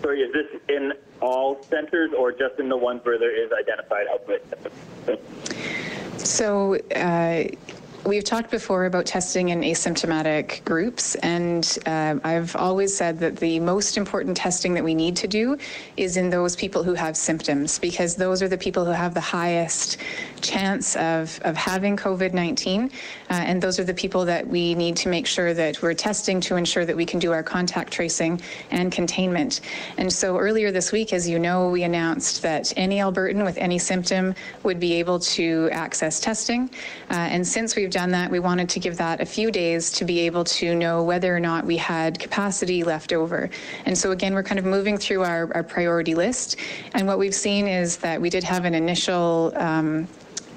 sorry, 0.00 0.22
is 0.22 0.32
this 0.32 0.60
in 0.68 0.92
all 1.20 1.62
centers 1.68 2.12
or 2.16 2.32
just 2.32 2.58
in 2.58 2.70
the 2.70 2.76
ones 2.76 3.04
where 3.04 3.18
there 3.18 3.36
is 3.36 3.52
identified 3.52 4.06
outbreak? 4.12 4.42
So. 6.16 6.76
Uh, 6.94 7.44
We've 8.06 8.24
talked 8.24 8.50
before 8.50 8.86
about 8.86 9.04
testing 9.04 9.50
in 9.50 9.60
asymptomatic 9.60 10.64
groups, 10.64 11.16
and 11.16 11.78
uh, 11.84 12.16
I've 12.24 12.56
always 12.56 12.96
said 12.96 13.18
that 13.18 13.36
the 13.36 13.60
most 13.60 13.98
important 13.98 14.38
testing 14.38 14.72
that 14.72 14.82
we 14.82 14.94
need 14.94 15.16
to 15.16 15.28
do 15.28 15.58
is 15.98 16.16
in 16.16 16.30
those 16.30 16.56
people 16.56 16.82
who 16.82 16.94
have 16.94 17.14
symptoms, 17.14 17.78
because 17.78 18.16
those 18.16 18.42
are 18.42 18.48
the 18.48 18.56
people 18.56 18.86
who 18.86 18.92
have 18.92 19.12
the 19.12 19.20
highest 19.20 19.98
chance 20.40 20.96
of, 20.96 21.38
of 21.42 21.58
having 21.58 21.94
COVID 21.94 22.32
19, 22.32 22.84
uh, 22.84 22.88
and 23.34 23.60
those 23.60 23.78
are 23.78 23.84
the 23.84 23.92
people 23.92 24.24
that 24.24 24.46
we 24.46 24.74
need 24.74 24.96
to 24.96 25.10
make 25.10 25.26
sure 25.26 25.52
that 25.52 25.82
we're 25.82 25.92
testing 25.92 26.40
to 26.40 26.56
ensure 26.56 26.86
that 26.86 26.96
we 26.96 27.04
can 27.04 27.18
do 27.18 27.32
our 27.32 27.42
contact 27.42 27.92
tracing 27.92 28.40
and 28.70 28.90
containment. 28.90 29.60
And 29.98 30.10
so 30.10 30.38
earlier 30.38 30.72
this 30.72 30.90
week, 30.90 31.12
as 31.12 31.28
you 31.28 31.38
know, 31.38 31.68
we 31.68 31.82
announced 31.82 32.40
that 32.40 32.72
any 32.78 32.96
Albertan 32.96 33.44
with 33.44 33.58
any 33.58 33.78
symptom 33.78 34.34
would 34.62 34.80
be 34.80 34.94
able 34.94 35.18
to 35.18 35.68
access 35.70 36.18
testing. 36.18 36.70
Uh, 37.10 37.28
and 37.30 37.46
since 37.46 37.76
we've 37.76 37.90
done 37.90 37.99
that, 38.08 38.30
we 38.30 38.38
wanted 38.38 38.68
to 38.70 38.80
give 38.80 38.96
that 38.96 39.20
a 39.20 39.26
few 39.26 39.50
days 39.50 39.90
to 39.92 40.06
be 40.06 40.20
able 40.20 40.44
to 40.44 40.74
know 40.74 41.02
whether 41.02 41.36
or 41.36 41.40
not 41.40 41.66
we 41.66 41.76
had 41.76 42.18
capacity 42.18 42.82
left 42.82 43.12
over. 43.12 43.50
And 43.84 43.96
so 43.96 44.12
again, 44.12 44.32
we're 44.32 44.42
kind 44.42 44.58
of 44.58 44.64
moving 44.64 44.96
through 44.96 45.22
our, 45.22 45.50
our 45.54 45.62
priority 45.62 46.14
list. 46.14 46.56
And 46.94 47.06
what 47.06 47.18
we've 47.18 47.34
seen 47.34 47.68
is 47.68 47.98
that 47.98 48.18
we 48.18 48.30
did 48.30 48.44
have 48.44 48.64
an 48.64 48.74
initial 48.74 49.52
um, 49.56 50.08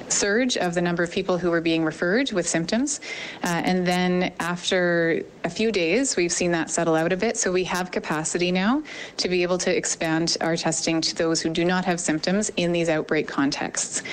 surge 0.09 0.57
of 0.57 0.73
the 0.73 0.81
number 0.81 1.03
of 1.03 1.11
people 1.11 1.37
who 1.37 1.49
were 1.49 1.61
being 1.61 1.83
referred 1.83 2.31
with 2.31 2.47
symptoms. 2.47 2.99
Uh, 3.43 3.61
and 3.65 3.85
then 3.85 4.33
after 4.39 5.23
a 5.43 5.49
few 5.49 5.71
days, 5.71 6.15
we've 6.15 6.31
seen 6.31 6.51
that 6.51 6.69
settle 6.69 6.95
out 6.95 7.11
a 7.11 7.17
bit. 7.17 7.37
So 7.37 7.51
we 7.51 7.63
have 7.65 7.91
capacity 7.91 8.51
now 8.51 8.83
to 9.17 9.29
be 9.29 9.43
able 9.43 9.57
to 9.59 9.75
expand 9.75 10.37
our 10.41 10.55
testing 10.55 11.01
to 11.01 11.15
those 11.15 11.41
who 11.41 11.49
do 11.49 11.65
not 11.65 11.85
have 11.85 11.99
symptoms 11.99 12.49
in 12.57 12.71
these 12.71 12.89
outbreak 12.89 13.27
contexts. 13.27 14.03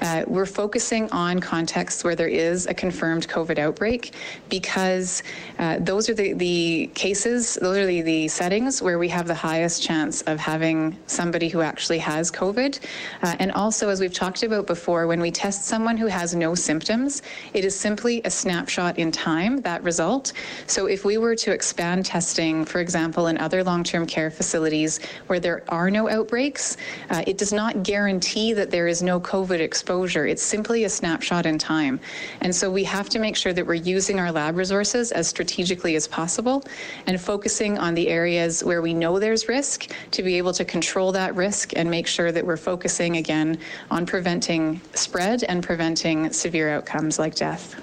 Uh, 0.00 0.24
we're 0.26 0.46
focusing 0.46 1.10
on 1.10 1.38
contexts 1.38 2.04
where 2.04 2.16
there 2.16 2.28
is 2.28 2.66
a 2.66 2.74
confirmed 2.74 3.28
COVID 3.28 3.58
outbreak 3.58 4.14
because 4.48 5.22
uh, 5.58 5.78
those 5.80 6.08
are 6.08 6.14
the, 6.14 6.32
the 6.32 6.90
cases, 6.94 7.54
those 7.60 7.76
are 7.76 7.86
the, 7.86 8.00
the 8.02 8.28
settings 8.28 8.80
where 8.82 8.98
we 8.98 9.08
have 9.08 9.26
the 9.26 9.34
highest 9.34 9.82
chance 9.82 10.22
of 10.22 10.38
having 10.38 10.96
somebody 11.06 11.48
who 11.48 11.60
actually 11.60 11.98
has 11.98 12.30
COVID. 12.30 12.80
Uh, 13.22 13.36
and 13.38 13.52
also, 13.52 13.88
as 13.88 14.00
we've 14.00 14.14
talked 14.14 14.42
about 14.42 14.66
before, 14.66 15.06
when 15.06 15.20
we 15.20 15.30
test 15.40 15.64
someone 15.64 15.96
who 15.96 16.06
has 16.06 16.34
no 16.34 16.54
symptoms, 16.54 17.22
it 17.54 17.64
is 17.64 17.74
simply 17.74 18.20
a 18.26 18.30
snapshot 18.30 18.98
in 18.98 19.10
time, 19.10 19.62
that 19.62 19.82
result. 19.82 20.34
So 20.66 20.84
if 20.84 21.06
we 21.06 21.16
were 21.16 21.34
to 21.36 21.50
expand 21.50 22.04
testing, 22.04 22.62
for 22.62 22.80
example, 22.80 23.28
in 23.28 23.38
other 23.38 23.64
long-term 23.64 24.04
care 24.04 24.30
facilities 24.30 25.00
where 25.28 25.40
there 25.40 25.62
are 25.68 25.90
no 25.90 26.10
outbreaks, 26.10 26.76
uh, 27.08 27.22
it 27.26 27.38
does 27.38 27.54
not 27.54 27.82
guarantee 27.82 28.52
that 28.52 28.70
there 28.70 28.86
is 28.86 29.02
no 29.02 29.18
COVID 29.18 29.60
exposure. 29.60 30.26
It's 30.26 30.42
simply 30.42 30.84
a 30.84 30.90
snapshot 30.90 31.46
in 31.46 31.56
time. 31.56 32.00
And 32.42 32.54
so 32.54 32.70
we 32.70 32.84
have 32.84 33.08
to 33.08 33.18
make 33.18 33.34
sure 33.34 33.54
that 33.54 33.66
we're 33.66 33.86
using 33.96 34.20
our 34.20 34.30
lab 34.30 34.58
resources 34.58 35.10
as 35.10 35.26
strategically 35.26 35.96
as 35.96 36.06
possible 36.06 36.62
and 37.06 37.18
focusing 37.18 37.78
on 37.78 37.94
the 37.94 38.08
areas 38.08 38.62
where 38.62 38.82
we 38.82 38.92
know 38.92 39.18
there's 39.18 39.48
risk 39.48 39.90
to 40.10 40.22
be 40.22 40.36
able 40.36 40.52
to 40.52 40.66
control 40.66 41.12
that 41.12 41.34
risk 41.34 41.72
and 41.76 41.90
make 41.90 42.06
sure 42.06 42.30
that 42.30 42.44
we're 42.44 42.58
focusing 42.58 43.16
again 43.16 43.58
on 43.90 44.04
preventing 44.04 44.78
spread 44.92 45.29
and 45.30 45.62
preventing 45.62 46.32
severe 46.32 46.70
outcomes 46.70 47.18
like 47.18 47.36
death. 47.36 47.76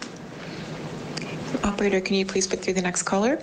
Operator, 1.63 2.01
can 2.01 2.15
you 2.15 2.25
please 2.25 2.45
put 2.45 2.59
through 2.59 2.73
the 2.73 2.81
next 2.81 3.03
caller? 3.03 3.39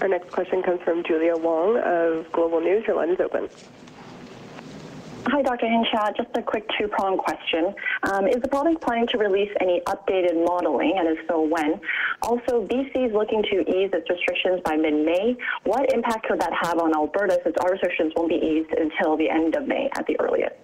Our 0.00 0.08
next 0.08 0.30
question 0.30 0.62
comes 0.62 0.82
from 0.82 1.02
Julia 1.04 1.34
Wong 1.34 1.78
of 1.78 2.30
Global 2.32 2.60
News. 2.60 2.84
Your 2.86 2.96
line 2.96 3.10
is 3.10 3.20
open. 3.20 3.48
Hi, 5.28 5.40
Dr. 5.40 5.66
Hinshaw. 5.66 6.12
Just 6.14 6.28
a 6.34 6.42
quick 6.42 6.68
two 6.78 6.86
prong 6.86 7.16
question. 7.16 7.74
Um, 8.02 8.28
is 8.28 8.42
the 8.42 8.48
province 8.48 8.76
planning 8.82 9.06
to 9.12 9.18
release 9.18 9.50
any 9.58 9.80
updated 9.86 10.44
modeling, 10.44 10.96
and 10.98 11.08
if 11.08 11.26
so, 11.26 11.40
when? 11.40 11.80
Also, 12.20 12.66
BC 12.66 13.08
is 13.08 13.12
looking 13.14 13.42
to 13.44 13.60
ease 13.62 13.90
its 13.94 14.08
restrictions 14.10 14.60
by 14.66 14.76
mid-May. 14.76 15.34
What 15.64 15.90
impact 15.94 16.26
could 16.26 16.40
that 16.40 16.52
have 16.60 16.78
on 16.78 16.94
Alberta 16.94 17.40
since 17.42 17.56
our 17.62 17.72
restrictions 17.72 18.12
won't 18.14 18.28
be 18.28 18.36
eased 18.36 18.70
until 18.78 19.16
the 19.16 19.30
end 19.30 19.56
of 19.56 19.66
May 19.66 19.88
at 19.96 20.06
the 20.06 20.20
earliest? 20.20 20.56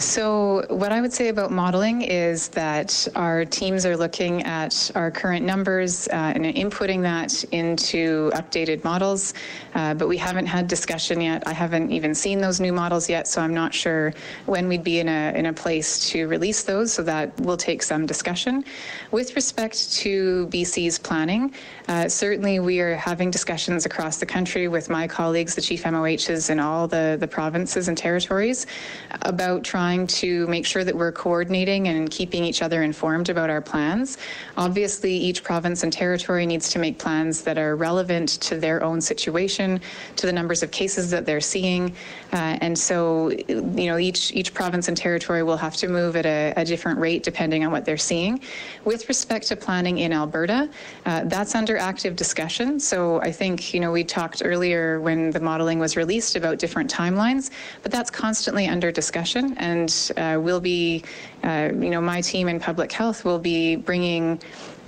So, 0.00 0.64
what 0.70 0.92
I 0.92 1.02
would 1.02 1.12
say 1.12 1.28
about 1.28 1.52
modeling 1.52 2.00
is 2.00 2.48
that 2.48 3.06
our 3.16 3.44
teams 3.44 3.84
are 3.84 3.98
looking 3.98 4.42
at 4.44 4.90
our 4.94 5.10
current 5.10 5.44
numbers 5.44 6.08
uh, 6.08 6.32
and 6.34 6.46
inputting 6.46 7.02
that 7.02 7.44
into 7.52 8.30
updated 8.30 8.82
models, 8.82 9.34
uh, 9.74 9.92
but 9.92 10.08
we 10.08 10.16
haven't 10.16 10.46
had 10.46 10.68
discussion 10.68 11.20
yet. 11.20 11.46
I 11.46 11.52
haven't 11.52 11.92
even 11.92 12.14
seen 12.14 12.40
those 12.40 12.60
new 12.60 12.72
models 12.72 13.10
yet, 13.10 13.28
so 13.28 13.42
I'm 13.42 13.52
not 13.52 13.74
sure 13.74 14.14
when 14.46 14.68
we'd 14.68 14.82
be 14.82 15.00
in 15.00 15.08
a 15.08 15.34
in 15.36 15.44
a 15.46 15.52
place 15.52 16.08
to 16.08 16.26
release 16.28 16.62
those. 16.62 16.94
So 16.94 17.02
that 17.02 17.38
will 17.38 17.58
take 17.58 17.82
some 17.82 18.06
discussion. 18.06 18.64
With 19.10 19.36
respect 19.36 19.92
to 19.96 20.48
BC's 20.50 20.98
planning, 20.98 21.54
uh, 21.88 22.08
certainly 22.08 22.58
we 22.58 22.80
are 22.80 22.96
having 22.96 23.30
discussions 23.30 23.84
across 23.84 24.16
the 24.16 24.26
country 24.26 24.66
with 24.66 24.88
my 24.88 25.06
colleagues, 25.06 25.54
the 25.54 25.60
chief 25.60 25.84
MOHs 25.84 26.48
in 26.48 26.58
all 26.58 26.88
the 26.88 27.18
the 27.20 27.28
provinces 27.28 27.88
and 27.88 27.98
territories, 27.98 28.66
about 29.26 29.62
trying 29.62 29.89
trying 29.90 30.06
to 30.06 30.46
make 30.46 30.64
sure 30.64 30.84
that 30.84 30.94
we're 30.94 31.10
coordinating 31.10 31.88
and 31.88 32.12
keeping 32.12 32.44
each 32.44 32.62
other 32.62 32.84
informed 32.84 33.28
about 33.28 33.50
our 33.50 33.60
plans. 33.60 34.18
Obviously, 34.56 35.12
each 35.12 35.42
province 35.42 35.82
and 35.82 35.92
territory 35.92 36.46
needs 36.46 36.70
to 36.70 36.78
make 36.78 36.96
plans 36.96 37.42
that 37.42 37.58
are 37.58 37.74
relevant 37.74 38.28
to 38.40 38.54
their 38.56 38.84
own 38.84 39.00
situation, 39.00 39.80
to 40.14 40.26
the 40.26 40.32
numbers 40.32 40.62
of 40.62 40.70
cases 40.70 41.10
that 41.10 41.26
they're 41.26 41.40
seeing, 41.40 41.92
uh, 42.32 42.56
and 42.64 42.78
so 42.78 43.30
you 43.48 43.86
know 43.90 43.98
each 43.98 44.32
each 44.32 44.54
province 44.54 44.86
and 44.86 44.96
territory 44.96 45.42
will 45.42 45.56
have 45.56 45.74
to 45.74 45.88
move 45.88 46.14
at 46.14 46.24
a, 46.24 46.54
a 46.56 46.64
different 46.64 47.00
rate 47.00 47.24
depending 47.24 47.64
on 47.64 47.72
what 47.72 47.84
they're 47.84 48.04
seeing. 48.12 48.40
With 48.84 49.08
respect 49.08 49.48
to 49.48 49.56
planning 49.56 49.98
in 49.98 50.12
Alberta, 50.12 50.68
uh, 51.06 51.24
that's 51.24 51.56
under 51.56 51.76
active 51.76 52.14
discussion. 52.14 52.78
So 52.78 53.20
I 53.22 53.32
think 53.32 53.74
you 53.74 53.80
know 53.80 53.90
we 53.90 54.04
talked 54.04 54.40
earlier 54.44 55.00
when 55.00 55.32
the 55.32 55.40
modeling 55.40 55.80
was 55.80 55.96
released 55.96 56.36
about 56.36 56.60
different 56.60 56.88
timelines, 56.88 57.50
but 57.82 57.90
that's 57.90 58.10
constantly 58.10 58.68
under 58.68 58.92
discussion, 58.92 59.44
and 59.58 59.79
uh, 60.16 60.38
we'll 60.40 60.60
be, 60.60 61.02
uh, 61.44 61.70
you 61.72 61.90
know, 61.90 62.00
my 62.00 62.20
team 62.20 62.48
in 62.48 62.60
public 62.60 62.92
health 62.92 63.24
will 63.24 63.38
be 63.38 63.76
bringing 63.76 64.40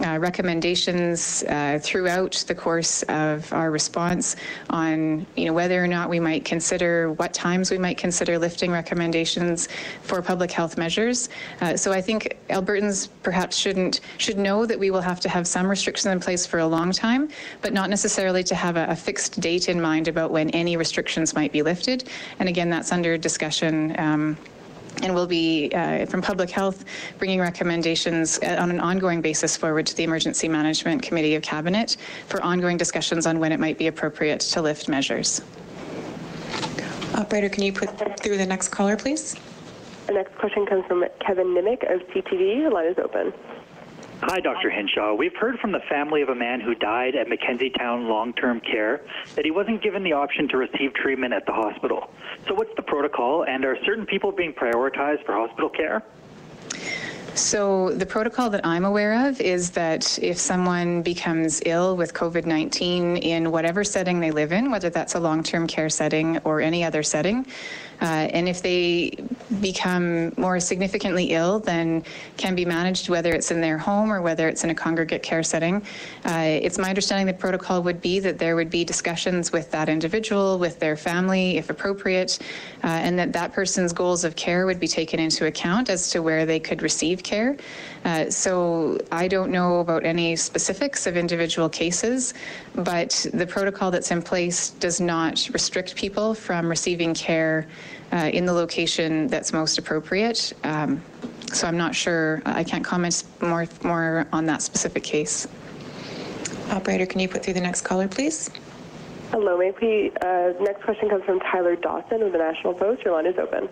uh, 0.04 0.18
recommendations 0.18 1.44
uh, 1.44 1.78
throughout 1.80 2.44
the 2.48 2.54
course 2.54 3.02
of 3.04 3.52
our 3.52 3.70
response 3.70 4.36
on 4.70 5.24
you 5.36 5.44
know 5.44 5.52
whether 5.52 5.82
or 5.82 5.86
not 5.86 6.08
we 6.08 6.18
might 6.18 6.44
consider 6.44 7.12
what 7.12 7.32
times 7.32 7.70
we 7.70 7.78
might 7.78 7.96
consider 7.96 8.38
lifting 8.38 8.70
recommendations 8.70 9.68
for 10.02 10.20
public 10.20 10.50
health 10.50 10.76
measures. 10.76 11.28
Uh, 11.60 11.76
so 11.76 11.92
I 11.92 12.00
think 12.00 12.36
Albertans 12.50 13.08
perhaps 13.22 13.56
shouldn't 13.56 14.00
should 14.18 14.38
know 14.38 14.66
that 14.66 14.78
we 14.78 14.90
will 14.90 15.00
have 15.00 15.20
to 15.20 15.28
have 15.28 15.46
some 15.46 15.68
restrictions 15.68 16.06
in 16.12 16.20
place 16.20 16.46
for 16.46 16.58
a 16.58 16.66
long 16.66 16.90
time, 16.90 17.28
but 17.60 17.72
not 17.72 17.90
necessarily 17.90 18.42
to 18.44 18.54
have 18.54 18.76
a, 18.76 18.86
a 18.88 18.96
fixed 18.96 19.40
date 19.40 19.68
in 19.68 19.80
mind 19.80 20.08
about 20.08 20.30
when 20.30 20.50
any 20.50 20.76
restrictions 20.76 21.34
might 21.34 21.52
be 21.52 21.62
lifted. 21.62 22.08
And 22.38 22.48
again, 22.48 22.70
that's 22.70 22.92
under 22.92 23.16
discussion. 23.16 23.94
Um, 23.98 24.36
and 25.02 25.14
we'll 25.14 25.26
be, 25.26 25.70
uh, 25.74 26.06
from 26.06 26.22
public 26.22 26.50
health, 26.50 26.84
bringing 27.18 27.40
recommendations 27.40 28.38
uh, 28.42 28.56
on 28.60 28.70
an 28.70 28.80
ongoing 28.80 29.20
basis 29.20 29.56
forward 29.56 29.86
to 29.86 29.96
the 29.96 30.04
Emergency 30.04 30.48
Management 30.48 31.02
Committee 31.02 31.34
of 31.34 31.42
Cabinet 31.42 31.96
for 32.28 32.42
ongoing 32.42 32.76
discussions 32.76 33.26
on 33.26 33.38
when 33.38 33.52
it 33.52 33.60
might 33.60 33.78
be 33.78 33.86
appropriate 33.86 34.40
to 34.40 34.62
lift 34.62 34.88
measures. 34.88 35.40
Operator, 37.14 37.48
can 37.48 37.62
you 37.62 37.72
put 37.72 37.90
through 38.20 38.36
the 38.36 38.46
next 38.46 38.68
caller, 38.68 38.96
please? 38.96 39.36
The 40.06 40.14
next 40.14 40.34
question 40.36 40.66
comes 40.66 40.84
from 40.86 41.04
Kevin 41.20 41.48
Nimick 41.48 41.92
of 41.92 42.00
CTV. 42.08 42.64
the 42.64 42.70
line 42.70 42.86
is 42.86 42.98
open. 42.98 43.32
Hi, 44.24 44.38
Dr. 44.38 44.70
Hinshaw. 44.70 45.14
We've 45.14 45.34
heard 45.34 45.58
from 45.58 45.72
the 45.72 45.80
family 45.88 46.22
of 46.22 46.28
a 46.28 46.34
man 46.34 46.60
who 46.60 46.76
died 46.76 47.16
at 47.16 47.26
McKenzie 47.26 47.76
Towne 47.76 48.08
long 48.08 48.32
term 48.34 48.60
care 48.60 49.00
that 49.34 49.44
he 49.44 49.50
wasn't 49.50 49.82
given 49.82 50.04
the 50.04 50.12
option 50.12 50.46
to 50.50 50.58
receive 50.58 50.94
treatment 50.94 51.34
at 51.34 51.44
the 51.44 51.52
hospital. 51.52 52.08
So, 52.46 52.54
what's 52.54 52.70
the 52.76 52.82
protocol, 52.82 53.44
and 53.44 53.64
are 53.64 53.76
certain 53.84 54.06
people 54.06 54.30
being 54.30 54.52
prioritized 54.52 55.26
for 55.26 55.32
hospital 55.32 55.68
care? 55.68 56.04
So, 57.34 57.90
the 57.94 58.04
protocol 58.04 58.50
that 58.50 58.64
I'm 58.66 58.84
aware 58.84 59.26
of 59.26 59.40
is 59.40 59.70
that 59.70 60.18
if 60.18 60.36
someone 60.36 61.00
becomes 61.00 61.62
ill 61.64 61.96
with 61.96 62.12
COVID 62.12 62.44
19 62.44 63.16
in 63.16 63.50
whatever 63.50 63.84
setting 63.84 64.20
they 64.20 64.30
live 64.30 64.52
in, 64.52 64.70
whether 64.70 64.90
that's 64.90 65.14
a 65.14 65.20
long 65.20 65.42
term 65.42 65.66
care 65.66 65.88
setting 65.88 66.36
or 66.44 66.60
any 66.60 66.84
other 66.84 67.02
setting, 67.02 67.46
uh, 68.02 68.28
and 68.34 68.48
if 68.48 68.60
they 68.60 69.16
become 69.60 70.32
more 70.36 70.58
significantly 70.58 71.30
ill 71.30 71.60
than 71.60 72.02
can 72.36 72.56
be 72.56 72.64
managed, 72.64 73.08
whether 73.08 73.32
it's 73.32 73.52
in 73.52 73.60
their 73.60 73.78
home 73.78 74.12
or 74.12 74.20
whether 74.20 74.48
it's 74.48 74.64
in 74.64 74.70
a 74.70 74.74
congregate 74.74 75.22
care 75.22 75.44
setting, 75.44 75.76
uh, 76.26 76.42
it's 76.42 76.78
my 76.78 76.88
understanding 76.88 77.26
the 77.28 77.32
protocol 77.32 77.80
would 77.80 78.00
be 78.00 78.18
that 78.18 78.38
there 78.38 78.56
would 78.56 78.70
be 78.70 78.84
discussions 78.84 79.52
with 79.52 79.70
that 79.70 79.88
individual, 79.88 80.58
with 80.58 80.80
their 80.80 80.96
family, 80.96 81.58
if 81.58 81.70
appropriate, 81.70 82.40
uh, 82.82 82.88
and 82.88 83.16
that 83.16 83.32
that 83.32 83.52
person's 83.52 83.92
goals 83.92 84.24
of 84.24 84.34
care 84.34 84.66
would 84.66 84.80
be 84.80 84.88
taken 84.88 85.20
into 85.20 85.46
account 85.46 85.88
as 85.88 86.10
to 86.10 86.22
where 86.22 86.44
they 86.44 86.58
could 86.58 86.82
receive 86.82 87.21
care. 87.22 87.56
Uh, 88.04 88.28
so 88.30 88.98
I 89.10 89.28
don't 89.28 89.50
know 89.50 89.80
about 89.80 90.04
any 90.04 90.36
specifics 90.36 91.06
of 91.06 91.16
individual 91.16 91.68
cases, 91.68 92.34
but 92.74 93.26
the 93.32 93.46
protocol 93.46 93.90
that's 93.90 94.10
in 94.10 94.22
place 94.22 94.70
does 94.70 95.00
not 95.00 95.48
restrict 95.52 95.94
people 95.94 96.34
from 96.34 96.68
receiving 96.68 97.14
care 97.14 97.66
uh, 98.12 98.30
in 98.32 98.44
the 98.44 98.52
location 98.52 99.26
that's 99.28 99.52
most 99.52 99.78
appropriate. 99.78 100.52
Um, 100.64 101.02
so 101.52 101.66
I'm 101.66 101.76
not 101.76 101.94
sure. 101.94 102.42
I 102.46 102.64
can't 102.64 102.84
comment 102.84 103.24
more 103.40 103.66
more 103.82 104.26
on 104.32 104.46
that 104.46 104.62
specific 104.62 105.02
case. 105.02 105.46
Operator, 106.70 107.06
can 107.06 107.20
you 107.20 107.28
put 107.28 107.44
through 107.44 107.54
the 107.54 107.60
next 107.60 107.82
caller, 107.82 108.08
please? 108.08 108.50
Hello, 109.30 109.56
may 109.56 109.72
we, 109.80 110.12
uh, 110.20 110.52
next 110.60 110.82
question 110.84 111.08
comes 111.08 111.24
from 111.24 111.40
Tyler 111.40 111.76
Dawson 111.76 112.22
of 112.22 112.32
the 112.32 112.38
National 112.38 112.74
Post. 112.74 113.02
Your 113.02 113.14
line 113.14 113.26
is 113.26 113.38
open. 113.38 113.68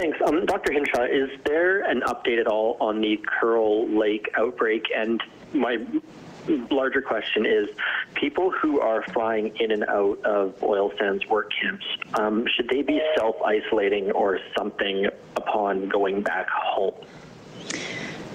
Thanks. 0.00 0.16
Um, 0.26 0.46
Dr. 0.46 0.72
Hinshaw, 0.72 1.04
is 1.04 1.28
there 1.44 1.82
an 1.82 2.00
update 2.06 2.40
at 2.40 2.46
all 2.46 2.78
on 2.80 3.02
the 3.02 3.18
Kearl 3.26 3.86
Lake 3.86 4.30
outbreak? 4.34 4.86
And 4.96 5.22
my 5.52 5.76
larger 6.70 7.02
question 7.02 7.44
is 7.44 7.68
people 8.14 8.50
who 8.50 8.80
are 8.80 9.02
flying 9.12 9.54
in 9.58 9.72
and 9.72 9.84
out 9.84 10.24
of 10.24 10.54
oil 10.62 10.90
sands 10.98 11.26
work 11.26 11.50
camps, 11.52 11.84
um, 12.14 12.46
should 12.56 12.70
they 12.70 12.80
be 12.80 12.98
self 13.14 13.36
isolating 13.42 14.10
or 14.12 14.38
something 14.56 15.06
upon 15.36 15.90
going 15.90 16.22
back 16.22 16.48
home? 16.48 16.94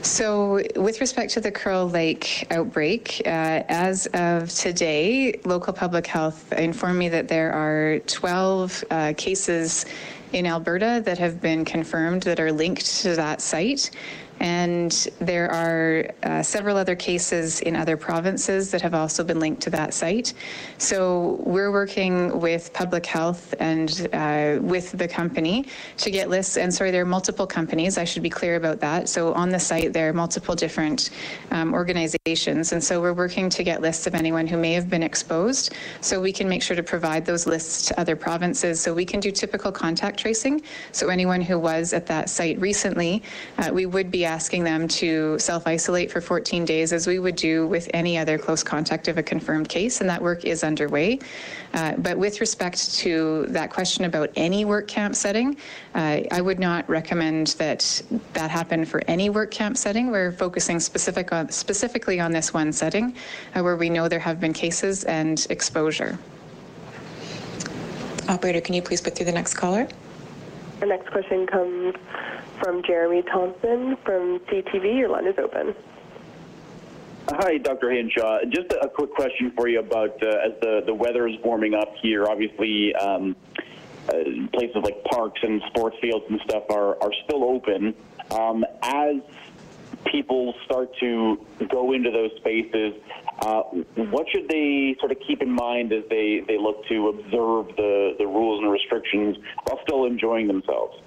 So, 0.03 0.61
with 0.75 1.01
respect 1.01 1.33
to 1.33 1.41
the 1.41 1.51
Kearl 1.51 1.89
Lake 1.89 2.45
outbreak, 2.51 3.23
uh, 3.25 3.63
as 3.67 4.05
of 4.13 4.51
today, 4.51 5.41
local 5.45 5.73
public 5.73 6.05
health 6.05 6.53
informed 6.53 6.99
me 6.99 7.09
that 7.09 7.27
there 7.27 7.51
are 7.51 7.97
12 8.05 8.83
uh, 8.91 9.13
cases 9.17 9.87
in 10.31 10.45
Alberta 10.45 11.01
that 11.05 11.17
have 11.17 11.41
been 11.41 11.65
confirmed 11.65 12.23
that 12.23 12.39
are 12.39 12.51
linked 12.51 12.85
to 13.01 13.15
that 13.15 13.41
site. 13.41 13.91
And 14.39 14.91
there 15.19 15.49
are 15.51 16.11
uh, 16.23 16.43
several 16.43 16.77
other 16.77 16.95
cases 16.95 17.61
in 17.61 17.75
other 17.75 17.97
provinces 17.97 18.71
that 18.71 18.81
have 18.81 18.93
also 18.93 19.23
been 19.23 19.39
linked 19.39 19.61
to 19.63 19.69
that 19.71 19.93
site. 19.93 20.33
So 20.77 21.39
we're 21.43 21.71
working 21.71 22.39
with 22.39 22.73
public 22.73 23.05
health 23.05 23.53
and 23.59 24.07
uh, 24.13 24.59
with 24.61 24.91
the 24.91 25.07
company 25.07 25.67
to 25.97 26.11
get 26.11 26.29
lists. 26.29 26.57
And 26.57 26.73
sorry, 26.73 26.91
there 26.91 27.01
are 27.01 27.05
multiple 27.05 27.47
companies. 27.47 27.97
I 27.97 28.03
should 28.03 28.23
be 28.23 28.29
clear 28.29 28.55
about 28.55 28.79
that. 28.81 29.07
So 29.07 29.33
on 29.33 29.49
the 29.49 29.59
site, 29.59 29.93
there 29.93 30.09
are 30.09 30.13
multiple 30.13 30.55
different 30.55 31.11
um, 31.51 31.73
organizations. 31.73 32.73
And 32.73 32.83
so 32.83 33.01
we're 33.01 33.13
working 33.13 33.49
to 33.49 33.63
get 33.63 33.81
lists 33.81 34.07
of 34.07 34.15
anyone 34.15 34.47
who 34.47 34.57
may 34.57 34.73
have 34.73 34.89
been 34.89 35.03
exposed 35.03 35.73
so 36.01 36.19
we 36.19 36.33
can 36.33 36.49
make 36.49 36.61
sure 36.61 36.75
to 36.75 36.83
provide 36.83 37.25
those 37.25 37.47
lists 37.47 37.85
to 37.87 37.99
other 37.99 38.15
provinces 38.15 38.81
so 38.81 38.93
we 38.93 39.05
can 39.05 39.19
do 39.19 39.31
typical 39.31 39.71
contact 39.71 40.19
tracing. 40.19 40.61
So 40.91 41.09
anyone 41.09 41.41
who 41.41 41.57
was 41.57 41.93
at 41.93 42.05
that 42.07 42.29
site 42.29 42.59
recently, 42.59 43.23
uh, 43.57 43.71
we 43.73 43.85
would 43.85 44.11
be 44.11 44.24
asking 44.25 44.63
them 44.63 44.87
to 44.87 45.37
self 45.39 45.67
isolate 45.67 46.11
for 46.11 46.21
14 46.21 46.65
days 46.65 46.91
as 46.91 47.07
we 47.07 47.19
would 47.19 47.35
do 47.35 47.67
with 47.67 47.89
any 47.93 48.17
other 48.17 48.37
close 48.37 48.63
contact 48.63 49.07
of 49.07 49.17
a 49.17 49.23
confirmed 49.23 49.69
case, 49.69 50.01
and 50.01 50.09
that 50.09 50.21
work 50.21 50.43
is 50.43 50.63
underway. 50.63 51.19
Uh, 51.73 51.93
but 51.97 52.17
with 52.17 52.41
respect 52.41 52.93
to 52.95 53.45
that 53.49 53.69
question 53.69 54.05
about 54.05 54.29
any 54.35 54.65
work 54.65 54.87
camp 54.87 55.15
setting, 55.15 55.57
uh, 55.93 56.21
I 56.31 56.41
would 56.41 56.59
not 56.59 56.87
recommend 56.89 57.47
that 57.57 58.01
that 58.33 58.49
happen 58.49 58.85
for 58.85 59.01
any 59.07 59.29
work 59.29 59.51
camp 59.51 59.77
setting. 59.77 60.11
We're 60.11 60.31
focusing 60.31 60.79
specific 60.79 61.31
on, 61.31 61.49
specifically 61.49 62.19
on 62.19 62.31
this 62.31 62.53
one 62.53 62.71
setting 62.73 63.15
uh, 63.55 63.61
where 63.61 63.75
we 63.75 63.89
know 63.89 64.07
there 64.07 64.19
have 64.19 64.39
been 64.39 64.53
cases 64.53 65.03
and 65.05 65.45
exposure. 65.49 66.17
Operator, 68.27 68.59
can 68.59 68.73
you 68.73 68.81
please 68.81 69.01
put 69.01 69.15
through 69.15 69.27
the 69.27 69.31
next 69.31 69.53
caller? 69.53 69.87
The 70.79 70.87
next 70.87 71.09
question 71.11 71.47
comes 71.47 71.95
from 72.65 72.81
Jeremy 72.81 73.21
Thompson 73.21 73.95
from 74.03 74.39
CTV. 74.39 74.97
Your 74.97 75.09
line 75.09 75.27
is 75.27 75.35
open. 75.37 75.75
Hi, 77.29 77.59
Dr. 77.59 77.91
Hinshaw. 77.91 78.39
Just 78.49 78.73
a 78.81 78.89
quick 78.89 79.11
question 79.11 79.51
for 79.55 79.67
you 79.67 79.79
about 79.79 80.21
uh, 80.23 80.47
as 80.47 80.53
the, 80.61 80.81
the 80.83 80.93
weather 80.93 81.27
is 81.27 81.35
warming 81.43 81.75
up 81.75 81.93
here, 82.01 82.25
obviously 82.25 82.95
um, 82.95 83.35
uh, 84.09 84.13
places 84.51 84.77
like 84.83 85.03
parks 85.03 85.39
and 85.43 85.61
sports 85.67 85.95
fields 86.01 86.25
and 86.27 86.41
stuff 86.41 86.63
are, 86.71 87.01
are 87.03 87.11
still 87.25 87.43
open. 87.43 87.93
Um, 88.31 88.65
as 88.81 89.17
people 90.05 90.55
start 90.65 90.89
to 91.01 91.45
go 91.69 91.93
into 91.93 92.09
those 92.09 92.31
spaces, 92.37 92.95
uh, 93.43 93.61
what 94.09 94.25
should 94.31 94.47
they 94.49 94.95
sort 94.99 95.11
of 95.11 95.19
keep 95.27 95.43
in 95.43 95.51
mind 95.51 95.93
as 95.93 96.03
they, 96.09 96.43
they 96.47 96.57
look 96.57 96.83
to 96.87 97.09
observe 97.09 97.75
the, 97.75 98.15
the 98.17 98.25
rules 98.25 98.63
and 98.63 98.71
restrictions 98.71 99.37
while 99.65 99.79
still 99.83 100.05
enjoying 100.05 100.47
themselves? 100.47 101.04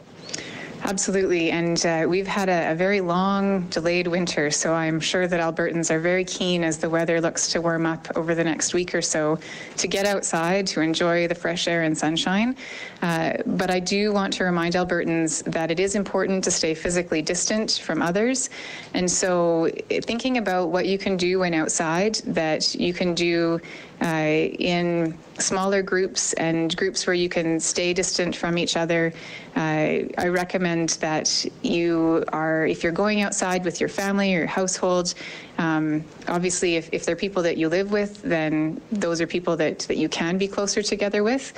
Absolutely. 0.85 1.51
And 1.51 1.85
uh, 1.85 2.07
we've 2.09 2.27
had 2.27 2.49
a, 2.49 2.73
a, 2.73 2.75
very 2.75 3.01
long, 3.01 3.63
delayed 3.69 4.07
winter. 4.07 4.51
So 4.51 4.73
I'm 4.73 5.01
sure 5.01 5.27
that 5.27 5.41
Albertans 5.41 5.91
are 5.91 5.99
very 5.99 6.25
keen 6.25 6.63
as 6.63 6.79
the 6.79 6.89
weather 6.89 7.21
looks 7.21 7.49
to 7.49 7.61
warm 7.61 7.85
up 7.85 8.09
over 8.17 8.35
the 8.35 8.45
next 8.45 8.75
week 8.75 8.95
or 8.95 9.03
so 9.03 9.39
to 9.77 9.89
get 9.89 10.07
outside 10.07 10.67
to 10.69 10.81
enjoy 10.81 11.29
the 11.29 11.35
fresh 11.35 11.69
air 11.69 11.83
and 11.83 11.97
sunshine. 11.97 12.57
Uh, 13.03 13.35
but 13.47 13.71
I 13.71 13.81
do 13.81 14.13
want 14.13 14.33
to 14.35 14.45
remind 14.45 14.75
Albertans 14.75 15.43
that 15.53 15.71
it 15.71 15.81
is 15.81 15.95
important 15.95 16.45
to 16.45 16.51
stay 16.51 16.75
physically 16.75 17.23
distant 17.23 17.81
from 17.83 18.01
others. 18.01 18.49
And 18.95 19.11
so 19.11 19.69
thinking 19.89 20.39
about 20.39 20.69
what 20.71 20.87
you 20.87 20.97
can 20.97 21.17
do 21.17 21.41
when 21.41 21.55
outside 21.55 22.17
that 22.27 22.75
you 22.75 22.95
can 22.95 23.15
do 23.15 23.61
in 24.07 25.17
smaller 25.39 25.83
groups 25.83 26.33
and 26.35 26.77
groups 26.77 27.07
where 27.07 27.15
you 27.15 27.29
can 27.29 27.61
stay 27.61 27.93
distant 27.93 28.35
from 28.35 28.59
each 28.59 28.77
other. 28.77 29.13
Uh, 29.57 30.05
I 30.19 30.29
recommend 30.29 30.91
that 31.01 31.45
you 31.63 32.25
are, 32.33 32.67
if 32.67 32.83
you're 32.83 32.93
going 32.93 33.23
outside 33.23 33.65
with 33.65 33.81
your 33.81 33.89
family 33.89 34.35
or 34.35 34.47
household, 34.47 35.15
um, 35.59 36.05
obviously, 36.29 36.77
if, 36.77 36.89
if 36.93 37.05
they're 37.05 37.17
people 37.17 37.43
that 37.43 37.57
you 37.57 37.69
live 37.69 37.91
with, 37.91 38.23
then 38.23 38.81
those 38.93 39.21
are 39.21 39.27
people 39.27 39.57
that, 39.57 39.81
that 39.81 39.97
you 39.97 40.09
can 40.09 40.39
be 40.39 40.47
closer 40.47 40.83
together 40.83 41.25
with. 41.25 41.53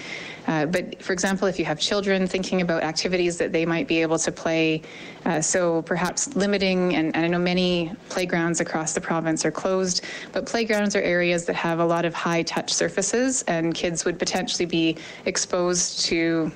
Uh, 0.46 0.64
but 0.64 1.03
for 1.03 1.12
example, 1.12 1.46
if 1.46 1.59
you 1.59 1.66
have 1.66 1.78
children, 1.78 2.26
thinking 2.26 2.62
about 2.62 2.82
activities 2.82 3.36
that 3.36 3.53
they 3.53 3.66
might 3.66 3.86
be 3.86 4.01
able 4.01 4.18
to 4.18 4.32
play. 4.32 4.80
Uh, 5.26 5.40
so 5.40 5.82
perhaps 5.82 6.34
limiting, 6.34 6.96
and, 6.96 7.14
and 7.14 7.26
I 7.26 7.28
know 7.28 7.38
many 7.38 7.92
playgrounds 8.09 8.61
across 8.61 8.94
the 8.94 9.03
province 9.03 9.44
are 9.44 9.51
closed, 9.51 10.03
but 10.32 10.46
playgrounds 10.46 10.96
are 10.96 11.03
areas 11.03 11.44
that 11.44 11.57
have 11.57 11.78
a 11.78 11.84
lot 11.84 12.07
of 12.07 12.14
high 12.14 12.42
touch 12.42 12.72
surfaces, 12.72 13.42
and 13.42 13.74
kids 13.74 14.07
would 14.07 14.18
potentially 14.18 14.66
be 14.66 14.96
exposed 15.26 16.01
to 16.07 16.51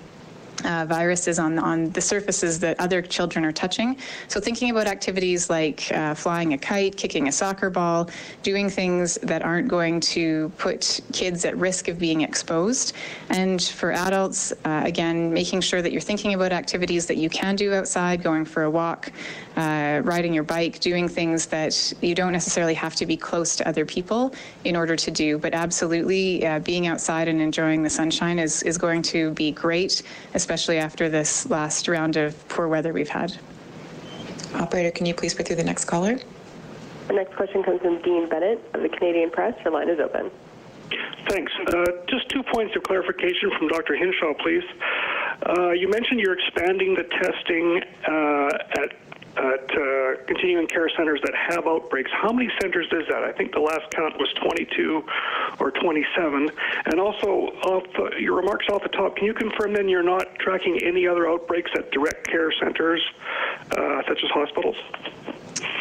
uh, 0.65 0.87
viruses 0.87 1.39
on, 1.39 1.59
on 1.59 1.91
the 1.91 2.01
surfaces 2.01 2.59
that 2.61 2.79
other 2.81 3.03
children 3.03 3.45
are 3.45 3.53
touching. 3.53 3.97
So 4.29 4.41
thinking 4.41 4.71
about 4.71 4.87
activities 4.87 5.51
like 5.51 5.91
uh, 5.93 6.15
flying 6.15 6.55
a 6.55 6.59
kite, 6.59 6.97
kicking 6.97 7.29
a 7.29 7.33
soccer 7.33 7.71
ball, 7.71 8.09
doing 8.43 8.71
things 8.71 9.17
that 9.23 9.43
aren't 9.43 9.69
going 9.69 10.01
to 10.01 10.51
put 10.59 11.01
kids 11.13 11.45
at 11.45 11.57
risk 11.57 11.89
of 11.89 11.99
being 11.99 12.23
exposed. 12.23 12.95
And 13.31 13.63
for 13.63 13.93
adults, 13.93 14.53
uh, 14.65 14.83
again, 14.85 15.33
making 15.33 15.61
sure 15.61 15.83
that 15.83 15.93
you're 15.93 16.01
thinking 16.01 16.35
about 16.35 16.53
activities 16.53 17.07
that 17.07 17.17
you 17.17 17.29
can 17.29 17.57
do 17.57 17.75
outside, 17.75 18.23
going 18.23 18.45
for 18.45 18.65
a 18.65 18.71
walk, 18.71 19.13
uh, 19.57 20.01
riding 20.05 20.35
your 20.35 20.43
bike, 20.43 20.81
doing 20.81 21.09
things 21.09 21.47
that 21.47 21.93
you 22.01 22.15
don't 22.15 22.33
necessarily 22.33 22.75
have 22.75 22.95
to 22.97 23.07
be 23.07 23.17
close 23.17 23.57
to 23.57 23.67
other 23.69 23.85
people 23.85 24.35
in 24.65 24.77
order 24.77 24.97
to 24.97 25.11
do. 25.11 25.39
But 25.39 25.55
absolutely, 25.55 26.47
uh, 26.47 26.59
being 26.61 26.87
outside 26.87 27.29
and 27.29 27.41
enjoying 27.41 27.83
the 27.83 27.91
sunshine 27.91 28.39
is, 28.39 28.63
is 28.63 28.79
going 28.79 29.03
to 29.03 29.31
be 29.33 29.53
great, 29.53 30.03
especially 30.45 30.77
after 30.77 31.09
this 31.09 31.49
last 31.49 31.89
round 31.89 32.19
of 32.19 32.37
poor 32.51 32.69
weather 32.69 32.93
we've 32.93 33.09
had. 33.09 33.35
Operator, 34.57 34.91
can 34.91 35.07
you 35.07 35.15
please 35.15 35.33
put 35.33 35.47
through 35.47 35.57
the 35.57 35.65
next 35.65 35.87
caller? 35.87 36.19
The 37.09 37.15
next 37.15 37.35
question 37.35 37.63
comes 37.63 37.81
from 37.81 38.03
Dean 38.03 38.29
Bennett 38.29 38.61
of 38.75 38.83
the 38.83 38.91
Canadian 38.91 39.31
Press. 39.31 39.55
Your 39.65 39.73
line 39.73 39.89
is 39.89 39.99
open. 39.99 40.31
Thanks. 41.31 41.51
Uh, 41.69 41.85
just 42.09 42.29
two 42.29 42.43
points 42.43 42.77
of 42.77 42.83
clarification 42.83 43.53
from 43.57 43.69
Dr. 43.69 43.97
Hinshaw, 43.97 44.35
please. 44.35 44.65
Uh, 45.49 45.71
you 45.71 45.89
mentioned 45.89 46.21
you're 46.21 46.39
expanding 46.39 46.95
the 46.95 47.05
testing 47.05 47.83
uh, 48.07 48.83
at 48.83 49.04
at 49.37 49.71
uh, 49.71 50.25
continuing 50.27 50.67
care 50.67 50.89
centers 50.97 51.21
that 51.23 51.35
have 51.35 51.67
outbreaks. 51.67 52.11
How 52.13 52.33
many 52.33 52.51
centers 52.61 52.87
is 52.93 53.07
that? 53.09 53.25
I 53.25 53.33
think 53.33 53.53
the 53.53 53.61
last 53.61 53.91
count 53.91 54.19
was 54.19 54.33
22 54.43 55.05
or 55.59 55.71
27. 55.71 56.51
And 56.87 57.01
also, 57.01 57.51
off 57.65 57.85
your 58.19 58.37
remarks 58.37 58.67
off 58.71 58.83
the 58.83 58.89
top, 58.89 59.17
can 59.17 59.27
you 59.27 59.35
confirm 59.35 59.75
then 59.75 59.89
you're 59.89 60.03
not 60.03 60.39
tracking 60.39 60.79
any 60.85 61.07
other 61.07 61.29
outbreaks 61.29 61.71
at 61.75 61.91
direct 61.91 62.27
care 62.27 62.53
centers, 62.53 63.03
uh, 63.77 64.03
such 64.07 64.23
as 64.23 64.31
hospitals? 64.31 64.77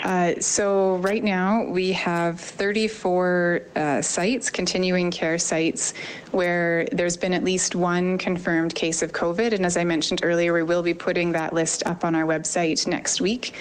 Uh, 0.03 0.33
so 0.39 0.97
right 0.97 1.23
now 1.23 1.63
we 1.63 1.91
have 1.93 2.39
34 2.39 3.61
uh, 3.75 4.01
sites, 4.01 4.49
continuing 4.49 5.09
care 5.09 5.37
sites, 5.37 5.93
where 6.31 6.85
there's 6.91 7.15
been 7.15 7.33
at 7.33 7.43
least 7.43 7.73
one 7.73 8.17
confirmed 8.17 8.75
case 8.75 9.01
of 9.01 9.13
COVID. 9.13 9.53
And 9.53 9.65
as 9.65 9.77
I 9.77 9.85
mentioned 9.85 10.19
earlier, 10.23 10.53
we 10.53 10.63
will 10.63 10.83
be 10.83 10.93
putting 10.93 11.31
that 11.33 11.53
list 11.53 11.83
up 11.85 12.03
on 12.03 12.15
our 12.15 12.25
website 12.25 12.85
next 12.85 13.21
week. 13.21 13.55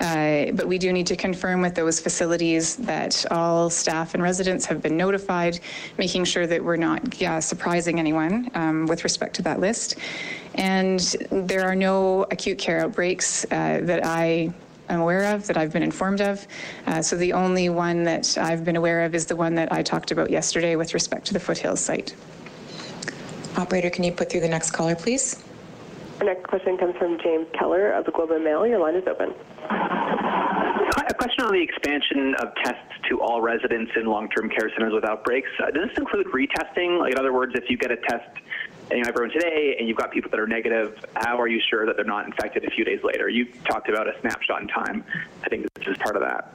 Uh, 0.00 0.52
but 0.52 0.68
we 0.68 0.78
do 0.78 0.92
need 0.92 1.06
to 1.08 1.16
confirm 1.16 1.60
with 1.60 1.74
those 1.74 1.98
facilities 1.98 2.76
that 2.76 3.26
all 3.32 3.68
staff 3.68 4.14
and 4.14 4.22
residents 4.22 4.64
have 4.66 4.80
been 4.80 4.96
notified, 4.96 5.58
making 5.98 6.24
sure 6.24 6.46
that 6.46 6.62
we're 6.62 6.76
not 6.76 7.02
surprising 7.42 7.98
anyone 7.98 8.50
um, 8.54 8.86
with 8.86 9.02
respect 9.02 9.34
to 9.34 9.42
that 9.42 9.58
list. 9.58 9.96
And 10.54 11.00
there 11.30 11.62
are 11.62 11.74
no 11.74 12.24
acute 12.30 12.58
care 12.58 12.80
outbreaks 12.80 13.44
uh, 13.46 13.80
that 13.82 14.04
I 14.04 14.52
am 14.94 15.00
aware 15.00 15.34
of, 15.34 15.46
that 15.46 15.56
I've 15.56 15.72
been 15.72 15.82
informed 15.82 16.20
of. 16.20 16.46
Uh, 16.86 17.02
so 17.02 17.16
the 17.16 17.32
only 17.32 17.68
one 17.68 18.04
that 18.04 18.36
I've 18.38 18.64
been 18.64 18.76
aware 18.76 19.04
of 19.04 19.14
is 19.14 19.26
the 19.26 19.36
one 19.36 19.54
that 19.54 19.72
I 19.72 19.82
talked 19.82 20.10
about 20.10 20.30
yesterday 20.30 20.76
with 20.76 20.94
respect 20.94 21.26
to 21.26 21.32
the 21.32 21.40
Foothills 21.40 21.80
site. 21.80 22.14
Operator, 23.56 23.90
can 23.90 24.04
you 24.04 24.12
put 24.12 24.30
through 24.30 24.40
the 24.40 24.48
next 24.48 24.70
caller, 24.70 24.94
please? 24.94 25.42
Our 26.20 26.26
next 26.26 26.46
question 26.46 26.76
comes 26.78 26.96
from 26.96 27.18
James 27.22 27.46
Keller 27.58 27.92
of 27.92 28.04
the 28.04 28.12
Globe 28.12 28.30
and 28.30 28.44
Mail. 28.44 28.66
Your 28.66 28.80
line 28.80 28.96
is 28.96 29.06
open. 29.06 29.34
A 29.70 31.14
question 31.14 31.44
on 31.44 31.52
the 31.52 31.62
expansion 31.62 32.34
of 32.40 32.48
tests 32.62 32.92
to 33.08 33.20
all 33.20 33.40
residents 33.40 33.90
in 33.96 34.06
long-term 34.06 34.50
care 34.50 34.70
centers 34.70 34.92
with 34.92 35.04
outbreaks. 35.04 35.48
Uh, 35.58 35.70
does 35.70 35.88
this 35.88 35.98
include 35.98 36.26
retesting? 36.26 36.98
Like, 36.98 37.12
in 37.12 37.18
other 37.18 37.32
words, 37.32 37.52
if 37.54 37.70
you 37.70 37.76
get 37.76 37.90
a 37.90 37.96
test 37.96 38.28
and 38.34 38.42
you 38.96 39.04
have 39.04 39.08
everyone 39.08 39.30
today 39.30 39.76
and 39.78 39.88
you've 39.88 39.98
got 39.98 40.10
people 40.10 40.30
that 40.30 40.40
are 40.40 40.46
negative, 40.46 41.04
how 41.14 41.38
are 41.40 41.48
you 41.48 41.60
sure 41.68 41.84
that 41.86 41.96
they're 41.96 42.04
not 42.04 42.26
infected 42.26 42.64
a 42.64 42.70
few 42.70 42.84
days 42.84 43.00
later? 43.04 43.28
You 43.28 43.44
talked 43.64 43.88
about 43.88 44.08
a 44.08 44.18
snapshot 44.20 44.62
in 44.62 44.68
time. 44.68 45.04
I 45.44 45.48
think 45.48 45.66
this 45.74 45.88
is 45.88 45.98
part 45.98 46.16
of 46.16 46.22
that. 46.22 46.54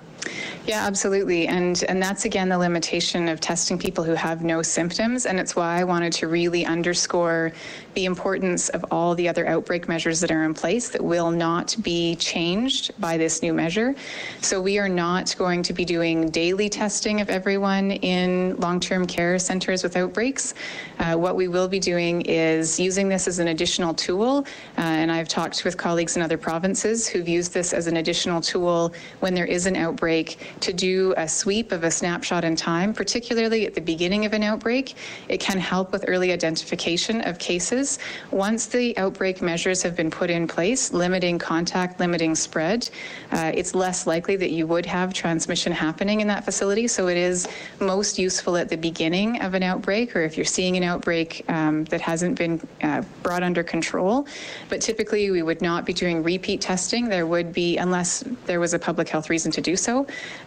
Yeah, 0.65 0.85
absolutely. 0.85 1.47
And 1.47 1.83
and 1.89 2.01
that's 2.01 2.23
again 2.23 2.47
the 2.47 2.57
limitation 2.57 3.27
of 3.27 3.41
testing 3.41 3.77
people 3.77 4.03
who 4.03 4.13
have 4.13 4.43
no 4.43 4.61
symptoms. 4.61 5.25
And 5.25 5.37
it's 5.37 5.57
why 5.57 5.79
I 5.79 5.83
wanted 5.83 6.13
to 6.13 6.29
really 6.29 6.65
underscore 6.65 7.51
the 7.95 8.05
importance 8.05 8.69
of 8.69 8.85
all 8.89 9.13
the 9.13 9.27
other 9.27 9.45
outbreak 9.45 9.89
measures 9.89 10.21
that 10.21 10.31
are 10.31 10.43
in 10.43 10.53
place 10.53 10.89
that 10.89 11.03
will 11.03 11.31
not 11.31 11.75
be 11.81 12.15
changed 12.15 12.91
by 12.99 13.17
this 13.17 13.41
new 13.41 13.53
measure. 13.53 13.93
So 14.41 14.61
we 14.61 14.79
are 14.79 14.87
not 14.87 15.35
going 15.37 15.63
to 15.63 15.73
be 15.73 15.83
doing 15.83 16.29
daily 16.29 16.69
testing 16.69 17.19
of 17.19 17.29
everyone 17.29 17.91
in 17.91 18.55
long-term 18.57 19.05
care 19.05 19.37
centers 19.39 19.83
with 19.83 19.97
outbreaks. 19.97 20.53
Uh, 20.99 21.15
what 21.15 21.35
we 21.35 21.49
will 21.49 21.67
be 21.67 21.79
doing 21.79 22.21
is 22.21 22.79
using 22.79 23.09
this 23.09 23.27
as 23.27 23.39
an 23.39 23.49
additional 23.49 23.93
tool. 23.93 24.45
Uh, 24.77 24.81
and 24.81 25.11
I've 25.11 25.27
talked 25.27 25.65
with 25.65 25.75
colleagues 25.77 26.15
in 26.15 26.21
other 26.21 26.37
provinces 26.37 27.07
who've 27.07 27.27
used 27.27 27.53
this 27.53 27.73
as 27.73 27.87
an 27.87 27.97
additional 27.97 28.39
tool 28.39 28.93
when 29.19 29.33
there 29.33 29.45
is 29.45 29.65
an 29.65 29.75
outbreak 29.75 30.12
to 30.21 30.73
do 30.73 31.13
a 31.17 31.27
sweep 31.27 31.71
of 31.71 31.83
a 31.83 31.91
snapshot 31.91 32.43
in 32.43 32.55
time, 32.55 32.93
particularly 32.93 33.65
at 33.65 33.73
the 33.73 33.81
beginning 33.81 34.25
of 34.25 34.33
an 34.33 34.43
outbreak. 34.43 34.95
It 35.29 35.39
can 35.39 35.57
help 35.57 35.91
with 35.91 36.05
early 36.07 36.31
identification 36.31 37.21
of 37.21 37.39
cases. 37.39 37.99
Once 38.31 38.67
the 38.67 38.97
outbreak 38.97 39.41
measures 39.41 39.81
have 39.81 39.95
been 39.95 40.11
put 40.11 40.29
in 40.29 40.47
place, 40.47 40.93
limiting 40.93 41.39
contact, 41.39 41.99
limiting 41.99 42.35
spread, 42.35 42.89
uh, 43.31 43.51
it's 43.53 43.73
less 43.73 44.07
likely 44.07 44.35
that 44.35 44.51
you 44.51 44.67
would 44.67 44.85
have 44.85 45.13
transmission 45.13 45.71
happening 45.71 46.21
in 46.21 46.27
that 46.27 46.43
facility. 46.45 46.87
So 46.87 47.07
it 47.07 47.17
is 47.17 47.47
most 47.79 48.19
useful 48.19 48.57
at 48.57 48.69
the 48.69 48.77
beginning 48.77 49.41
of 49.41 49.53
an 49.53 49.63
outbreak 49.63 50.15
or 50.15 50.21
if 50.21 50.37
you're 50.37 50.53
seeing 50.57 50.77
an 50.77 50.83
outbreak 50.83 51.43
um, 51.49 51.85
that 51.85 52.01
hasn't 52.01 52.37
been 52.37 52.61
uh, 52.81 53.01
brought 53.21 53.43
under 53.43 53.63
control. 53.63 54.27
But 54.69 54.81
typically, 54.81 55.31
we 55.31 55.41
would 55.41 55.61
not 55.61 55.85
be 55.85 55.93
doing 55.93 56.23
repeat 56.23 56.61
testing. 56.61 57.09
There 57.09 57.27
would 57.27 57.53
be, 57.53 57.77
unless 57.77 58.23
there 58.45 58.59
was 58.59 58.73
a 58.73 58.79
public 58.79 59.07
health 59.09 59.29
reason 59.29 59.51
to 59.53 59.61
do 59.61 59.75
so. 59.75 59.92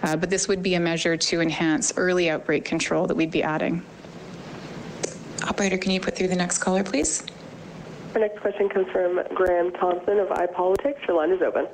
Uh, 0.03 0.17
but 0.17 0.31
this 0.31 0.49
would 0.49 0.63
be 0.63 0.75
a 0.75 0.81
measure 0.81 1.17
to 1.17 1.41
enhance 1.41 1.93
early 1.97 2.29
outbreak 2.31 2.65
control 2.65 3.07
that 3.07 3.17
we'd 3.17 3.31
be 3.31 3.43
adding. 3.43 3.85
Operator, 5.45 5.79
can 5.79 5.93
you 5.93 6.01
put 6.01 6.17
through 6.17 6.29
the 6.29 6.37
next 6.37 6.59
caller, 6.59 6.83
please? 6.83 7.25
Our 8.15 8.21
next 8.21 8.41
question 8.41 8.69
comes 8.69 8.89
from 8.91 9.21
Graham 9.35 9.73
Thomson 9.73 10.19
of 10.19 10.29
iPolitics. 10.29 11.07
Your 11.07 11.17
line 11.17 11.31
is 11.31 11.43
open. 11.43 11.69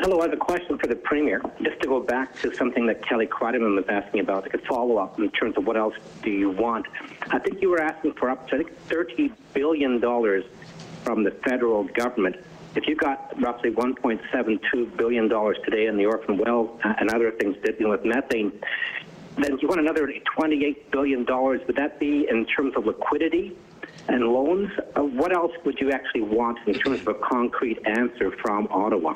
Hello, 0.00 0.20
I 0.20 0.24
have 0.24 0.32
a 0.32 0.36
question 0.36 0.78
for 0.78 0.86
the 0.86 0.96
Premier. 0.96 1.40
Just 1.62 1.80
to 1.80 1.88
go 1.88 2.00
back 2.00 2.38
to 2.40 2.54
something 2.54 2.86
that 2.86 3.06
Kelly 3.06 3.26
Cryderman 3.26 3.76
was 3.76 3.84
asking 3.88 4.20
about, 4.20 4.42
like 4.42 4.54
a 4.54 4.58
follow 4.58 4.96
up 4.98 5.18
in 5.18 5.30
terms 5.30 5.56
of 5.56 5.66
what 5.66 5.76
else 5.76 5.94
do 6.22 6.30
you 6.30 6.50
want. 6.50 6.86
I 7.30 7.38
think 7.38 7.62
you 7.62 7.70
were 7.70 7.80
asking 7.80 8.14
for 8.14 8.30
up 8.30 8.48
to 8.48 8.56
I 8.56 8.58
think 8.58 8.88
$30 8.88 9.32
billion 9.52 10.00
from 11.04 11.22
the 11.22 11.30
federal 11.30 11.84
government 11.84 12.36
if 12.76 12.86
you 12.86 12.96
got 12.96 13.40
roughly 13.40 13.70
1.72 13.70 14.96
billion 14.96 15.28
dollars 15.28 15.56
today 15.64 15.86
in 15.86 15.96
the 15.96 16.06
orphan 16.06 16.38
well 16.38 16.78
uh, 16.84 16.94
and 16.98 17.10
other 17.10 17.30
things 17.32 17.56
dealing 17.64 17.88
with 17.88 18.04
methane, 18.04 18.52
then 19.36 19.58
you 19.60 19.68
want 19.68 19.80
another 19.80 20.12
28 20.36 20.90
billion 20.90 21.24
dollars. 21.24 21.60
Would 21.66 21.76
that 21.76 21.98
be 21.98 22.26
in 22.28 22.46
terms 22.46 22.74
of 22.76 22.86
liquidity? 22.86 23.56
And 24.08 24.24
loans. 24.24 24.70
Uh, 24.96 25.02
what 25.02 25.34
else 25.34 25.52
would 25.64 25.80
you 25.80 25.90
actually 25.90 26.22
want 26.22 26.58
in 26.66 26.74
terms 26.74 27.00
of 27.00 27.08
a 27.08 27.14
concrete 27.14 27.78
answer 27.86 28.30
from 28.42 28.68
Ottawa? 28.70 29.14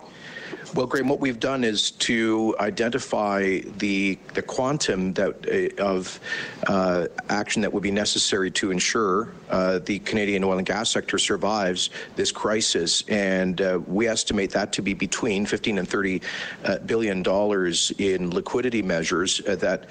Well, 0.75 0.87
Graham, 0.87 1.09
what 1.09 1.21
we've 1.21 1.41
done 1.41 1.65
is 1.65 1.91
to 1.93 2.55
identify 2.61 3.61
the 3.79 4.19
the 4.35 4.43
quantum 4.43 5.15
that 5.15 5.79
uh, 5.79 5.83
of 5.83 6.21
uh, 6.67 7.07
action 7.29 7.63
that 7.63 7.73
would 7.73 7.83
be 7.83 7.91
necessary 7.91 8.51
to 8.53 8.71
ensure 8.71 9.33
uh, 9.51 9.79
the 9.81 9.99
Canadian 10.01 10.45
oil 10.45 10.59
and 10.59 10.67
gas 10.67 10.91
sector 10.91 11.19
survives 11.19 11.91
this 12.17 12.31
crisis, 12.31 13.03
and 13.09 13.61
uh, 13.61 13.81
we 13.87 14.07
estimate 14.07 14.51
that 14.51 14.73
to 14.75 14.83
be 14.83 14.95
between 14.95 15.47
15 15.47 15.79
and 15.79 15.89
30 15.89 16.21
uh, 16.65 16.79
billion 16.81 17.23
dollars 17.23 17.91
in 17.99 18.31
liquidity 18.31 18.83
measures 18.83 19.41
that 19.47 19.87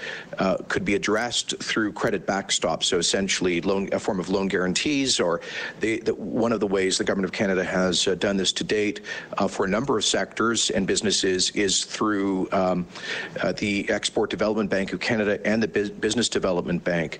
could 0.67 0.85
be 0.85 0.95
addressed 0.95 1.57
through 1.61 1.91
credit 1.91 2.25
backstop. 2.25 2.83
So 2.83 2.97
essentially, 2.97 3.61
loan, 3.61 3.89
a 3.91 3.99
form 3.99 4.19
of 4.19 4.29
loan 4.29 4.47
guarantees, 4.67 5.19
or 5.21 5.39
the, 5.79 5.99
the, 6.01 6.13
one 6.15 6.51
of 6.51 6.59
the 6.59 6.67
ways 6.67 6.97
the 6.97 7.03
government 7.03 7.31
of 7.31 7.31
Canada 7.31 7.63
has 7.63 8.05
uh, 8.05 8.15
done 8.15 8.35
this 8.35 8.51
to 8.51 8.65
date 8.65 8.99
uh, 9.37 9.47
for 9.47 9.65
a 9.65 9.69
number 9.69 9.97
of 9.97 10.03
sectors 10.03 10.69
and 10.71 10.85
businesses 10.85 11.51
is 11.51 11.85
through 11.85 12.49
um, 12.51 12.85
uh, 13.41 13.53
the 13.53 13.89
Export 13.89 14.29
Development 14.29 14.69
Bank 14.69 14.91
of 14.91 14.99
Canada 14.99 15.39
and 15.45 15.63
the 15.63 15.67
Business 15.67 16.27
Development 16.27 16.83
Bank. 16.83 17.19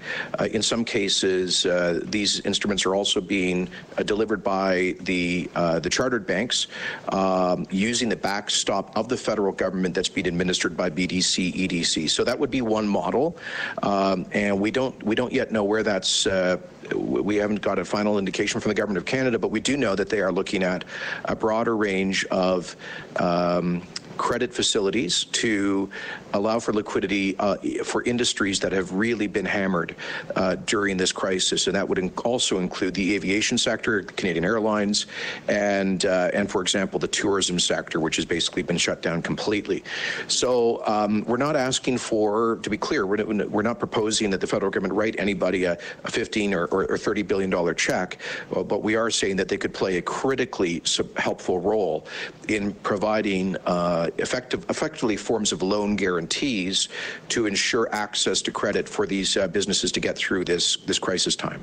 In 0.52 0.62
some 0.62 0.84
cases, 0.84 1.66
these 2.04 2.42
instruments 2.42 2.86
are 2.86 2.96
also 2.96 3.22
being 3.22 3.70
delivered 4.06 4.44
by 4.44 4.96
the 5.02 5.50
the 5.82 5.90
chartered 5.90 6.26
banks 6.26 6.68
um, 7.10 7.66
using 7.72 8.10
the 8.10 8.16
backstop 8.16 8.96
of 8.98 9.08
the 9.08 9.18
federal 9.18 9.54
government 9.54 9.96
that's 9.96 10.10
being 10.10 10.28
administered 10.28 10.76
by 10.76 10.90
BDC 10.90 11.54
EDC. 11.54 12.10
So 12.10 12.24
that 12.24 12.38
would 12.38 12.52
be 12.52 12.62
one 12.62 12.88
model, 12.88 13.38
um, 13.84 14.26
and 14.34 14.60
we 14.60 14.72
don't 14.72 15.02
we 15.04 15.16
don't 15.16 15.32
yet 15.32 15.52
know 15.52 15.64
where 15.64 15.84
that's. 15.84 16.28
Uh, 16.28 16.58
we 16.96 17.36
haven't 17.36 17.62
got 17.62 17.80
a 17.80 17.86
final 17.86 18.18
indication 18.18 18.60
from 18.60 18.70
the 18.70 18.76
government 18.76 18.98
of 18.98 19.06
Canada, 19.06 19.38
but 19.40 19.52
we 19.52 19.60
do 19.60 19.78
know 19.78 19.96
that 19.96 20.10
they 20.10 20.22
are 20.22 20.32
looking 20.32 20.64
at 20.64 20.84
a 21.26 21.36
broader 21.36 21.76
range 21.76 22.26
of 22.26 22.76
um, 23.18 23.82
credit 24.18 24.54
facilities 24.54 25.26
to 25.26 25.90
allow 26.34 26.60
for 26.60 26.74
liquidity 26.74 27.36
uh, 27.40 27.58
for 27.84 28.04
industries 28.04 28.60
that 28.60 28.72
have 28.72 28.92
really 28.92 29.28
been 29.28 29.46
hammered 29.46 29.96
uh, 30.36 30.56
during 30.66 30.98
this 30.98 31.12
crisis, 31.12 31.68
and 31.68 31.76
that 31.76 31.88
would 31.88 32.12
also 32.24 32.60
include 32.60 32.94
the 32.94 33.16
aviation 33.16 33.58
sector, 33.58 34.04
Canadian 34.04 34.46
Airlines, 34.46 35.08
and 35.48 36.06
uh, 36.06 36.32
and 36.34 36.50
for 36.50 36.62
example 36.62 37.00
the 37.00 37.08
tourism 37.08 37.60
sector, 37.60 38.00
which 38.00 38.16
has 38.16 38.26
basically 38.26 38.64
been 38.64 38.78
shut 38.78 39.02
down 39.02 39.22
completely. 39.22 39.84
So 40.28 40.86
um, 40.86 41.24
we're 41.28 41.38
not 41.38 41.56
asking 41.56 41.98
for, 41.98 42.58
to 42.64 42.70
be 42.70 42.78
clear, 42.78 43.06
we're, 43.06 43.24
we're 43.48 43.62
not 43.62 43.80
proposing 43.80 44.30
that 44.32 44.42
the 44.42 44.48
federal 44.48 44.72
government 44.72 44.94
write 44.94 45.16
anybody 45.20 45.66
a, 45.66 45.78
a 46.04 46.12
15 46.12 46.54
or, 46.54 46.66
or, 46.66 46.86
or 46.92 46.98
30 46.98 47.24
billion 47.24 47.50
dollar 47.50 47.74
check, 47.74 48.18
but 48.52 48.84
we 48.84 48.96
are 48.96 49.10
saying 49.10 49.36
that 49.38 49.48
they 49.48 49.58
could 49.58 49.74
play 49.74 49.98
a 49.98 50.02
critically 50.02 50.82
helpful 51.18 51.60
role 51.60 52.08
in 52.48 52.74
providing 52.76 53.56
uh, 53.66 54.10
effective, 54.18 54.66
effectively 54.70 55.18
forms 55.18 55.52
of 55.52 55.62
loan 55.62 55.96
guarantees 56.18 56.90
to 57.30 57.46
ensure 57.46 57.88
access 57.94 58.42
to 58.42 58.52
credit 58.52 58.90
for 58.90 59.06
these 59.06 59.38
uh, 59.38 59.48
businesses 59.48 59.92
to 59.92 60.00
get 60.00 60.18
through 60.18 60.44
this, 60.44 60.78
this 60.88 60.98
crisis 60.98 61.36
time. 61.36 61.62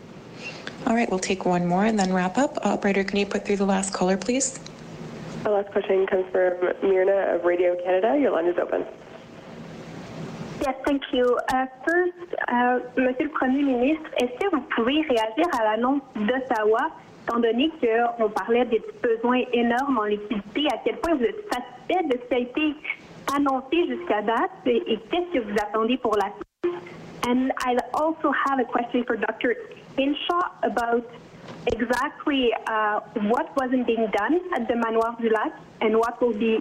All 0.87 0.95
right, 0.95 1.11
we'll 1.11 1.19
take 1.19 1.45
one 1.45 1.67
more 1.67 1.87
and 1.87 1.99
then 1.99 2.13
wrap 2.13 2.39
up. 2.39 2.65
Operator, 2.65 3.03
can 3.03 3.19
you 3.19 3.27
put 3.27 3.45
through 3.45 3.57
the 3.57 3.67
last 3.67 3.93
caller, 3.93 4.17
please? 4.17 4.61
The 5.43 5.51
last 5.51 5.73
question 5.73 6.07
comes 6.07 6.27
from 6.31 6.53
Myrna 6.83 7.35
of 7.35 7.45
Radio 7.45 7.75
Canada. 7.83 8.17
Your 8.21 8.31
line 8.31 8.47
is 8.47 8.59
open. 8.59 8.87
Yes, 10.61 10.77
thank 10.87 11.03
you. 11.13 11.39
Uh, 11.53 11.67
first, 11.87 12.29
uh, 12.49 12.79
Monsieur 12.97 13.25
le 13.25 13.31
Premier 13.31 13.63
ministre, 13.63 14.09
est-ce 14.19 14.39
que 14.39 14.51
vous 14.55 14.63
pouvez 14.77 15.03
réagir 15.03 15.47
à 15.59 15.65
l'annonce 15.65 16.03
d'Ottawa 16.15 16.93
étant 17.27 17.41
donné 17.41 17.71
qu'on 17.81 18.29
parlait 18.29 18.67
des 18.67 18.83
besoins 19.03 19.43
énormes 19.53 19.99
en 19.99 20.05
liquidité, 20.05 20.67
à 20.73 20.79
quel 20.85 20.97
point 20.99 21.15
vous 21.15 21.25
êtes 21.25 21.45
satisfait 21.51 22.05
de 22.09 22.21
ce 22.23 22.29
qui 22.29 22.35
a 22.35 22.39
été 22.39 22.75
annoncé 23.33 23.87
jusqu'à 23.89 24.23
date 24.23 24.51
et, 24.67 24.99
qu'est-ce 25.11 25.33
que 25.33 25.39
vous 25.41 25.57
attendez 25.63 25.97
pour 25.99 26.17
la 26.17 26.31
suite? 26.31 26.75
And 27.27 27.53
I 27.65 27.77
also 27.95 28.31
have 28.31 28.59
a 28.61 28.65
question 28.65 29.05
for 29.05 29.17
Dr. 29.17 29.55
Hinshaw 29.97 30.51
about 30.63 31.09
exactly 31.73 32.53
uh, 32.67 33.01
what 33.31 33.49
wasn't 33.57 33.87
being 33.87 34.09
done 34.13 34.41
at 34.55 34.69
the 34.69 34.75
Manoir 34.77 35.17
du 35.21 35.31
Lac 35.31 35.53
and 35.81 35.97
what 35.97 36.21
will 36.21 36.35
be 36.35 36.61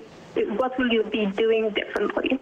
what 0.57 0.77
will 0.79 0.91
you 0.91 1.03
be 1.03 1.25
doing 1.25 1.69
differently? 1.71 2.39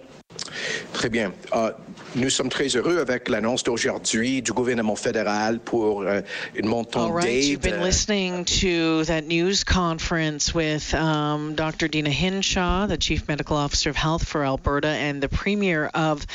Très 0.94 1.10
bien. 1.10 1.34
Uh, 1.54 1.72
nous 2.16 2.30
sommes 2.30 2.50
très 2.50 2.68
heureux 2.76 3.00
avec 3.00 3.30
l'annonce 3.30 3.64
d'aujourd'hui 3.64 4.42
du 4.42 4.52
gouvernement 4.52 4.96
fédéral 4.96 5.60
pour 5.60 6.04
uh, 6.04 6.22
une 6.56 6.68
montant 6.68 7.06
All 7.06 7.14
right, 7.14 7.26
d'aide. 7.26 7.46
You've 7.46 7.62
been 7.62 7.82
listening 7.82 8.46
to 8.46 9.06
that 9.06 9.26
news 9.26 9.64
conference 9.64 10.54
with 10.54 10.94
um, 10.94 11.56
Dr. 11.56 11.88
Deena 11.88 12.10
Hinshaw, 12.10 12.88
the 12.88 12.98
Chief 12.98 13.28
Medical 13.28 13.56
Officer 13.56 13.90
of 13.90 13.96
Health 13.96 14.28
for 14.28 14.44
Alberta, 14.44 14.90
and 14.90 15.22
the 15.22 15.30
Premier 15.30 15.90
of 15.94 16.26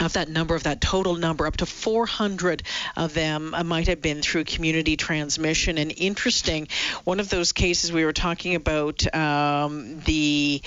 of 0.00 0.14
that 0.14 0.28
number, 0.28 0.54
of 0.54 0.64
that 0.64 0.80
total 0.80 1.14
number, 1.14 1.46
up 1.46 1.56
to 1.58 1.66
400 1.66 2.62
of 2.96 3.14
them 3.14 3.54
uh, 3.54 3.64
might 3.64 3.88
have 3.88 4.02
been 4.02 4.22
through 4.22 4.44
community 4.44 4.96
transmission. 4.96 5.78
And 5.78 5.92
interesting, 5.96 6.68
one 7.04 7.20
of 7.20 7.28
those 7.28 7.52
cases 7.52 7.92
we 7.92 8.04
were 8.04 8.12
talking 8.12 8.54
about 8.54 9.14
um, 9.14 10.00
the 10.00 10.62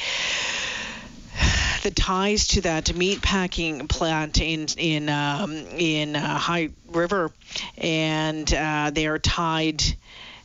the 1.84 1.92
ties 1.92 2.48
to 2.48 2.62
that 2.62 2.96
meat 2.96 3.22
packing 3.22 3.88
plant 3.88 4.42
in 4.42 4.68
in 4.78 5.10
um, 5.10 5.52
in 5.78 6.16
uh, 6.16 6.38
High 6.38 6.70
River, 6.90 7.32
and 7.78 8.52
uh, 8.54 8.92
they 8.92 9.08
are 9.08 9.20
tied 9.20 9.82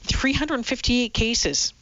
358 0.03 1.15
cases 1.15 1.73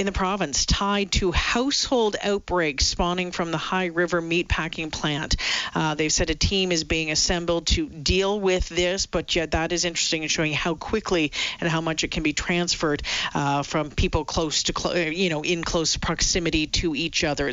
in 0.00 0.06
the 0.06 0.12
province 0.12 0.64
tied 0.64 1.12
to 1.12 1.30
household 1.30 2.16
outbreaks 2.22 2.86
spawning 2.86 3.32
from 3.32 3.50
the 3.50 3.58
High 3.58 3.86
River 3.86 4.22
meatpacking 4.22 4.90
plant. 4.90 5.36
Uh, 5.74 5.94
they've 5.94 6.10
said 6.10 6.30
a 6.30 6.34
team 6.34 6.72
is 6.72 6.84
being 6.84 7.10
assembled 7.10 7.66
to 7.66 7.86
deal 7.86 8.40
with 8.40 8.66
this, 8.70 9.04
but 9.04 9.36
yet 9.36 9.50
that 9.50 9.72
is 9.72 9.84
interesting 9.84 10.22
in 10.22 10.30
showing 10.30 10.54
how 10.54 10.74
quickly 10.74 11.32
and 11.60 11.68
how 11.68 11.82
much 11.82 12.02
it 12.02 12.10
can 12.10 12.22
be 12.22 12.32
transferred 12.32 13.02
uh, 13.34 13.62
from 13.62 13.90
people 13.90 14.24
close 14.24 14.62
to, 14.62 15.12
you 15.14 15.28
know, 15.28 15.42
in 15.42 15.62
close 15.62 15.98
proximity 15.98 16.66
to 16.66 16.94
each 16.94 17.22
other. 17.22 17.52